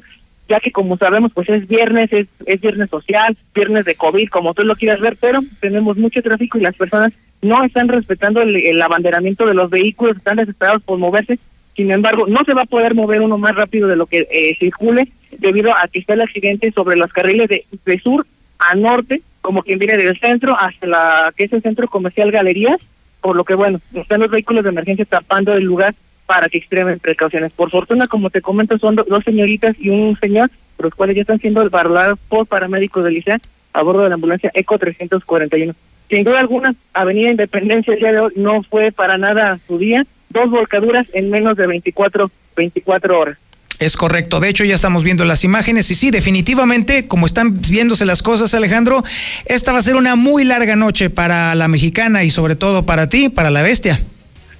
ya 0.47 0.59
que 0.59 0.71
como 0.71 0.97
sabemos 0.97 1.31
pues 1.33 1.49
es 1.49 1.67
viernes, 1.67 2.11
es, 2.13 2.27
es 2.45 2.61
viernes 2.61 2.89
social, 2.89 3.35
viernes 3.55 3.85
de 3.85 3.95
COVID, 3.95 4.27
como 4.29 4.53
tú 4.53 4.63
lo 4.63 4.75
quieras 4.75 4.99
ver, 4.99 5.17
pero 5.19 5.39
tenemos 5.59 5.97
mucho 5.97 6.21
tráfico 6.21 6.57
y 6.57 6.61
las 6.61 6.75
personas 6.75 7.13
no 7.41 7.63
están 7.63 7.87
respetando 7.87 8.41
el, 8.41 8.55
el 8.55 8.81
abanderamiento 8.81 9.45
de 9.45 9.53
los 9.53 9.69
vehículos, 9.69 10.17
están 10.17 10.37
desesperados 10.37 10.83
por 10.83 10.97
moverse, 10.99 11.39
sin 11.75 11.91
embargo 11.91 12.25
no 12.27 12.39
se 12.45 12.53
va 12.53 12.63
a 12.63 12.65
poder 12.65 12.93
mover 12.95 13.21
uno 13.21 13.37
más 13.37 13.55
rápido 13.55 13.87
de 13.87 13.95
lo 13.95 14.05
que 14.05 14.27
eh, 14.31 14.55
circule 14.59 15.07
debido 15.39 15.71
a 15.75 15.87
que 15.91 15.99
está 15.99 16.13
el 16.13 16.21
accidente 16.21 16.71
sobre 16.71 16.95
los 16.97 17.11
carriles 17.11 17.49
de, 17.49 17.65
de 17.85 17.99
sur 17.99 18.25
a 18.59 18.75
norte, 18.75 19.21
como 19.41 19.63
quien 19.63 19.79
viene 19.79 19.97
del 19.97 20.17
centro 20.19 20.55
hasta 20.57 20.87
la 20.87 21.33
que 21.35 21.45
es 21.45 21.53
el 21.53 21.61
centro 21.61 21.87
comercial 21.87 22.31
Galerías, 22.31 22.79
por 23.21 23.35
lo 23.35 23.43
que 23.43 23.55
bueno, 23.55 23.79
están 23.93 24.19
los 24.21 24.29
vehículos 24.29 24.63
de 24.63 24.69
emergencia 24.69 25.05
tapando 25.05 25.53
el 25.53 25.63
lugar 25.63 25.93
para 26.25 26.47
que 26.47 26.57
extremen 26.59 26.99
precauciones. 26.99 27.51
Por 27.51 27.69
fortuna, 27.69 28.07
como 28.07 28.29
te 28.29 28.41
comento, 28.41 28.77
son 28.77 28.95
do- 28.95 29.05
dos 29.07 29.23
señoritas 29.25 29.75
y 29.79 29.89
un 29.89 30.17
señor, 30.19 30.49
los 30.79 30.93
cuales 30.95 31.15
ya 31.15 31.21
están 31.23 31.39
siendo 31.39 31.61
evaluados 31.61 32.17
por 32.29 32.45
paramédicos 32.47 33.03
del 33.03 33.17
ICEA 33.17 33.39
a 33.73 33.81
bordo 33.81 34.03
de 34.03 34.09
la 34.09 34.15
ambulancia 34.15 34.51
ECO 34.53 34.77
341. 34.77 35.73
Sin 36.09 36.23
duda 36.23 36.39
alguna, 36.39 36.75
Avenida 36.93 37.31
Independencia 37.31 37.93
el 37.93 37.99
día 37.99 38.11
de 38.11 38.19
hoy 38.19 38.33
no 38.35 38.61
fue 38.63 38.91
para 38.91 39.17
nada 39.17 39.59
su 39.67 39.77
día. 39.77 40.05
Dos 40.33 40.49
volcaduras 40.49 41.07
en 41.13 41.29
menos 41.29 41.55
de 41.55 41.67
24, 41.67 42.29
24 42.55 43.19
horas. 43.19 43.37
Es 43.79 43.97
correcto. 43.97 44.39
De 44.39 44.49
hecho, 44.49 44.63
ya 44.63 44.75
estamos 44.75 45.03
viendo 45.03 45.25
las 45.25 45.43
imágenes 45.43 45.89
y 45.91 45.95
sí, 45.95 46.11
definitivamente, 46.11 47.07
como 47.07 47.25
están 47.25 47.59
viéndose 47.61 48.05
las 48.05 48.21
cosas, 48.21 48.53
Alejandro, 48.53 49.03
esta 49.45 49.71
va 49.71 49.79
a 49.79 49.83
ser 49.83 49.95
una 49.95 50.15
muy 50.15 50.43
larga 50.43 50.75
noche 50.75 51.09
para 51.09 51.53
la 51.55 51.67
mexicana 51.67 52.23
y 52.23 52.29
sobre 52.29 52.55
todo 52.55 52.85
para 52.85 53.09
ti, 53.09 53.29
para 53.29 53.51
la 53.51 53.61
bestia. 53.61 54.01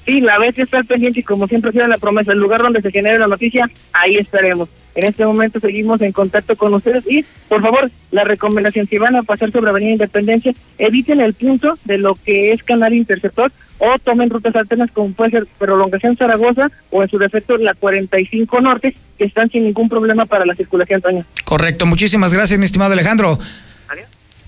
Sí, 0.06 0.20
la 0.20 0.38
bestia 0.40 0.66
está 0.66 0.84
pendiente 0.84 1.22
y 1.22 1.24
como 1.24 1.48
siempre 1.48 1.70
ha 1.70 1.74
sido 1.74 1.88
la 1.88 1.98
promesa, 1.98 2.34
el 2.34 2.40
lugar 2.40 2.62
donde 2.62 2.82
se 2.82 2.92
genere 2.92 3.20
la 3.20 3.28
noticia, 3.28 3.70
ahí 3.94 4.18
estaremos. 4.18 4.70
En 4.96 5.06
este 5.06 5.26
momento 5.26 5.60
seguimos 5.60 6.02
en 6.02 6.12
contacto 6.12 6.56
con 6.56 6.74
ustedes 6.74 7.04
y, 7.08 7.26
por 7.50 7.62
favor, 7.62 7.90
la 8.12 8.24
recomendación, 8.24 8.88
si 8.88 8.98
van 8.98 9.16
a 9.16 9.24
pasar 9.24 9.52
sobre 9.52 9.70
Avenida 9.70 9.94
Independencia, 9.94 10.54
eviten 10.78 11.20
el 11.20 11.34
punto 11.34 11.74
de 11.86 11.98
lo 11.98 12.16
que 12.16 12.52
es 12.52 12.64
Canal 12.64 12.94
Interceptor 12.94 13.52
o 13.80 13.98
tomen 14.00 14.30
rutas 14.30 14.56
alternas 14.56 14.92
como 14.92 15.14
puede 15.14 15.32
ser 15.32 15.48
Prolongación 15.58 16.16
Zaragoza 16.16 16.70
o 16.92 17.02
en 17.02 17.10
su 17.10 17.18
defecto 17.18 17.58
la 17.58 17.74
45 17.74 18.62
Norte, 18.62 18.96
que 19.18 19.26
están 19.26 19.50
sin 19.50 19.64
ningún 19.64 19.90
problema 19.90 20.26
para 20.26 20.46
la 20.46 20.56
circulación, 20.56 21.02
Toño. 21.02 21.26
Correcto. 21.44 21.86
Muchísimas 21.86 22.34
gracias, 22.34 22.60
mi 22.60 22.66
estimado 22.66 22.94
Alejandro. 22.94 23.40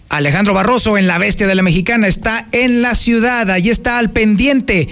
Alejandro 0.09 0.53
Barroso 0.53 0.97
en 0.97 1.07
La 1.07 1.17
Bestia 1.17 1.47
de 1.47 1.55
la 1.55 1.63
Mexicana 1.63 2.07
está 2.07 2.47
en 2.51 2.81
la 2.81 2.93
ciudad, 2.95 3.49
allí 3.49 3.69
está 3.69 3.97
al 3.97 4.11
pendiente. 4.11 4.87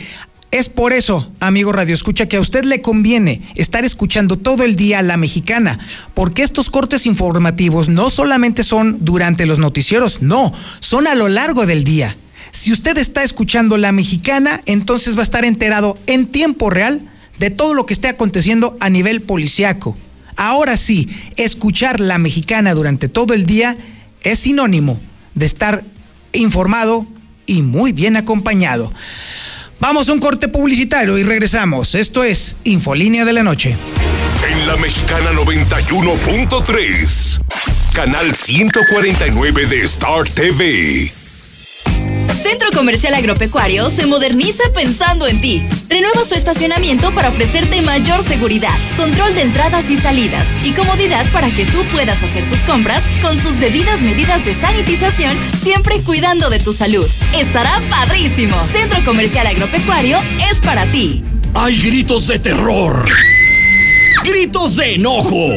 Es 0.53 0.69
por 0.69 0.93
eso, 0.93 1.31
amigo 1.39 1.71
Radio 1.71 1.95
Escucha, 1.95 2.27
que 2.27 2.37
a 2.37 2.39
usted 2.39 2.63
le 2.63 2.79
conviene 2.79 3.41
estar 3.55 3.85
escuchando 3.85 4.37
todo 4.37 4.63
el 4.63 4.75
día 4.75 5.01
La 5.01 5.17
Mexicana, 5.17 5.79
porque 6.13 6.43
estos 6.43 6.69
cortes 6.69 7.07
informativos 7.07 7.89
no 7.89 8.11
solamente 8.11 8.61
son 8.61 9.03
durante 9.03 9.47
los 9.47 9.57
noticieros, 9.57 10.21
no, 10.21 10.53
son 10.79 11.07
a 11.07 11.15
lo 11.15 11.27
largo 11.27 11.65
del 11.65 11.83
día. 11.83 12.15
Si 12.51 12.71
usted 12.71 12.99
está 12.99 13.23
escuchando 13.23 13.77
La 13.77 13.91
Mexicana, 13.91 14.61
entonces 14.67 15.15
va 15.17 15.21
a 15.21 15.23
estar 15.23 15.43
enterado 15.43 15.97
en 16.05 16.27
tiempo 16.27 16.69
real 16.69 17.01
de 17.39 17.49
todo 17.49 17.73
lo 17.73 17.87
que 17.87 17.95
esté 17.95 18.07
aconteciendo 18.07 18.77
a 18.79 18.91
nivel 18.91 19.23
policiaco. 19.23 19.97
Ahora 20.35 20.77
sí, 20.77 21.09
escuchar 21.35 21.99
La 21.99 22.19
Mexicana 22.19 22.75
durante 22.75 23.09
todo 23.09 23.33
el 23.33 23.47
día 23.47 23.75
es 24.21 24.37
sinónimo 24.37 24.99
de 25.33 25.47
estar 25.47 25.83
informado 26.31 27.07
y 27.47 27.63
muy 27.63 27.91
bien 27.91 28.17
acompañado. 28.17 28.93
Vamos 29.80 30.09
a 30.09 30.13
un 30.13 30.19
corte 30.19 30.47
publicitario 30.47 31.17
y 31.17 31.24
regresamos. 31.24 31.95
Esto 31.95 32.24
es 32.24 32.55
Infolínea 32.63 33.26
de 33.26 33.34
la 33.34 33.41
Noche. 33.43 33.76
En 34.49 34.67
la 34.67 34.78
Mexicana 34.78 35.32
91.3, 35.32 37.41
canal 37.93 38.34
149 38.34 39.65
de 39.67 39.82
Star 39.84 40.24
TV. 40.30 41.11
Centro 42.43 42.71
Comercial 42.71 43.13
Agropecuario 43.13 43.89
se 43.89 44.05
moderniza 44.05 44.63
pensando 44.75 45.27
en 45.27 45.39
ti. 45.39 45.65
Renueva 45.87 46.25
su 46.25 46.35
estacionamiento 46.35 47.13
para 47.15 47.29
ofrecerte 47.29 47.81
mayor 47.81 48.21
seguridad, 48.21 48.73
control 48.97 49.33
de 49.33 49.43
entradas 49.43 49.89
y 49.89 49.95
salidas 49.95 50.45
y 50.65 50.71
comodidad 50.73 51.25
para 51.31 51.49
que 51.49 51.65
tú 51.65 51.81
puedas 51.93 52.21
hacer 52.21 52.43
tus 52.49 52.59
compras 52.61 53.01
con 53.21 53.37
sus 53.37 53.61
debidas 53.61 54.01
medidas 54.01 54.43
de 54.43 54.53
sanitización, 54.53 55.33
siempre 55.63 56.01
cuidando 56.01 56.49
de 56.49 56.59
tu 56.59 56.73
salud. 56.73 57.07
Estará 57.33 57.81
parrísimo. 57.89 58.57
Centro 58.73 59.01
Comercial 59.05 59.47
Agropecuario 59.47 60.19
es 60.51 60.59
para 60.59 60.85
ti. 60.87 61.23
Hay 61.53 61.81
gritos 61.81 62.27
de 62.27 62.39
terror. 62.39 63.05
Gritos 64.25 64.75
de 64.75 64.95
enojo. 64.95 65.47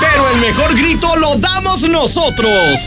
Pero 0.00 0.30
el 0.34 0.40
mejor 0.42 0.76
grito 0.76 1.16
lo 1.16 1.36
damos 1.36 1.88
nosotros. 1.88 2.78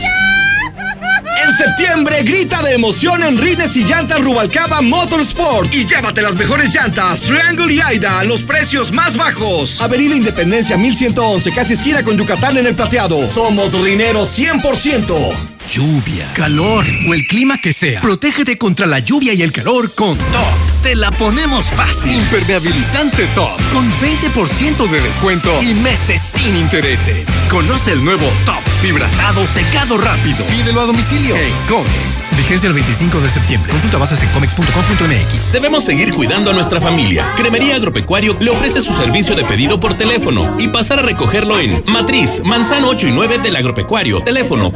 En 1.42 1.52
septiembre 1.52 2.22
grita 2.22 2.62
de 2.62 2.74
emoción 2.74 3.22
en 3.22 3.36
Rines 3.36 3.76
y 3.76 3.84
Llantas 3.84 4.22
Rubalcaba 4.22 4.80
Motorsport 4.80 5.72
y 5.74 5.84
llévate 5.84 6.22
las 6.22 6.36
mejores 6.36 6.72
llantas 6.72 7.20
Triangle 7.20 7.72
y 7.72 7.80
Aida 7.80 8.20
a 8.20 8.24
los 8.24 8.42
precios 8.42 8.92
más 8.92 9.16
bajos. 9.16 9.80
Avenida 9.80 10.14
Independencia 10.14 10.76
1111, 10.76 11.52
casi 11.52 11.74
esquina 11.74 12.02
con 12.02 12.16
Yucatán 12.16 12.56
en 12.56 12.66
el 12.66 12.74
plateado. 12.74 13.30
Somos 13.30 13.72
rineros 13.72 14.38
100%. 14.38 15.53
Lluvia, 15.70 16.30
calor 16.34 16.84
o 17.08 17.14
el 17.14 17.26
clima 17.26 17.58
que 17.58 17.72
sea. 17.72 18.00
Protégete 18.00 18.58
contra 18.58 18.86
la 18.86 18.98
lluvia 18.98 19.32
y 19.32 19.42
el 19.42 19.52
calor 19.52 19.92
con 19.94 20.16
Top. 20.16 20.82
Te 20.82 20.94
la 20.94 21.10
ponemos 21.10 21.70
fácil. 21.70 22.12
Impermeabilizante 22.12 23.26
Top. 23.34 23.58
Con 23.72 23.90
20% 24.00 24.88
de 24.90 25.00
descuento 25.00 25.50
y 25.62 25.74
meses 25.74 26.20
sin 26.20 26.54
intereses. 26.56 27.28
Conoce 27.48 27.92
el 27.92 28.04
nuevo 28.04 28.26
Top. 28.44 28.60
Fibratado 28.82 29.46
secado 29.46 29.96
rápido. 29.96 30.44
Pídelo 30.46 30.82
a 30.82 30.84
domicilio 30.84 31.34
en 31.36 31.52
Comex. 31.68 32.36
Vigencia 32.36 32.66
el 32.66 32.74
25 32.74 33.18
de 33.20 33.30
septiembre. 33.30 33.72
Consulta 33.72 33.96
bases 33.96 34.22
en 34.22 34.28
comex.com.mx. 34.28 35.52
Debemos 35.52 35.84
seguir 35.84 36.12
cuidando 36.12 36.50
a 36.50 36.54
nuestra 36.54 36.80
familia. 36.82 37.32
Cremería 37.36 37.76
Agropecuario 37.76 38.36
le 38.40 38.50
ofrece 38.50 38.82
su 38.82 38.92
servicio 38.92 39.34
de 39.34 39.44
pedido 39.44 39.80
por 39.80 39.94
teléfono 39.94 40.54
y 40.58 40.68
pasar 40.68 40.98
a 40.98 41.02
recogerlo 41.02 41.58
en 41.58 41.82
Matriz, 41.86 42.42
Manzano 42.44 42.88
8 42.88 43.08
y 43.08 43.12
9 43.12 43.38
del 43.38 43.56
Agropecuario. 43.56 44.20
Teléfono 44.20 44.70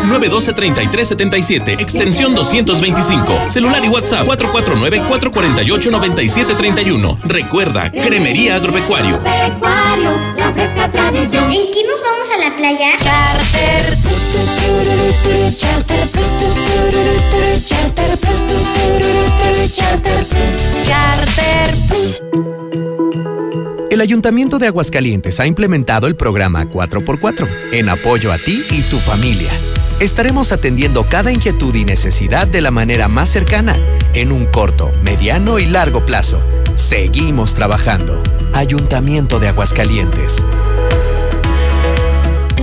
449-912-3377, 0.00 1.80
extensión 1.80 2.34
225. 2.34 3.48
Celular 3.48 3.84
y 3.84 3.88
WhatsApp 3.88 4.26
449-448-9731. 4.26 7.18
Recuerda, 7.24 7.90
Cremería 7.90 8.56
Agropecuario. 8.56 9.20
la 9.22 10.52
fresca 10.52 10.90
tradición. 10.90 11.44
¿En 11.50 11.70
qué 11.70 11.84
nos 11.86 12.02
vamos 12.02 12.26
a 12.34 12.38
la 12.38 12.54
playa? 12.56 12.96
Charter 12.98 13.82
El 23.90 24.00
Ayuntamiento 24.00 24.58
de 24.58 24.68
Aguascalientes 24.68 25.38
ha 25.38 25.46
implementado 25.46 26.06
el 26.06 26.16
programa 26.16 26.64
4x4 26.64 27.48
en 27.72 27.90
apoyo 27.90 28.32
a 28.32 28.38
ti 28.38 28.62
y 28.70 28.80
tu 28.82 28.98
familia. 28.98 29.50
Estaremos 30.02 30.50
atendiendo 30.50 31.08
cada 31.08 31.30
inquietud 31.30 31.72
y 31.76 31.84
necesidad 31.84 32.48
de 32.48 32.60
la 32.60 32.72
manera 32.72 33.06
más 33.06 33.28
cercana, 33.28 33.76
en 34.14 34.32
un 34.32 34.46
corto, 34.46 34.90
mediano 35.04 35.60
y 35.60 35.66
largo 35.66 36.04
plazo. 36.04 36.42
Seguimos 36.74 37.54
trabajando. 37.54 38.20
Ayuntamiento 38.52 39.38
de 39.38 39.46
Aguascalientes. 39.46 40.42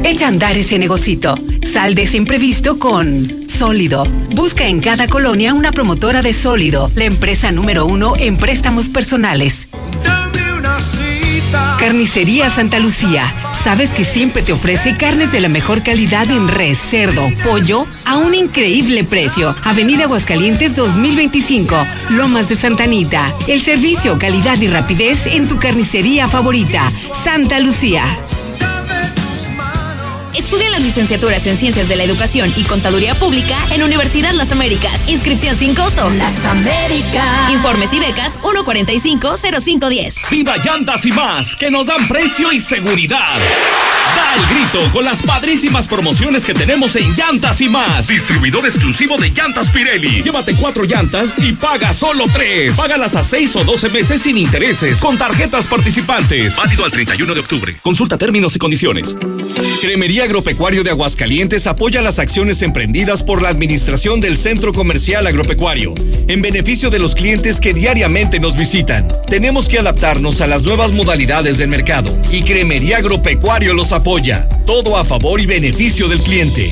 Echa 0.04 0.26
a 0.26 0.28
andar 0.28 0.58
ese 0.58 0.78
negocito. 0.80 1.40
Sal 1.72 1.96
de 1.96 2.04
ese 2.04 2.18
imprevisto 2.18 2.78
con 2.78 3.48
Sólido. 3.48 4.06
Busca 4.32 4.68
en 4.68 4.82
cada 4.82 5.08
colonia 5.08 5.54
una 5.54 5.72
promotora 5.72 6.22
de 6.22 6.34
Sólido, 6.34 6.92
la 6.96 7.06
empresa 7.06 7.54
número 7.54 7.86
uno 7.86 8.18
en 8.18 8.36
préstamos 8.36 8.90
personales. 8.90 9.70
Carnicería 11.80 12.50
Santa 12.50 12.80
Lucía. 12.80 13.49
¿Sabes 13.64 13.92
que 13.92 14.06
siempre 14.06 14.42
te 14.42 14.54
ofrece 14.54 14.96
carnes 14.96 15.32
de 15.34 15.42
la 15.42 15.50
mejor 15.50 15.84
calidad 15.84 16.32
en 16.32 16.48
res, 16.48 16.80
cerdo, 16.80 17.30
pollo 17.44 17.86
a 18.06 18.18
un 18.18 18.34
increíble 18.34 19.04
precio? 19.04 19.54
Avenida 19.64 20.06
Aguascalientes 20.06 20.76
2025, 20.78 21.76
Lomas 22.12 22.48
de 22.48 22.56
Santanita. 22.56 23.34
El 23.48 23.60
servicio, 23.60 24.18
calidad 24.18 24.60
y 24.62 24.68
rapidez 24.68 25.28
en 25.28 25.48
tu 25.48 25.60
carnicería 25.60 26.30
favorita, 26.30 26.90
Santa 27.24 27.60
Lucía. 27.60 28.04
Estudia 30.40 30.70
las 30.70 30.82
licenciaturas 30.82 31.46
en 31.48 31.58
Ciencias 31.58 31.90
de 31.90 31.98
la 31.98 32.06
Educación 32.06 32.50
y 32.56 32.64
Contaduría 32.64 33.14
Pública 33.14 33.58
en 33.74 33.84
Universidad 33.84 34.32
Las 34.32 34.54
Américas. 34.54 35.10
Inscripción 35.10 35.54
sin 35.54 35.76
costo. 35.76 36.10
Las 36.12 36.46
Américas. 36.46 37.52
Informes 37.52 37.92
y 37.92 38.00
becas 38.00 38.42
145-0510. 38.42 40.30
Viva 40.32 40.56
Llantas 40.56 41.06
y 41.06 41.12
más, 41.12 41.58
que 41.58 41.70
nos 41.70 41.88
dan 41.88 42.08
precio 42.08 42.54
y 42.54 42.62
seguridad. 42.62 43.38
Da 44.16 44.36
el 44.36 44.46
grito 44.56 44.90
con 44.94 45.04
las 45.04 45.22
padrísimas 45.22 45.90
promociones 45.90 46.46
que 46.46 46.54
tenemos 46.54 46.96
en 46.96 47.14
Llantas 47.18 47.60
y 47.60 47.68
más. 47.68 48.08
Distribuidor 48.08 48.66
exclusivo 48.66 49.18
de 49.18 49.32
Llantas 49.32 49.70
Pirelli. 49.70 50.24
Llévate 50.24 50.56
cuatro 50.56 50.86
llantas 50.86 51.34
y 51.40 51.52
paga 51.52 51.92
solo 51.94 52.28
tres. 52.32 52.78
Págalas 52.78 53.18
a 53.18 53.26
seis 53.26 53.54
o 53.58 53.66
doce 53.66 53.90
meses 53.90 54.22
sin 54.22 54.38
intereses 54.38 55.02
con 55.02 55.18
tarjetas 55.18 55.68
participantes. 55.68 56.56
Válido 56.56 56.86
al 56.86 56.92
31 56.92 57.34
de 57.34 57.40
octubre. 57.42 57.78
Consulta 57.82 58.18
términos 58.18 58.56
y 58.56 58.60
condiciones. 58.60 59.18
Cremería 59.82 60.29
Agropecuario 60.30 60.84
de 60.84 60.92
Aguascalientes 60.92 61.66
apoya 61.66 62.04
las 62.04 62.20
acciones 62.20 62.62
emprendidas 62.62 63.24
por 63.24 63.42
la 63.42 63.50
administración 63.50 64.22
del 64.22 64.38
Centro 64.38 64.74
Comercial 64.74 65.26
Agropecuario 65.26 65.96
en 66.28 66.44
beneficio 66.44 66.92
de 66.92 67.00
los 67.00 67.16
clientes 67.16 67.60
que 67.60 67.74
diariamente 67.74 68.40
nos 68.40 68.56
visitan. 68.56 69.08
Tenemos 69.26 69.68
que 69.68 69.80
adaptarnos 69.80 70.42
a 70.42 70.48
las 70.48 70.62
nuevas 70.62 70.92
modalidades 70.92 71.58
del 71.58 71.70
mercado 71.70 72.16
y 72.32 72.44
Cremería 72.44 72.98
Agropecuario 72.98 73.74
los 73.74 73.92
apoya. 73.92 74.48
Todo 74.68 74.98
a 74.98 75.04
favor 75.04 75.42
y 75.42 75.48
beneficio 75.48 76.08
del 76.08 76.20
cliente. 76.20 76.72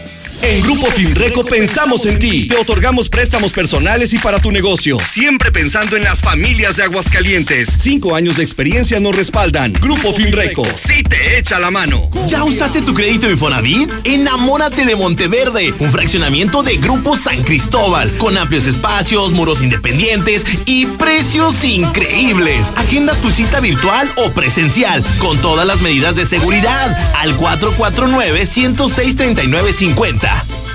En 0.43 0.61
Grupo 0.63 0.87
Finreco 0.87 1.45
pensamos 1.45 2.07
en 2.07 2.17
ti. 2.17 2.47
Te 2.47 2.55
otorgamos 2.55 3.09
préstamos 3.09 3.51
personales 3.51 4.11
y 4.13 4.17
para 4.17 4.39
tu 4.39 4.51
negocio. 4.51 4.97
Siempre 4.99 5.51
pensando 5.51 5.95
en 5.95 6.03
las 6.03 6.21
familias 6.21 6.77
de 6.77 6.83
Aguascalientes. 6.83 7.77
Cinco 7.79 8.15
años 8.15 8.37
de 8.37 8.43
experiencia 8.43 8.99
nos 8.99 9.15
respaldan. 9.15 9.71
Grupo 9.73 10.11
Finreco. 10.13 10.65
Sí 10.75 11.03
te 11.03 11.37
echa 11.37 11.59
la 11.59 11.69
mano. 11.69 12.09
¿Ya 12.27 12.43
usaste 12.43 12.81
tu 12.81 12.95
crédito 12.95 13.29
Infonavit? 13.29 13.91
Enamórate 14.03 14.85
de 14.85 14.95
Monteverde, 14.95 15.75
un 15.77 15.91
fraccionamiento 15.91 16.63
de 16.63 16.77
Grupo 16.77 17.15
San 17.15 17.43
Cristóbal, 17.43 18.09
con 18.17 18.35
amplios 18.35 18.65
espacios, 18.65 19.33
muros 19.33 19.61
independientes 19.61 20.43
y 20.65 20.87
precios 20.87 21.63
increíbles. 21.63 22.65
Agenda 22.77 23.13
tu 23.15 23.29
cita 23.29 23.59
virtual 23.59 24.09
o 24.15 24.31
presencial, 24.31 25.05
con 25.19 25.37
todas 25.37 25.67
las 25.67 25.81
medidas 25.81 26.15
de 26.15 26.25
seguridad, 26.25 26.97
al 27.15 27.37
449-106-3950. 27.37 30.30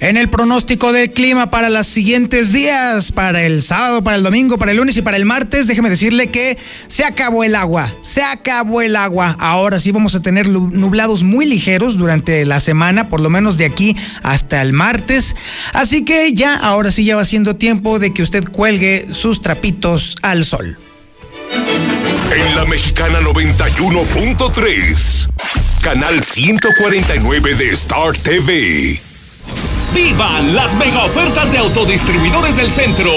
En 0.00 0.16
el 0.16 0.28
pronóstico 0.30 0.92
del 0.92 1.12
clima 1.12 1.50
para 1.50 1.68
los 1.68 1.86
siguientes 1.86 2.52
días, 2.52 3.12
para 3.12 3.42
el 3.42 3.62
sábado, 3.62 4.02
para 4.02 4.16
el 4.16 4.22
domingo, 4.22 4.56
para 4.56 4.70
el 4.70 4.78
lunes 4.78 4.96
y 4.96 5.02
para 5.02 5.18
el 5.18 5.26
martes, 5.26 5.66
déjeme 5.66 5.90
decirle 5.90 6.28
que 6.28 6.56
se 6.88 7.04
acabó 7.04 7.44
el 7.44 7.54
agua, 7.54 7.94
se 8.00 8.22
acabó 8.22 8.80
el 8.80 8.96
agua. 8.96 9.36
Ahora 9.38 9.78
sí 9.78 9.92
vamos 9.92 10.14
a 10.14 10.22
tener 10.22 10.48
nublados 10.48 11.22
muy 11.22 11.44
ligeros 11.44 11.98
durante 11.98 12.46
la 12.46 12.60
semana, 12.60 13.10
por 13.10 13.20
lo 13.20 13.28
menos 13.28 13.58
de 13.58 13.66
aquí 13.66 13.94
hasta 14.22 14.62
el 14.62 14.72
martes. 14.72 15.36
Así 15.74 16.02
que 16.02 16.32
ya, 16.32 16.56
ahora 16.56 16.92
sí 16.92 17.04
ya 17.04 17.16
va 17.16 17.26
siendo 17.26 17.56
tiempo 17.56 17.98
de 17.98 18.14
que 18.14 18.22
usted 18.22 18.44
cuelgue 18.50 19.08
sus 19.12 19.42
trapitos 19.42 20.16
al 20.22 20.46
sol. 20.46 20.78
En 22.34 22.56
la 22.56 22.64
mexicana 22.64 23.20
91.3, 23.20 25.28
canal 25.82 26.24
149 26.24 27.54
de 27.54 27.70
Star 27.72 28.16
TV. 28.16 29.09
¡Vivan 29.94 30.54
las 30.54 30.74
mega 30.76 31.04
ofertas 31.04 31.50
de 31.50 31.58
autodistribuidores 31.58 32.56
del 32.56 32.70
centro! 32.70 33.10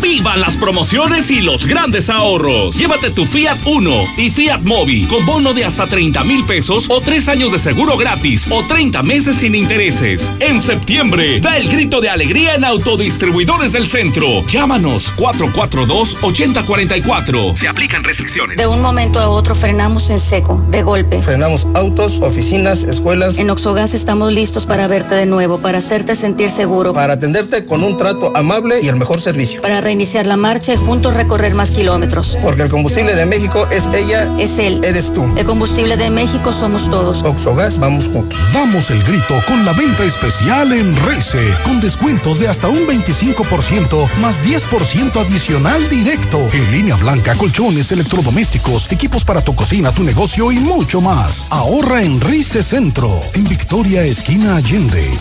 ¡Vivan 0.00 0.40
las 0.40 0.56
promociones 0.56 1.30
y 1.30 1.40
los 1.40 1.66
grandes 1.66 2.10
ahorros! 2.10 2.76
Llévate 2.76 3.10
tu 3.10 3.26
Fiat 3.26 3.58
Uno 3.66 4.02
y 4.16 4.30
Fiat 4.30 4.62
Mobi 4.62 5.06
con 5.06 5.26
bono 5.26 5.52
de 5.54 5.64
hasta 5.64 5.86
30 5.86 6.24
mil 6.24 6.44
pesos 6.44 6.86
o 6.88 7.00
3 7.00 7.28
años 7.28 7.52
de 7.52 7.58
seguro 7.58 7.96
gratis 7.96 8.46
o 8.50 8.66
30 8.66 9.02
meses 9.02 9.36
sin 9.36 9.54
intereses. 9.54 10.32
En 10.40 10.60
septiembre, 10.60 11.40
da 11.40 11.56
el 11.56 11.68
grito 11.68 12.00
de 12.00 12.10
alegría 12.10 12.54
en 12.54 12.64
autodistribuidores 12.64 13.72
del 13.72 13.88
centro. 13.88 14.44
Llámanos 14.46 15.12
442-8044. 15.16 17.56
Se 17.56 17.68
aplican 17.68 18.04
restricciones. 18.04 18.56
De 18.56 18.66
un 18.66 18.82
momento 18.82 19.20
a 19.20 19.28
otro 19.28 19.54
frenamos 19.54 20.10
en 20.10 20.20
seco, 20.20 20.64
de 20.70 20.82
golpe. 20.82 21.22
Frenamos 21.22 21.66
autos, 21.74 22.20
oficinas, 22.20 22.84
escuelas. 22.84 23.38
En 23.38 23.50
Oxogas 23.50 23.94
estamos 23.94 24.32
listos 24.32 24.66
para 24.66 24.88
verte 24.88 25.14
de 25.14 25.26
nuevo, 25.26 25.58
para 25.58 25.78
hacerte 25.78 26.16
sentir 26.16 26.50
seguro. 26.50 26.92
Para 26.92 27.14
atenderte 27.14 27.64
con 27.64 27.82
un 27.82 27.96
trato 27.96 28.36
amable 28.36 28.80
y 28.82 28.88
el 28.88 28.96
mejor 28.96 29.20
servicio. 29.20 29.62
Para 29.62 29.80
reiniciar 29.86 30.26
la 30.26 30.36
marcha 30.36 30.74
y 30.74 30.76
juntos 30.76 31.14
recorrer 31.14 31.54
más 31.54 31.70
kilómetros. 31.70 32.36
Porque 32.42 32.62
el 32.62 32.68
combustible 32.68 33.14
de 33.14 33.24
México 33.24 33.68
es 33.70 33.84
ella. 33.94 34.28
Es 34.36 34.58
él. 34.58 34.80
Eres 34.82 35.12
tú. 35.12 35.24
El 35.36 35.44
combustible 35.44 35.96
de 35.96 36.10
México 36.10 36.52
somos 36.52 36.90
todos. 36.90 37.22
Oxogas, 37.22 37.78
vamos 37.78 38.06
juntos. 38.08 38.36
Damos 38.52 38.90
el 38.90 39.00
grito 39.04 39.40
con 39.46 39.64
la 39.64 39.72
venta 39.74 40.02
especial 40.02 40.72
en 40.72 40.96
Rece, 41.06 41.54
con 41.64 41.80
descuentos 41.80 42.40
de 42.40 42.48
hasta 42.48 42.68
un 42.68 42.84
25% 42.84 44.12
más 44.16 44.42
10% 44.42 45.20
adicional 45.24 45.88
directo. 45.88 46.48
En 46.52 46.72
línea 46.72 46.96
blanca, 46.96 47.36
colchones, 47.36 47.92
electrodomésticos, 47.92 48.90
equipos 48.90 49.24
para 49.24 49.40
tu 49.40 49.54
cocina, 49.54 49.92
tu 49.92 50.02
negocio 50.02 50.50
y 50.50 50.58
mucho 50.58 51.00
más. 51.00 51.46
Ahorra 51.50 52.02
en 52.02 52.20
Rice 52.20 52.64
Centro, 52.64 53.20
en 53.34 53.44
Victoria 53.44 54.02
Esquina 54.02 54.56
Allende. 54.56 55.16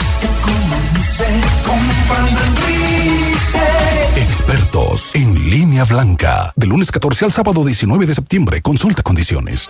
Expertos. 4.16 5.13
En 5.16 5.49
línea 5.49 5.84
blanca. 5.84 6.53
De 6.55 6.68
lunes 6.68 6.91
14 6.91 7.26
al 7.26 7.32
sábado 7.32 7.66
19 7.66 8.05
de 8.05 8.16
septiembre. 8.16 8.61
Consulta 8.61 9.03
condiciones. 9.03 9.70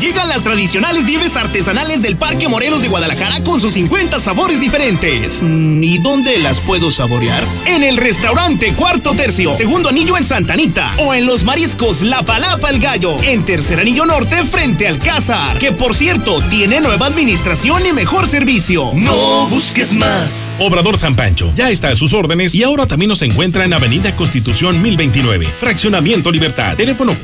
Llegan 0.00 0.28
las 0.28 0.42
tradicionales 0.42 1.04
nieves 1.04 1.36
artesanales 1.36 2.02
del 2.02 2.16
Parque 2.16 2.48
Morelos 2.48 2.82
de 2.82 2.88
Guadalajara 2.88 3.42
con 3.44 3.60
sus 3.60 3.74
50 3.74 4.20
sabores 4.20 4.60
diferentes. 4.60 5.40
Mm, 5.40 5.82
¿Y 5.82 5.98
dónde 5.98 6.38
las 6.38 6.60
puedo 6.60 6.90
saborear? 6.90 7.42
En 7.66 7.82
el 7.82 7.96
restaurante 7.96 8.72
Cuarto 8.74 9.14
Tercio, 9.14 9.56
segundo 9.56 9.88
anillo 9.88 10.16
en 10.16 10.24
Santanita. 10.24 10.94
O 10.98 11.14
en 11.14 11.26
los 11.26 11.44
mariscos 11.44 12.02
La 12.02 12.22
Palapa 12.22 12.70
el 12.70 12.80
Gallo, 12.80 13.16
en 13.22 13.44
tercer 13.44 13.78
anillo 13.78 14.04
norte 14.04 14.42
frente 14.44 14.88
al 14.88 14.98
Cázar. 14.98 15.58
Que 15.58 15.70
por 15.72 15.94
cierto, 15.94 16.40
tiene 16.50 16.80
nueva 16.80 17.06
administración 17.06 17.86
y 17.86 17.92
mejor 17.92 18.26
servicio. 18.26 18.90
No 18.94 19.46
busques 19.48 19.92
más. 19.92 20.50
Obrador 20.58 20.98
San 20.98 21.14
Pancho 21.14 21.52
ya 21.54 21.70
está 21.70 21.90
a 21.90 21.96
sus 21.96 22.12
órdenes 22.12 22.54
y 22.54 22.64
ahora 22.64 22.86
también 22.86 23.08
nos 23.08 23.22
encuentra 23.22 23.64
en 23.64 23.72
Avenida 23.72 24.16
Constitución 24.16 24.82
1029, 24.82 25.54
Fraccionamiento 25.60 26.32
Libertad, 26.32 26.76
teléfono 26.76 27.16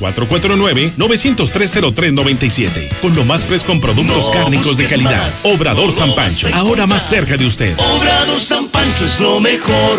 449-903-0397, 2.69 3.01
con 3.01 3.15
lo 3.15 3.25
más 3.25 3.45
fresco 3.45 3.73
en 3.73 3.81
productos 3.81 4.27
No 4.27 4.31
cárnicos 4.33 4.77
de 4.77 4.85
busques 4.85 4.91
calidad. 5.01 5.29
más. 5.29 5.41
Obrador 5.45 5.93
San 5.93 6.15
Pancho, 6.15 6.49
se 6.49 6.55
ahora 6.55 6.87
más 6.87 7.09
cerca 7.09 7.37
de 7.37 7.47
usted. 7.47 7.77
Obrador 7.79 8.39
San 8.39 8.69
Pancho 8.69 9.07
es 9.07 9.21
lo 9.21 9.41
mejor. 9.41 9.99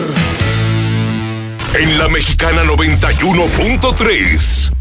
En 1.79 1.97
la 1.97 2.09
Mexicana 2.09 2.63
91.3. 2.63 4.71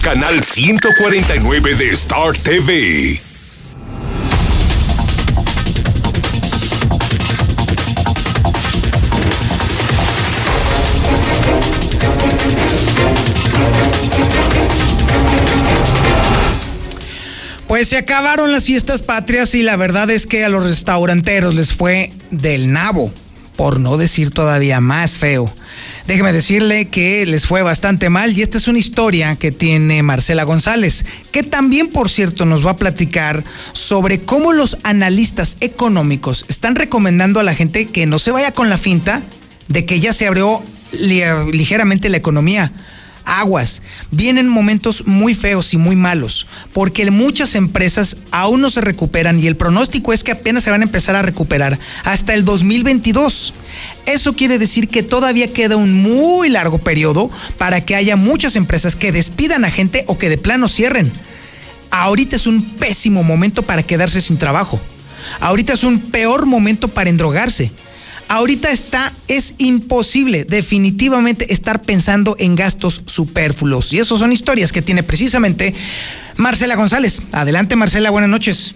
Canal 0.00 0.42
149 0.42 1.74
de 1.74 1.90
Star 1.90 2.32
TV. 2.38 3.20
Pues 17.78 17.90
se 17.90 17.96
acabaron 17.96 18.50
las 18.50 18.64
fiestas 18.64 19.02
patrias 19.02 19.54
y 19.54 19.62
la 19.62 19.76
verdad 19.76 20.10
es 20.10 20.26
que 20.26 20.44
a 20.44 20.48
los 20.48 20.64
restauranteros 20.64 21.54
les 21.54 21.72
fue 21.72 22.10
del 22.32 22.72
nabo, 22.72 23.12
por 23.54 23.78
no 23.78 23.96
decir 23.96 24.32
todavía 24.32 24.80
más 24.80 25.12
feo. 25.12 25.48
Déjeme 26.08 26.32
decirle 26.32 26.88
que 26.88 27.24
les 27.24 27.46
fue 27.46 27.62
bastante 27.62 28.10
mal 28.10 28.36
y 28.36 28.42
esta 28.42 28.58
es 28.58 28.66
una 28.66 28.80
historia 28.80 29.36
que 29.36 29.52
tiene 29.52 30.02
Marcela 30.02 30.42
González, 30.42 31.06
que 31.30 31.44
también 31.44 31.86
por 31.86 32.10
cierto 32.10 32.46
nos 32.46 32.66
va 32.66 32.72
a 32.72 32.76
platicar 32.76 33.44
sobre 33.74 34.22
cómo 34.22 34.52
los 34.52 34.78
analistas 34.82 35.56
económicos 35.60 36.46
están 36.48 36.74
recomendando 36.74 37.38
a 37.38 37.44
la 37.44 37.54
gente 37.54 37.86
que 37.86 38.06
no 38.06 38.18
se 38.18 38.32
vaya 38.32 38.50
con 38.50 38.70
la 38.70 38.78
finta 38.78 39.22
de 39.68 39.84
que 39.86 40.00
ya 40.00 40.12
se 40.12 40.26
abrió 40.26 40.64
li- 40.90 41.22
ligeramente 41.52 42.08
la 42.08 42.16
economía 42.16 42.72
aguas. 43.28 43.82
Vienen 44.10 44.48
momentos 44.48 45.06
muy 45.06 45.34
feos 45.34 45.74
y 45.74 45.76
muy 45.76 45.94
malos, 45.94 46.46
porque 46.72 47.08
muchas 47.10 47.54
empresas 47.54 48.16
aún 48.30 48.60
no 48.60 48.70
se 48.70 48.80
recuperan 48.80 49.38
y 49.38 49.46
el 49.46 49.56
pronóstico 49.56 50.12
es 50.12 50.24
que 50.24 50.32
apenas 50.32 50.64
se 50.64 50.70
van 50.70 50.80
a 50.80 50.84
empezar 50.84 51.14
a 51.14 51.22
recuperar 51.22 51.78
hasta 52.04 52.34
el 52.34 52.44
2022. 52.44 53.54
Eso 54.06 54.34
quiere 54.34 54.58
decir 54.58 54.88
que 54.88 55.02
todavía 55.02 55.52
queda 55.52 55.76
un 55.76 56.02
muy 56.02 56.48
largo 56.48 56.78
periodo 56.78 57.30
para 57.58 57.84
que 57.84 57.94
haya 57.94 58.16
muchas 58.16 58.56
empresas 58.56 58.96
que 58.96 59.12
despidan 59.12 59.64
a 59.64 59.70
gente 59.70 60.04
o 60.06 60.18
que 60.18 60.28
de 60.28 60.38
plano 60.38 60.68
cierren. 60.68 61.12
Ahorita 61.90 62.36
es 62.36 62.46
un 62.46 62.62
pésimo 62.62 63.22
momento 63.22 63.62
para 63.62 63.82
quedarse 63.82 64.20
sin 64.20 64.38
trabajo. 64.38 64.80
Ahorita 65.40 65.74
es 65.74 65.84
un 65.84 66.00
peor 66.00 66.46
momento 66.46 66.88
para 66.88 67.10
endrogarse. 67.10 67.70
Ahorita 68.28 68.70
está, 68.70 69.12
es 69.26 69.54
imposible 69.56 70.44
definitivamente 70.44 71.52
estar 71.52 71.80
pensando 71.80 72.36
en 72.38 72.56
gastos 72.56 73.02
superfluos. 73.06 73.92
Y 73.94 73.98
eso 73.98 74.18
son 74.18 74.32
historias 74.32 74.70
que 74.70 74.82
tiene 74.82 75.02
precisamente 75.02 75.74
Marcela 76.36 76.76
González. 76.76 77.22
Adelante 77.32 77.74
Marcela, 77.74 78.10
buenas 78.10 78.30
noches. 78.30 78.74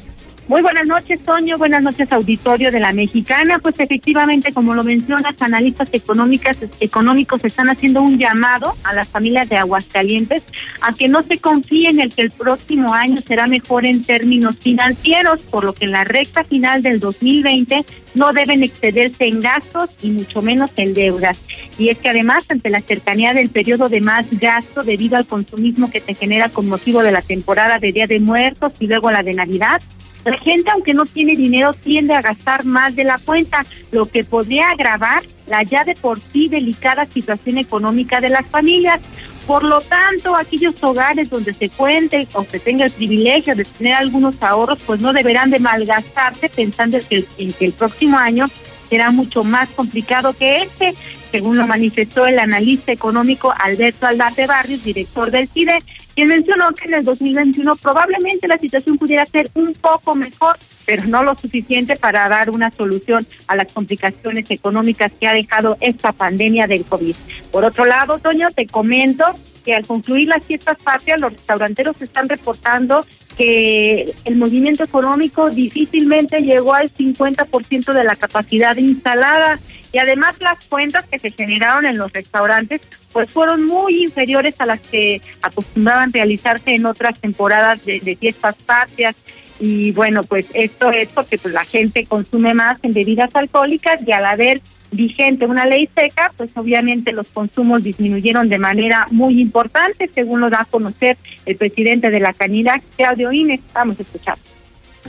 Muy 0.49 0.61
buenas 0.61 0.87
noches, 0.87 1.23
Toño. 1.23 1.57
Buenas 1.57 1.85
noches, 1.85 2.11
auditorio 2.11 2.73
de 2.73 2.81
la 2.81 2.93
Mexicana. 2.93 3.61
Pues 3.61 3.79
efectivamente, 3.79 4.53
como 4.53 4.75
lo 4.75 4.83
mencionas, 4.83 5.41
analistas 5.41 5.89
económicas, 5.93 6.59
económicos 6.81 7.45
están 7.45 7.71
haciendo 7.71 8.03
un 8.03 8.19
llamado 8.19 8.75
a 8.83 8.93
las 8.93 9.09
familias 9.09 9.49
de 9.49 9.57
Aguascalientes 9.57 10.43
a 10.81 10.93
que 10.95 11.09
no 11.09 11.23
se 11.23 11.39
confíen 11.39 12.01
en 12.01 12.11
que 12.11 12.23
el 12.23 12.33
próximo 12.33 12.93
año 12.93 13.21
será 13.25 13.47
mejor 13.47 13.87
en 13.87 14.05
términos 14.05 14.59
financieros, 14.59 15.43
por 15.43 15.63
lo 15.63 15.75
que 15.75 15.85
en 15.85 15.93
la 15.93 16.03
recta 16.03 16.43
final 16.43 16.83
del 16.83 16.99
2020 16.99 17.85
no 18.15 18.33
deben 18.33 18.65
excederse 18.65 19.27
en 19.27 19.41
gastos 19.41 19.91
y 20.03 20.11
mucho 20.11 20.43
menos 20.43 20.73
en 20.77 20.93
deudas. 20.93 21.39
Y 21.79 21.89
es 21.89 21.99
que 21.99 22.09
además, 22.09 22.45
ante 22.49 22.69
la 22.69 22.81
cercanía 22.81 23.33
del 23.33 23.49
periodo 23.51 23.89
de 23.89 24.01
más 24.01 24.27
gasto 24.33 24.83
debido 24.83 25.17
al 25.17 25.27
consumismo 25.27 25.89
que 25.89 26.01
se 26.01 26.15
genera 26.15 26.49
con 26.49 26.69
motivo 26.69 27.05
de 27.05 27.13
la 27.13 27.23
temporada 27.23 27.79
de 27.79 27.93
Día 27.93 28.09
de 28.09 28.19
Muertos 28.19 28.73
y 28.81 28.89
luego 28.89 29.13
la 29.13 29.23
de 29.23 29.35
Navidad, 29.35 29.81
la 30.25 30.39
gente, 30.39 30.71
aunque 30.71 30.95
no 30.95 31.05
tiene 31.05 31.35
dinero, 31.35 31.73
tiende 31.73 32.15
a 32.15 32.23
gastar 32.23 32.65
más 32.65 32.95
de 32.95 33.05
la 33.05 33.19
cuenta, 33.19 33.65
lo 33.91 34.07
que 34.07 34.25
podría 34.25 34.71
agravar 34.71 35.23
la 35.47 35.63
ya 35.63 35.85
de 35.85 35.95
por 35.95 36.21
sí 36.21 36.49
delicada 36.49 37.07
situación 37.07 37.59
económica 37.59 38.21
de 38.21 38.29
las 38.29 38.47
familias. 38.47 39.01
Por 39.47 39.65
lo 39.65 39.81
tanto, 39.81 40.37
aquellos 40.37 40.83
hogares 40.85 41.29
donde 41.29 41.53
se 41.53 41.69
cuente 41.69 42.29
o 42.35 42.45
se 42.45 42.61
tenga 42.61 42.85
el 42.85 42.93
privilegio 42.93 43.57
de 43.57 43.65
tener 43.65 43.95
algunos 43.95 44.41
ahorros, 44.43 44.79
pues 44.87 45.01
no 45.01 45.13
deberán 45.13 45.51
de 45.51 45.59
malgastarse 45.59 46.49
pensando 46.49 46.99
en 46.99 47.05
que 47.05 47.17
el, 47.17 47.29
en 47.39 47.53
que 47.53 47.65
el 47.67 47.73
próximo 47.73 48.19
año 48.19 48.47
será 48.89 49.11
mucho 49.11 49.43
más 49.43 49.69
complicado 49.71 50.35
que 50.35 50.63
este, 50.63 50.95
según 51.33 51.57
lo 51.57 51.67
manifestó 51.67 52.27
el 52.27 52.39
analista 52.39 52.93
económico 52.93 53.53
Alberto 53.59 54.07
Aldate 54.07 54.47
Barrios, 54.47 54.85
director 54.85 55.31
del 55.31 55.49
CIDE, 55.49 55.79
quien 56.15 56.29
mencionó 56.29 56.73
que 56.75 56.89
en 56.89 56.95
el 56.95 57.05
2021 57.05 57.77
probablemente 57.77 58.49
la 58.49 58.59
situación 58.59 58.99
pudiera 58.99 59.25
ser 59.27 59.51
un 59.55 59.73
poco 59.75 60.15
mejor, 60.15 60.57
pero 60.85 61.05
no 61.07 61.23
lo 61.23 61.35
suficiente 61.35 61.97
para 61.97 62.29
dar 62.29 62.51
una 62.51 62.71
solución 62.71 63.27
a 63.47 63.57
las 63.57 63.73
complicaciones 63.73 64.51
económicas 64.51 65.13
que 65.19 65.27
ha 65.27 65.33
dejado 65.33 65.77
esta 65.81 66.13
pandemia 66.13 66.67
del 66.67 66.85
COVID. 66.85 67.15
Por 67.51 67.65
otro 67.65 67.85
lado, 67.85 68.19
Toño, 68.19 68.49
te 68.55 68.67
comento 68.67 69.25
que 69.65 69.75
al 69.75 69.87
concluir 69.87 70.29
las 70.29 70.45
fiestas 70.45 70.77
patrias, 70.79 71.21
los 71.21 71.33
restauranteros 71.33 72.03
están 72.03 72.29
reportando 72.29 73.07
que 73.37 74.13
el 74.25 74.37
movimiento 74.37 74.83
económico 74.83 75.51
difícilmente 75.51 76.41
llegó 76.41 76.75
al 76.75 76.93
50% 76.93 77.93
de 77.93 78.05
la 78.05 78.17
capacidad 78.17 78.77
instalada 78.77 79.59
y 79.93 79.99
además 79.99 80.37
las 80.41 80.59
cuentas 80.65 81.05
que 81.05 81.19
se 81.19 81.31
generaron 81.31 81.87
en 81.87 81.99
los 81.99 82.13
restaurantes 82.13 82.81
pues 83.13 83.31
fueron 83.31 83.67
muy 83.67 84.03
inferiores 84.03 84.61
a 84.61 84.67
las 84.67 84.81
que 84.81 85.21
acostumbraban 85.43 86.13
realizarse 86.13 86.75
en 86.75 86.87
otras 86.87 87.21
temporadas 87.21 87.85
de, 87.85 88.01
de 88.01 88.17
fiestas 88.17 88.57
patrias 88.57 89.17
y 89.61 89.93
bueno 89.93 90.23
pues 90.23 90.47
esto 90.55 90.91
es 90.91 91.09
porque 91.09 91.39
pues 91.39 91.55
la 91.55 91.65
gente 91.65 92.07
consume 92.07 92.55
más 92.55 92.79
en 92.83 92.93
bebidas 92.93 93.31
alcohólicas 93.35 94.03
y 94.07 94.13
al 94.13 94.25
haber 94.25 94.61
vigente 94.93 95.47
una 95.47 95.67
ley 95.67 95.89
seca, 95.95 96.31
pues 96.37 96.53
obviamente 96.57 97.13
los 97.13 97.29
consumos 97.29 97.83
disminuyeron 97.83 98.49
de 98.49 98.59
manera 98.59 99.07
muy 99.11 99.41
importante, 99.41 100.09
según 100.15 100.41
lo 100.41 100.51
da 100.51 100.61
a 100.61 100.65
conocer 100.67 101.17
el 101.47 101.57
presidente 101.57 102.11
de 102.11 102.21
la 102.21 102.33
Canidad, 102.33 102.81
Claudio 102.97 103.33
Ines. 103.33 103.61
Vamos 103.73 103.99
a 103.99 104.03
escuchar. 104.03 104.37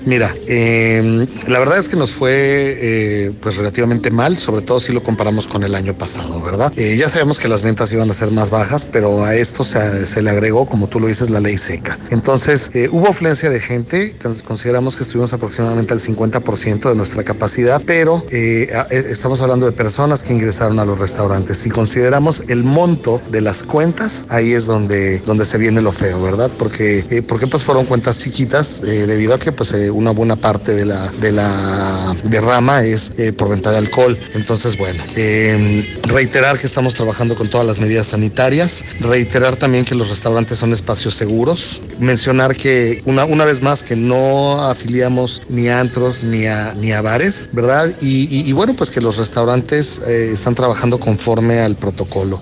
Mira, 0.06 0.34
eh, 0.48 1.28
la 1.48 1.60
verdad 1.60 1.78
es 1.78 1.90
que 1.90 1.96
nos 1.96 2.12
fue 2.12 2.32
eh, 2.34 3.32
pues 3.42 3.58
relativamente 3.58 4.12
mal, 4.12 4.38
sobre 4.38 4.62
todo 4.62 4.80
si 4.80 4.94
lo 4.94 5.04
comparamos 5.04 5.48
con 5.48 5.64
el 5.64 5.76
año 5.76 5.98
pasado, 5.98 6.42
¿verdad? 6.42 6.72
Eh, 6.76 6.98
ya 6.98 7.10
sabemos 7.10 7.40
que 7.40 7.48
las 7.48 7.64
ventas 7.64 7.92
iban 7.94 8.10
a 8.10 8.14
ser 8.14 8.32
más 8.32 8.50
bajas, 8.50 8.86
pero 8.86 9.24
a 9.24 9.36
esto 9.36 9.64
se, 9.64 10.06
se 10.06 10.22
le 10.22 10.30
agregó, 10.30 10.66
como 10.66 10.88
tú 10.88 11.00
lo 11.00 11.08
dices, 11.08 11.30
la 11.30 11.40
ley 11.40 11.58
seca. 11.58 11.98
Entonces, 12.10 12.72
eh, 12.74 12.90
hubo 12.92 13.10
afluencia 13.10 13.50
de 13.50 13.60
gente, 13.60 14.16
consideramos 14.46 14.96
que 14.96 15.04
estuvimos 15.04 15.34
aproximadamente 15.34 15.94
al 15.94 16.00
50% 16.00 16.90
de 16.90 16.96
nuestra 16.96 17.24
capacidad, 17.24 17.82
pero 17.86 18.26
eh, 18.32 18.70
estamos 18.90 19.42
hablando 19.42 19.66
de 19.66 19.72
personas 19.72 20.24
que 20.24 20.34
ingresaron 20.34 20.80
a 20.80 20.86
los 20.86 21.00
restaurantes. 21.00 21.58
Si 21.58 21.70
consideramos 21.70 22.44
el 22.48 22.64
monto 22.64 23.22
de 23.30 23.42
las 23.42 23.64
cuentas, 23.64 24.26
ahí 24.30 24.52
es 24.54 24.66
donde, 24.66 25.20
donde 25.20 25.46
se 25.46 25.58
viene 25.58 25.82
lo 25.82 25.92
feo, 25.92 26.22
¿verdad? 26.22 26.50
Porque, 26.58 27.24
porque 27.28 27.48
pues 27.48 27.64
fueron 27.64 27.86
cuentas 27.86 28.20
chiquitas, 28.20 28.82
debido 28.82 29.34
a 29.34 29.40
que 29.40 29.52
pues 29.52 29.74
una 29.94 30.12
buena 30.12 30.36
parte 30.36 30.74
de 30.74 30.86
la, 30.86 31.00
de 31.22 31.32
la 31.32 32.16
derrama 32.26 32.84
es 32.84 33.14
eh, 33.18 33.32
por 33.34 33.50
venta 33.50 33.72
de 33.72 33.78
alcohol. 33.78 34.18
Entonces, 34.34 34.78
bueno, 34.78 35.04
eh, 35.16 35.96
reiterar 36.04 36.58
que 36.60 36.68
estamos 36.68 36.94
trabajando 36.94 37.36
con 37.36 37.50
todas 37.50 37.66
las 37.66 37.80
medidas 37.80 38.08
sanitarias, 38.08 38.84
reiterar 39.00 39.56
también 39.56 39.86
que 39.86 39.96
los 39.96 40.10
restaurantes 40.10 40.58
son 40.58 40.74
espacios 40.74 41.14
seguros, 41.14 41.82
mencionar 42.00 42.56
que 42.56 43.02
una, 43.06 43.26
una 43.26 43.46
vez 43.46 43.62
más 43.62 43.84
que 43.84 43.96
no 43.96 44.62
afiliamos 44.68 45.44
ni 45.50 45.68
a 45.70 45.80
antros 45.80 46.24
ni 46.24 46.48
a, 46.48 46.74
ni 46.74 46.92
a 46.92 47.02
bares, 47.02 47.50
¿verdad? 47.54 47.94
Y, 48.02 48.28
y- 48.36 48.50
y 48.50 48.52
bueno, 48.52 48.74
pues 48.76 48.92
que 48.92 49.00
los 49.02 49.18
restaurantes 49.18 50.02
eh, 50.08 50.32
están 50.34 50.56
trabajando 50.56 51.00
conforme 51.00 51.60
al 51.62 51.76
protocolo. 51.76 52.42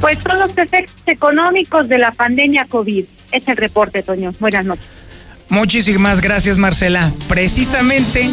Pues 0.00 0.18
son 0.22 0.38
los 0.38 0.50
efectos 0.58 0.94
económicos 1.06 1.88
de 1.88 1.98
la 1.98 2.12
pandemia 2.12 2.66
COVID. 2.68 3.04
Es 3.32 3.48
el 3.48 3.56
reporte, 3.56 4.02
Toño. 4.02 4.32
Buenas 4.38 4.64
noches. 4.66 4.84
Muchísimas 5.48 6.20
gracias 6.20 6.58
Marcela. 6.58 7.12
Precisamente 7.28 8.28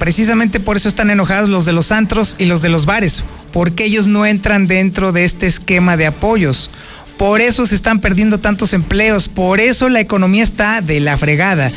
Precisamente 0.00 0.60
por 0.60 0.78
eso 0.78 0.88
están 0.88 1.10
enojados 1.10 1.50
los 1.50 1.66
de 1.66 1.74
los 1.74 1.92
antros 1.92 2.34
y 2.38 2.46
los 2.46 2.62
de 2.62 2.70
los 2.70 2.86
bares, 2.86 3.22
porque 3.52 3.84
ellos 3.84 4.06
no 4.06 4.24
entran 4.24 4.66
dentro 4.66 5.12
de 5.12 5.24
este 5.24 5.46
esquema 5.46 5.98
de 5.98 6.06
apoyos. 6.06 6.70
Por 7.18 7.42
eso 7.42 7.66
se 7.66 7.74
están 7.74 8.00
perdiendo 8.00 8.40
tantos 8.40 8.72
empleos, 8.72 9.28
por 9.28 9.60
eso 9.60 9.90
la 9.90 10.00
economía 10.00 10.42
está 10.42 10.80
de 10.80 11.00
la 11.00 11.18
fregada. 11.18 11.70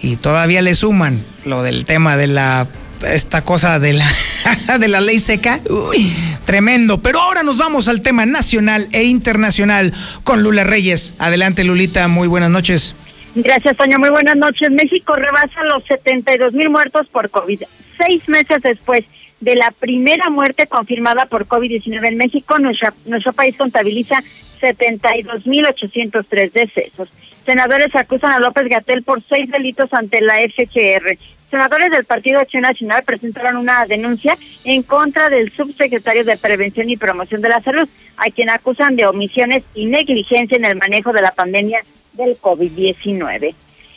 Y 0.00 0.14
todavía 0.14 0.62
le 0.62 0.76
suman 0.76 1.20
lo 1.44 1.64
del 1.64 1.84
tema 1.84 2.16
de 2.16 2.28
la 2.28 2.68
esta 3.04 3.42
cosa 3.42 3.80
de 3.80 3.94
la, 3.94 4.08
de 4.78 4.86
la 4.86 5.00
ley 5.00 5.18
seca. 5.18 5.58
Uy, 5.68 6.14
tremendo. 6.44 7.00
Pero 7.00 7.20
ahora 7.20 7.42
nos 7.42 7.56
vamos 7.56 7.88
al 7.88 8.02
tema 8.02 8.24
nacional 8.24 8.86
e 8.92 9.02
internacional 9.02 9.92
con 10.22 10.44
Lula 10.44 10.62
Reyes. 10.62 11.14
Adelante, 11.18 11.64
Lulita. 11.64 12.06
Muy 12.06 12.28
buenas 12.28 12.50
noches. 12.50 12.94
Gracias, 13.34 13.76
Toño. 13.76 13.98
Muy 13.98 14.10
buenas 14.10 14.36
noches. 14.36 14.70
México 14.70 15.16
rebasa 15.16 15.64
los 15.64 15.82
72 15.84 16.52
mil 16.52 16.70
muertos 16.70 17.08
por 17.08 17.30
COVID. 17.30 17.62
Seis 17.98 18.28
meses 18.28 18.62
después 18.62 19.04
de 19.40 19.56
la 19.56 19.72
primera 19.72 20.30
muerte 20.30 20.68
confirmada 20.68 21.26
por 21.26 21.46
COVID-19 21.46 22.08
en 22.08 22.16
México, 22.16 22.58
nuestra, 22.58 22.94
nuestro 23.06 23.32
país 23.32 23.56
contabiliza 23.56 24.22
72.803 24.60 26.52
decesos. 26.52 27.08
Senadores 27.44 27.94
acusan 27.94 28.32
a 28.32 28.38
López 28.38 28.68
Gatel 28.68 29.02
por 29.02 29.22
seis 29.22 29.50
delitos 29.50 29.92
ante 29.92 30.22
la 30.22 30.36
FGR. 30.36 31.18
Senadores 31.50 31.90
del 31.90 32.04
Partido 32.04 32.40
Acción 32.40 32.62
Nacional 32.62 33.02
presentaron 33.04 33.56
una 33.56 33.84
denuncia 33.86 34.36
en 34.64 34.82
contra 34.82 35.28
del 35.28 35.52
subsecretario 35.52 36.24
de 36.24 36.38
Prevención 36.38 36.88
y 36.88 36.96
Promoción 36.96 37.42
de 37.42 37.50
la 37.50 37.60
Salud, 37.60 37.88
a 38.16 38.30
quien 38.30 38.48
acusan 38.48 38.96
de 38.96 39.06
omisiones 39.06 39.62
y 39.74 39.86
negligencia 39.86 40.56
en 40.56 40.64
el 40.64 40.76
manejo 40.76 41.12
de 41.12 41.20
la 41.20 41.32
pandemia 41.32 41.82
del 42.14 42.38
COVID-19. 42.38 43.54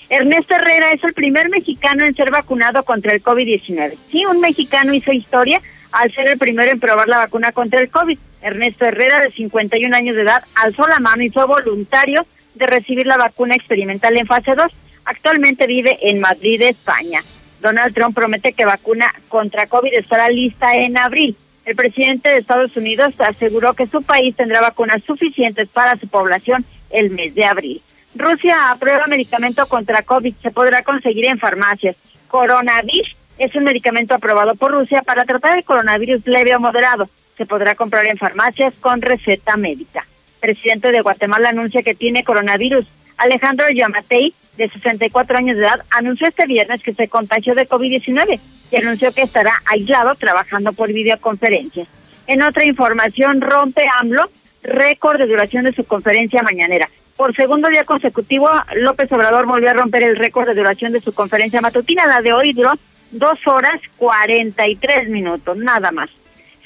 Ernesto 0.09 0.55
Herrera 0.55 0.91
es 0.91 1.03
el 1.03 1.13
primer 1.13 1.49
mexicano 1.49 2.05
en 2.05 2.13
ser 2.13 2.31
vacunado 2.31 2.83
contra 2.83 3.13
el 3.13 3.23
COVID-19. 3.23 3.95
Sí, 4.09 4.25
un 4.25 4.41
mexicano 4.41 4.93
hizo 4.93 5.11
historia 5.11 5.61
al 5.91 6.11
ser 6.11 6.27
el 6.27 6.37
primero 6.37 6.71
en 6.71 6.79
probar 6.79 7.07
la 7.07 7.17
vacuna 7.17 7.53
contra 7.53 7.79
el 7.79 7.89
COVID. 7.89 8.17
Ernesto 8.41 8.85
Herrera, 8.85 9.21
de 9.21 9.31
51 9.31 9.95
años 9.95 10.15
de 10.15 10.21
edad, 10.21 10.43
alzó 10.55 10.85
la 10.87 10.99
mano 10.99 11.23
y 11.23 11.29
fue 11.29 11.45
voluntario 11.45 12.25
de 12.57 12.67
recibir 12.67 13.05
la 13.05 13.17
vacuna 13.17 13.55
experimental 13.55 14.17
en 14.17 14.25
fase 14.25 14.55
2. 14.55 14.71
Actualmente 15.05 15.67
vive 15.67 15.97
en 16.01 16.19
Madrid, 16.19 16.61
España. 16.61 17.21
Donald 17.61 17.93
Trump 17.93 18.15
promete 18.15 18.53
que 18.53 18.65
vacuna 18.65 19.13
contra 19.29 19.67
COVID 19.67 19.93
estará 19.93 20.29
lista 20.29 20.75
en 20.75 20.97
abril. 20.97 21.35
El 21.65 21.75
presidente 21.75 22.29
de 22.29 22.37
Estados 22.37 22.75
Unidos 22.77 23.19
aseguró 23.19 23.73
que 23.73 23.87
su 23.87 24.01
país 24.01 24.35
tendrá 24.35 24.61
vacunas 24.61 25.03
suficientes 25.03 25.67
para 25.69 25.95
su 25.95 26.07
población 26.07 26.65
el 26.89 27.09
mes 27.09 27.35
de 27.35 27.45
abril. 27.45 27.81
Rusia 28.15 28.71
aprueba 28.71 29.05
medicamento 29.07 29.65
contra 29.67 30.01
COVID, 30.01 30.33
se 30.41 30.51
podrá 30.51 30.83
conseguir 30.83 31.25
en 31.25 31.37
farmacias. 31.37 31.97
Coronavirus 32.29 33.15
es 33.37 33.55
un 33.55 33.63
medicamento 33.63 34.15
aprobado 34.15 34.55
por 34.55 34.71
Rusia 34.71 35.01
para 35.03 35.25
tratar 35.25 35.57
el 35.57 35.65
coronavirus 35.65 36.25
leve 36.25 36.55
o 36.55 36.59
moderado. 36.59 37.09
Se 37.35 37.45
podrá 37.45 37.75
comprar 37.75 38.05
en 38.07 38.17
farmacias 38.17 38.75
con 38.79 39.01
receta 39.01 39.57
médica. 39.57 40.05
Presidente 40.39 40.91
de 40.91 41.01
Guatemala 41.01 41.49
anuncia 41.49 41.81
que 41.81 41.95
tiene 41.95 42.23
coronavirus. 42.23 42.85
Alejandro 43.17 43.65
Yamatei, 43.69 44.33
de 44.57 44.69
64 44.69 45.37
años 45.37 45.57
de 45.57 45.63
edad, 45.63 45.83
anunció 45.89 46.27
este 46.27 46.45
viernes 46.45 46.83
que 46.83 46.93
se 46.93 47.07
contagió 47.07 47.55
de 47.55 47.67
COVID-19 47.67 48.39
y 48.71 48.75
anunció 48.75 49.11
que 49.11 49.23
estará 49.23 49.53
aislado 49.65 50.15
trabajando 50.15 50.73
por 50.73 50.93
videoconferencias. 50.93 51.87
En 52.27 52.43
otra 52.43 52.65
información, 52.65 53.41
rompe 53.41 53.85
AMLO 53.99 54.29
récord 54.63 55.17
de 55.17 55.27
duración 55.27 55.63
de 55.63 55.71
su 55.71 55.85
conferencia 55.85 56.43
mañanera. 56.43 56.89
Por 57.15 57.35
segundo 57.35 57.69
día 57.69 57.83
consecutivo, 57.83 58.49
López 58.75 59.11
Obrador 59.11 59.45
volvió 59.47 59.71
a 59.71 59.73
romper 59.73 60.03
el 60.03 60.17
récord 60.17 60.47
de 60.47 60.53
duración 60.53 60.91
de 60.91 61.01
su 61.01 61.13
conferencia 61.13 61.61
matutina. 61.61 62.05
La 62.05 62.21
de 62.21 62.33
hoy 62.33 62.53
duró 62.53 62.73
dos 63.11 63.39
horas 63.47 63.79
cuarenta 63.97 64.67
y 64.67 64.75
tres 64.75 65.09
minutos, 65.09 65.57
nada 65.57 65.91
más. 65.91 66.11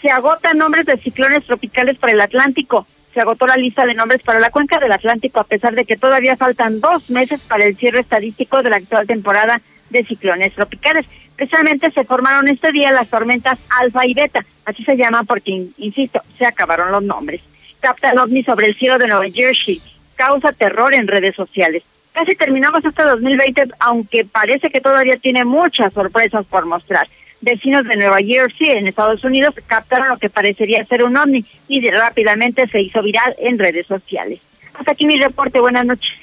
Se 0.02 0.10
agotan 0.10 0.58
nombres 0.58 0.86
de 0.88 0.98
ciclones 0.98 1.46
tropicales 1.46 1.98
para 1.98 2.14
el 2.14 2.22
Atlántico. 2.22 2.86
Se 3.14 3.20
agotó 3.20 3.46
la 3.46 3.58
lista 3.58 3.86
de 3.86 3.94
nombres 3.94 4.22
para 4.22 4.40
la 4.40 4.50
cuenca 4.50 4.80
del 4.80 4.92
Atlántico, 4.92 5.40
a 5.40 5.44
pesar 5.44 5.74
de 5.74 5.86
que 5.86 5.98
todavía 5.98 6.38
faltan 6.38 6.80
dos 6.80 7.10
meses 7.10 7.42
para 7.42 7.66
el 7.66 7.76
cierre 7.76 8.00
estadístico 8.00 8.64
de 8.64 8.70
la 8.70 8.78
actual 8.78 9.06
temporada 9.06 9.62
de 9.90 10.06
ciclones 10.06 10.54
tropicales. 10.54 11.06
Precisamente 11.36 11.92
se 11.92 12.06
formaron 12.06 12.48
este 12.48 12.72
día 12.72 12.92
las 12.92 13.10
tormentas 13.10 13.60
alfa 13.80 14.06
y 14.06 14.14
beta, 14.14 14.46
así 14.66 14.84
se 14.84 14.96
llaman 14.96 15.26
porque, 15.26 15.68
insisto, 15.78 16.22
se 16.38 16.46
acabaron 16.46 16.92
los 16.92 17.04
nombres. 17.04 17.42
Captan 17.80 18.18
ovni 18.20 18.44
sobre 18.44 18.68
el 18.68 18.76
cielo 18.76 18.98
de 18.98 19.08
Nueva 19.08 19.26
Jersey 19.30 19.82
causa 20.16 20.52
terror 20.52 20.94
en 20.94 21.08
redes 21.08 21.36
sociales. 21.36 21.84
Casi 22.14 22.36
terminamos 22.36 22.86
este 22.86 23.04
2020, 23.04 23.70
aunque 23.80 24.26
parece 24.26 24.70
que 24.70 24.82
todavía 24.82 25.18
tiene 25.18 25.46
muchas 25.46 25.94
sorpresas 25.94 26.46
por 26.46 26.66
mostrar. 26.66 27.08
Vecinos 27.42 27.86
de 27.86 27.96
Nueva 27.96 28.18
Jersey, 28.20 28.70
en 28.70 28.88
Estados 28.88 29.24
Unidos, 29.24 29.56
captaron 29.66 30.10
lo 30.10 30.18
que 30.18 30.30
parecería 30.30 30.86
ser 30.86 31.04
un 31.04 31.18
ovni 31.18 31.44
y 31.68 31.90
rápidamente 31.90 32.68
se 32.68 32.82
hizo 32.82 33.02
viral 33.02 33.36
en 33.40 33.58
redes 33.58 33.88
sociales. 33.88 34.40
Hasta 34.74 34.92
aquí 34.92 35.06
mi 35.06 35.18
reporte. 35.18 35.60
Buenas 35.60 35.86
noches. 35.86 36.14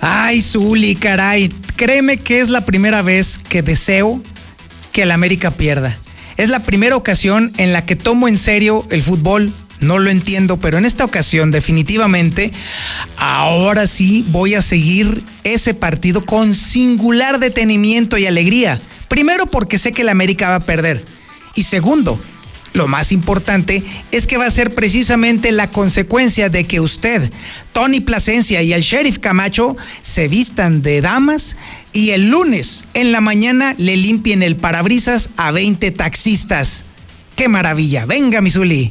Ay, 0.00 0.42
Zuli, 0.42 0.96
caray. 0.96 1.48
Créeme 1.76 2.18
que 2.18 2.40
es 2.40 2.48
la 2.48 2.64
primera 2.66 3.02
vez 3.02 3.38
que 3.38 3.62
deseo 3.62 4.20
que 4.92 5.02
el 5.02 5.10
América 5.10 5.52
pierda. 5.52 5.96
Es 6.36 6.48
la 6.48 6.60
primera 6.60 6.96
ocasión 6.96 7.52
en 7.56 7.72
la 7.72 7.86
que 7.86 7.96
tomo 7.96 8.26
en 8.26 8.38
serio 8.38 8.86
el 8.90 9.02
fútbol 9.02 9.52
no 9.82 9.98
lo 9.98 10.10
entiendo, 10.10 10.58
pero 10.58 10.78
en 10.78 10.84
esta 10.84 11.04
ocasión 11.04 11.50
definitivamente, 11.50 12.52
ahora 13.16 13.86
sí 13.86 14.24
voy 14.28 14.54
a 14.54 14.62
seguir 14.62 15.22
ese 15.44 15.74
partido 15.74 16.24
con 16.24 16.54
singular 16.54 17.38
detenimiento 17.38 18.18
y 18.18 18.26
alegría. 18.26 18.80
Primero 19.08 19.46
porque 19.46 19.78
sé 19.78 19.92
que 19.92 20.04
la 20.04 20.12
América 20.12 20.48
va 20.48 20.54
a 20.56 20.60
perder. 20.60 21.04
Y 21.54 21.64
segundo, 21.64 22.18
lo 22.72 22.88
más 22.88 23.12
importante 23.12 23.82
es 24.10 24.26
que 24.26 24.38
va 24.38 24.46
a 24.46 24.50
ser 24.50 24.74
precisamente 24.74 25.52
la 25.52 25.70
consecuencia 25.70 26.48
de 26.48 26.64
que 26.64 26.80
usted, 26.80 27.30
Tony 27.72 28.00
Plasencia 28.00 28.62
y 28.62 28.72
el 28.72 28.80
sheriff 28.80 29.18
Camacho 29.18 29.76
se 30.00 30.28
vistan 30.28 30.80
de 30.80 31.02
damas 31.02 31.56
y 31.92 32.10
el 32.10 32.30
lunes 32.30 32.84
en 32.94 33.12
la 33.12 33.20
mañana 33.20 33.74
le 33.76 33.98
limpien 33.98 34.42
el 34.42 34.56
parabrisas 34.56 35.28
a 35.36 35.50
20 35.50 35.90
taxistas. 35.90 36.84
¡Qué 37.36 37.48
maravilla! 37.48 38.06
Venga, 38.06 38.40
Misuli. 38.40 38.90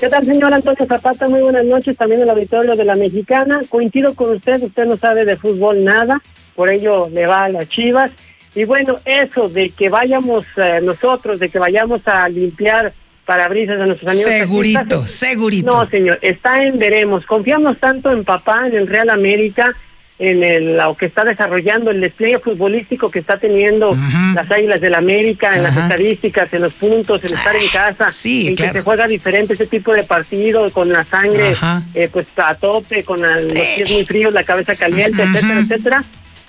¿Qué 0.00 0.08
tal, 0.08 0.24
señor 0.24 0.54
Antonio 0.54 0.86
Zapata? 0.86 1.28
Muy 1.28 1.42
buenas 1.42 1.66
noches, 1.66 1.94
también 1.94 2.22
el 2.22 2.30
auditorio 2.30 2.74
de 2.74 2.86
la 2.86 2.94
Mexicana. 2.94 3.60
Coincido 3.68 4.14
con 4.14 4.30
usted, 4.30 4.62
usted 4.62 4.86
no 4.86 4.96
sabe 4.96 5.26
de 5.26 5.36
fútbol 5.36 5.84
nada, 5.84 6.22
por 6.56 6.70
ello 6.70 7.10
le 7.10 7.26
va 7.26 7.44
a 7.44 7.48
las 7.50 7.68
chivas. 7.68 8.10
Y 8.54 8.64
bueno, 8.64 8.96
eso 9.04 9.50
de 9.50 9.68
que 9.68 9.90
vayamos 9.90 10.46
eh, 10.56 10.80
nosotros, 10.82 11.38
de 11.38 11.50
que 11.50 11.58
vayamos 11.58 12.08
a 12.08 12.26
limpiar 12.30 12.94
parabrisas 13.26 13.78
a 13.78 13.84
nuestros 13.84 14.10
amigos. 14.10 14.30
Segurito, 14.30 15.06
segurito. 15.06 15.70
No, 15.70 15.86
señor, 15.86 16.18
está 16.22 16.62
en 16.62 16.78
veremos. 16.78 17.26
Confiamos 17.26 17.76
tanto 17.76 18.10
en 18.10 18.24
papá, 18.24 18.68
en 18.68 18.76
el 18.76 18.86
Real 18.86 19.10
América, 19.10 19.76
en 20.20 20.44
el, 20.44 20.76
lo 20.76 20.94
que 20.94 21.06
está 21.06 21.24
desarrollando, 21.24 21.90
el 21.90 22.00
despliegue 22.00 22.38
futbolístico 22.38 23.10
que 23.10 23.20
está 23.20 23.38
teniendo 23.38 23.96
las 24.34 24.50
Águilas 24.50 24.80
del 24.82 24.94
América, 24.94 25.56
en 25.56 25.62
las 25.62 25.74
estadísticas, 25.74 26.52
en 26.52 26.60
los 26.60 26.74
puntos, 26.74 27.24
en 27.24 27.32
estar 27.32 27.56
en 27.56 27.66
casa, 27.68 28.10
sí, 28.10 28.48
en 28.48 28.56
que 28.56 28.70
se 28.70 28.82
juega 28.82 29.06
diferente 29.06 29.54
ese 29.54 29.66
tipo 29.66 29.94
de 29.94 30.04
partido, 30.04 30.70
con 30.72 30.90
la 30.90 31.04
sangre 31.04 31.56
eh, 31.94 32.10
pues 32.12 32.26
a 32.36 32.54
tope, 32.54 33.02
con 33.02 33.22
los 33.22 33.52
pies 33.52 33.90
muy 33.90 34.04
fríos, 34.04 34.34
la 34.34 34.44
cabeza 34.44 34.76
caliente, 34.76 35.22
etcétera, 35.22 35.60
etcétera, 35.60 36.04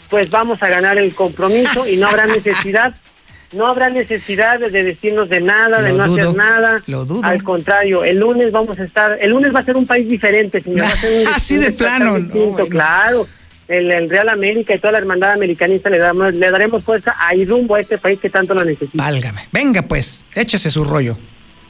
pues 0.10 0.30
vamos 0.30 0.62
a 0.62 0.68
ganar 0.68 0.98
el 0.98 1.16
compromiso 1.16 1.88
y 1.88 1.96
no 1.96 2.08
habrá 2.08 2.26
necesidad 2.28 2.94
no 3.54 3.68
habrá 3.68 3.90
necesidad 3.90 4.60
de 4.62 4.70
decirnos 4.70 5.28
de 5.28 5.42
nada, 5.42 5.82
de 5.82 5.92
no 5.92 6.06
hacer 6.06 6.34
nada. 6.34 6.82
Lo 6.88 7.04
dudo. 7.04 7.26
Al 7.26 7.44
contrario, 7.44 8.06
el 8.06 8.18
lunes 8.18 8.54
vamos 8.54 8.80
a 8.80 8.84
estar, 8.86 9.18
el 9.20 9.32
lunes 9.32 9.54
va 9.54 9.60
a 9.60 9.64
ser 9.64 9.76
un 9.76 9.86
país 9.86 10.08
diferente, 10.08 10.62
señor. 10.62 10.86
Va 10.86 10.88
a 10.88 10.96
ser 10.96 11.28
un, 11.28 11.34
Así 11.36 11.58
de 11.58 11.74
plano. 11.74 12.18
Claro 12.70 13.28
el, 13.72 14.10
Real 14.10 14.30
América 14.30 14.76
y 14.76 14.80
toda 14.80 14.94
la 14.94 14.98
hermandad 15.00 15.34
americanista 15.34 15.90
le, 15.90 15.98
damos, 15.98 16.34
le 16.34 16.52
daremos 16.52 16.84
fuerza 16.84 17.16
ahí 17.20 17.46
rumbo 17.46 17.76
a 17.76 17.82
este 17.82 17.98
país 17.98 18.20
que 18.20 18.30
tanto 18.30 18.54
lo 18.54 18.64
necesita. 18.64 19.04
Válgame. 19.04 19.48
Venga 19.52 19.84
pues, 19.84 20.26
échese 20.36 20.70
su 20.70 20.84
rollo. 20.84 21.18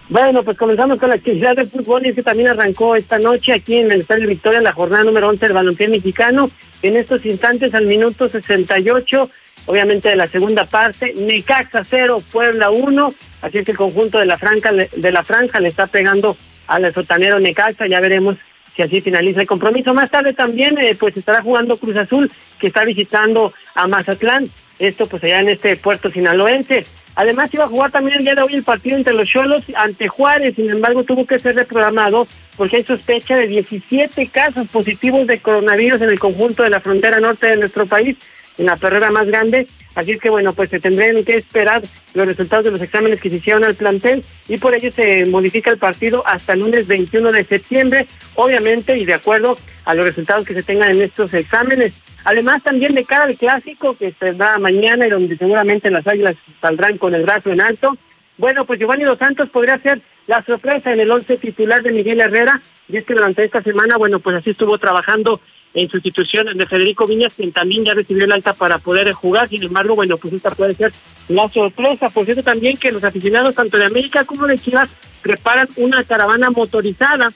Bueno, 0.09 0.43
pues 0.43 0.57
comenzamos 0.57 0.97
con 0.97 1.09
la 1.09 1.15
actividad 1.15 1.55
del 1.55 1.67
fútbol 1.67 2.05
y 2.05 2.09
es 2.09 2.15
que 2.15 2.23
también 2.23 2.49
arrancó 2.49 2.95
esta 2.97 3.17
noche 3.17 3.53
aquí 3.53 3.77
en 3.77 3.91
el 3.91 4.01
Estadio 4.01 4.27
Victoria 4.27 4.59
la 4.59 4.73
jornada 4.73 5.05
número 5.05 5.29
11 5.29 5.45
del 5.45 5.53
balompié 5.53 5.87
mexicano. 5.87 6.51
En 6.81 6.97
estos 6.97 7.25
instantes, 7.25 7.73
al 7.73 7.85
minuto 7.85 8.27
68, 8.27 9.29
obviamente 9.67 10.09
de 10.09 10.17
la 10.17 10.27
segunda 10.27 10.65
parte, 10.65 11.13
Necaxa 11.13 11.83
0, 11.85 12.21
Puebla 12.29 12.71
1, 12.71 13.13
así 13.41 13.59
es 13.59 13.63
que 13.63 13.71
el 13.71 13.77
conjunto 13.77 14.19
de 14.19 14.25
la 14.25 14.37
franja, 14.37 14.71
de 14.73 15.11
la 15.11 15.23
franja 15.23 15.61
le 15.61 15.69
está 15.69 15.87
pegando 15.87 16.35
al 16.67 16.93
sotanero 16.93 17.39
Necaxa, 17.39 17.87
ya 17.87 18.01
veremos 18.01 18.35
si 18.76 18.82
así 18.82 19.01
finaliza 19.01 19.41
el 19.41 19.47
compromiso. 19.47 19.93
Más 19.93 20.09
tarde 20.09 20.34
también 20.34 20.78
eh, 20.78 20.95
pues 20.99 21.15
estará 21.17 21.41
jugando 21.41 21.78
Cruz 21.78 21.97
Azul, 21.97 22.32
que 22.59 22.67
está 22.67 22.86
visitando 22.86 23.53
a 23.76 23.88
Mazatlán, 23.88 24.49
esto 24.80 25.07
pues 25.07 25.24
allá 25.24 25.39
en 25.39 25.49
este 25.49 25.76
puerto 25.76 26.09
sinaloense. 26.09 26.86
Además 27.15 27.53
iba 27.53 27.65
a 27.65 27.67
jugar 27.67 27.91
también 27.91 28.17
el 28.17 28.24
día 28.24 28.36
de 28.36 28.41
hoy 28.41 28.53
el 28.53 28.63
partido 28.63 28.97
entre 28.97 29.13
los 29.13 29.28
Cholos 29.28 29.63
ante 29.76 30.07
Juárez, 30.07 30.55
sin 30.55 30.69
embargo 30.69 31.03
tuvo 31.03 31.26
que 31.26 31.39
ser 31.39 31.55
reprogramado 31.55 32.26
porque 32.55 32.78
hay 32.78 32.84
sospecha 32.84 33.36
de 33.36 33.47
17 33.47 34.28
casos 34.28 34.67
positivos 34.69 35.28
de 35.28 35.41
coronavirus 35.41 36.01
en 36.01 36.09
el 36.09 36.19
conjunto 36.19 36.63
de 36.63 36.69
la 36.69 36.80
frontera 36.80 37.19
norte 37.19 37.47
de 37.47 37.57
nuestro 37.57 37.86
país. 37.86 38.17
En 38.57 38.65
la 38.65 38.77
perrera 38.77 39.11
más 39.11 39.27
grande. 39.27 39.67
Así 39.93 40.17
que 40.17 40.29
bueno, 40.29 40.53
pues 40.53 40.69
se 40.69 40.79
tendrían 40.79 41.23
que 41.25 41.35
esperar 41.35 41.81
los 42.13 42.25
resultados 42.25 42.63
de 42.63 42.71
los 42.71 42.81
exámenes 42.81 43.19
que 43.19 43.29
se 43.29 43.37
hicieron 43.37 43.63
al 43.63 43.75
plantel 43.75 44.23
y 44.47 44.57
por 44.57 44.73
ello 44.73 44.91
se 44.91 45.25
modifica 45.25 45.69
el 45.69 45.77
partido 45.77 46.25
hasta 46.25 46.53
el 46.53 46.61
lunes 46.61 46.87
21 46.87 47.31
de 47.31 47.43
septiembre, 47.43 48.07
obviamente 48.35 48.97
y 48.97 49.05
de 49.05 49.13
acuerdo 49.13 49.57
a 49.83 49.93
los 49.93 50.05
resultados 50.05 50.45
que 50.45 50.53
se 50.53 50.63
tengan 50.63 50.91
en 50.91 51.01
estos 51.01 51.33
exámenes. 51.33 52.01
Además 52.23 52.63
también 52.63 52.93
de 52.93 53.03
cara 53.03 53.25
al 53.25 53.35
clásico 53.35 53.97
que 53.97 54.11
se 54.11 54.33
da 54.33 54.57
mañana 54.59 55.07
y 55.07 55.09
donde 55.09 55.35
seguramente 55.37 55.89
las 55.89 56.07
águilas 56.07 56.35
saldrán 56.61 56.97
con 56.97 57.13
el 57.13 57.23
brazo 57.23 57.51
en 57.51 57.61
alto. 57.61 57.97
Bueno, 58.37 58.65
pues 58.65 58.79
Giovanni 58.79 59.03
Dos 59.03 59.19
Santos 59.19 59.49
podría 59.49 59.77
ser 59.79 60.01
la 60.27 60.41
sorpresa 60.41 60.93
en 60.93 60.99
el 60.99 61.11
once 61.11 61.35
titular 61.37 61.83
de 61.83 61.91
Miguel 61.91 62.21
Herrera 62.21 62.61
y 62.91 62.97
es 62.97 63.05
que 63.05 63.13
durante 63.13 63.43
esta 63.43 63.61
semana, 63.63 63.97
bueno, 63.97 64.19
pues 64.19 64.37
así 64.37 64.51
estuvo 64.51 64.77
trabajando 64.77 65.39
en 65.73 65.89
sustitución 65.89 66.47
de 66.57 66.65
Federico 66.65 67.07
Viñas, 67.07 67.33
quien 67.33 67.51
también 67.51 67.85
ya 67.85 67.93
recibió 67.93 68.25
el 68.25 68.31
alta 68.31 68.53
para 68.53 68.77
poder 68.77 69.11
jugar. 69.13 69.47
Sin 69.47 69.63
embargo, 69.63 69.95
bueno, 69.95 70.17
pues 70.17 70.33
esta 70.33 70.51
puede 70.51 70.75
ser 70.75 70.91
la 71.29 71.47
sorpresa. 71.49 72.09
Por 72.09 72.25
cierto, 72.25 72.43
también 72.43 72.77
que 72.77 72.91
los 72.91 73.03
aficionados 73.03 73.55
tanto 73.55 73.77
de 73.77 73.85
América 73.85 74.25
como 74.25 74.47
de 74.47 74.57
Chivas 74.57 74.89
preparan 75.21 75.69
una 75.77 76.03
caravana 76.03 76.49
motorizada 76.49 77.31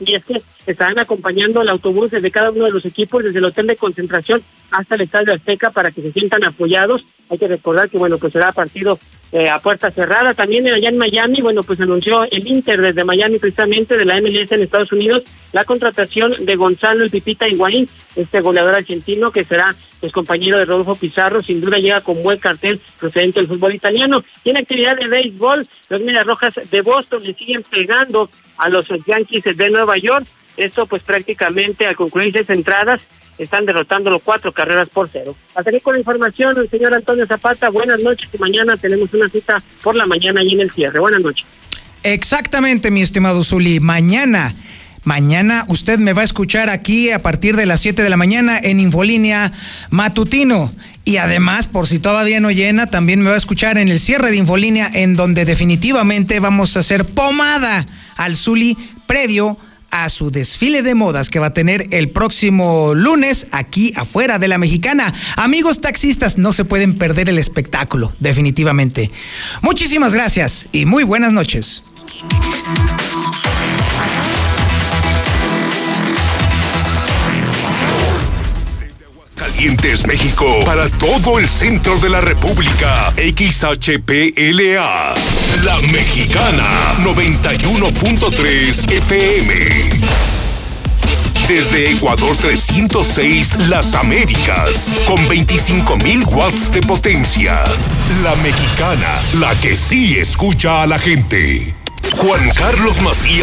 y 0.00 0.14
es 0.14 0.24
que 0.24 0.42
estarán 0.66 0.98
acompañando 0.98 1.62
el 1.62 1.68
autobús 1.68 2.10
de 2.10 2.30
cada 2.30 2.50
uno 2.50 2.64
de 2.64 2.72
los 2.72 2.84
equipos 2.84 3.24
desde 3.24 3.38
el 3.38 3.44
hotel 3.44 3.68
de 3.68 3.76
concentración 3.76 4.42
hasta 4.70 4.96
el 4.96 5.02
estadio 5.02 5.32
Azteca 5.32 5.70
para 5.70 5.90
que 5.90 6.02
se 6.02 6.12
sientan 6.12 6.44
apoyados. 6.44 7.04
Hay 7.30 7.38
que 7.38 7.46
recordar 7.46 7.88
que 7.88 7.98
bueno 7.98 8.18
pues 8.18 8.32
será 8.32 8.50
partido 8.52 8.98
eh, 9.34 9.50
a 9.50 9.58
puerta 9.58 9.90
cerrada. 9.90 10.32
También 10.32 10.64
allá 10.68 10.88
en 10.88 10.96
Miami, 10.96 11.40
bueno 11.40 11.64
pues 11.64 11.80
anunció 11.80 12.22
el 12.22 12.46
Inter 12.46 12.80
desde 12.80 13.02
Miami 13.02 13.40
precisamente 13.40 13.96
de 13.96 14.04
la 14.04 14.20
MLS 14.20 14.52
en 14.52 14.62
Estados 14.62 14.92
Unidos 14.92 15.24
la 15.52 15.64
contratación 15.64 16.46
de 16.46 16.54
Gonzalo 16.54 17.02
el 17.02 17.10
Pipita 17.10 17.48
Higuaín, 17.48 17.88
este 18.14 18.40
goleador 18.40 18.76
argentino 18.76 19.32
que 19.32 19.44
será 19.44 19.74
pues 19.98 20.12
compañero 20.12 20.58
de 20.58 20.64
Rodolfo 20.64 20.94
Pizarro, 20.94 21.42
sin 21.42 21.60
duda 21.60 21.78
llega 21.78 22.00
con 22.00 22.22
buen 22.22 22.38
cartel 22.38 22.80
procedente 22.98 23.40
del 23.40 23.48
fútbol 23.48 23.74
italiano. 23.74 24.22
Tiene 24.44 24.60
actividad 24.60 24.96
de 24.96 25.08
béisbol, 25.08 25.66
los 25.88 26.00
Medias 26.00 26.26
Rojas 26.26 26.54
de 26.70 26.80
Boston 26.82 27.24
le 27.24 27.34
siguen 27.34 27.64
pegando 27.64 28.30
a 28.56 28.68
los 28.68 28.86
Yankees 29.04 29.44
de 29.56 29.70
Nueva 29.70 29.98
York. 29.98 30.26
Esto 30.56 30.86
pues 30.86 31.02
prácticamente 31.02 31.86
al 31.86 31.96
concluir 31.96 32.32
seis 32.32 32.48
entradas 32.50 33.02
están 33.38 33.66
derrotándolo 33.66 34.20
cuatro 34.20 34.52
carreras 34.52 34.88
por 34.88 35.08
cero. 35.12 35.34
Hasta 35.54 35.70
aquí 35.70 35.80
con 35.80 35.94
la 35.94 36.00
información, 36.00 36.56
el 36.58 36.70
señor 36.70 36.94
Antonio 36.94 37.26
Zapata. 37.26 37.68
Buenas 37.68 38.00
noches 38.00 38.28
y 38.32 38.38
mañana 38.38 38.76
tenemos 38.76 39.12
una 39.14 39.28
cita 39.28 39.62
por 39.82 39.96
la 39.96 40.06
mañana 40.06 40.42
y 40.42 40.54
en 40.54 40.60
el 40.60 40.70
cierre. 40.70 41.00
Buenas 41.00 41.22
noches. 41.22 41.44
Exactamente, 42.02 42.90
mi 42.90 43.02
estimado 43.02 43.42
Zuli. 43.42 43.80
Mañana. 43.80 44.54
Mañana 45.04 45.66
usted 45.68 45.98
me 45.98 46.14
va 46.14 46.22
a 46.22 46.24
escuchar 46.24 46.70
aquí 46.70 47.10
a 47.10 47.22
partir 47.22 47.56
de 47.56 47.66
las 47.66 47.80
7 47.80 48.02
de 48.02 48.08
la 48.08 48.16
mañana 48.16 48.58
en 48.58 48.80
Infolínea 48.80 49.52
Matutino. 49.90 50.72
Y 51.04 51.18
además, 51.18 51.66
por 51.66 51.86
si 51.86 51.98
todavía 51.98 52.40
no 52.40 52.50
llena, 52.50 52.86
también 52.86 53.20
me 53.20 53.28
va 53.28 53.34
a 53.34 53.38
escuchar 53.38 53.76
en 53.76 53.88
el 53.88 54.00
cierre 54.00 54.30
de 54.30 54.38
Infolínea, 54.38 54.90
en 54.94 55.14
donde 55.14 55.44
definitivamente 55.44 56.40
vamos 56.40 56.76
a 56.76 56.80
hacer 56.80 57.04
pomada 57.04 57.84
al 58.16 58.36
Zuli 58.36 58.78
previo 59.06 59.58
a 59.94 60.08
su 60.08 60.32
desfile 60.32 60.82
de 60.82 60.96
modas 60.96 61.30
que 61.30 61.38
va 61.38 61.46
a 61.46 61.52
tener 61.52 61.86
el 61.92 62.10
próximo 62.10 62.94
lunes 62.94 63.46
aquí 63.52 63.92
afuera 63.94 64.40
de 64.40 64.48
la 64.48 64.58
mexicana. 64.58 65.14
Amigos 65.36 65.80
taxistas, 65.80 66.36
no 66.36 66.52
se 66.52 66.64
pueden 66.64 66.98
perder 66.98 67.28
el 67.28 67.38
espectáculo, 67.38 68.12
definitivamente. 68.18 69.12
Muchísimas 69.62 70.12
gracias 70.12 70.66
y 70.72 70.84
muy 70.84 71.04
buenas 71.04 71.32
noches. 71.32 71.84
Calientes 79.36 80.06
México 80.08 80.60
para 80.64 80.88
todo 80.88 81.38
el 81.38 81.48
centro 81.48 81.96
de 81.98 82.10
la 82.10 82.20
República. 82.20 83.12
XHPLA. 83.16 85.14
La 85.64 85.78
Mexicana 85.92 86.94
91.3 87.02 88.92
FM. 88.92 89.54
Desde 91.48 91.92
Ecuador 91.92 92.36
306 92.36 93.56
Las 93.68 93.94
Américas 93.94 94.94
con 95.06 95.26
25.000 95.26 96.26
watts 96.34 96.70
de 96.70 96.82
potencia. 96.82 97.64
La 98.22 98.34
Mexicana, 98.42 99.08
la 99.40 99.54
que 99.62 99.74
sí 99.74 100.18
escucha 100.18 100.82
a 100.82 100.86
la 100.86 100.98
gente. 100.98 101.74
Juan 102.18 102.50
Carlos 102.54 103.00
Macías 103.00 103.42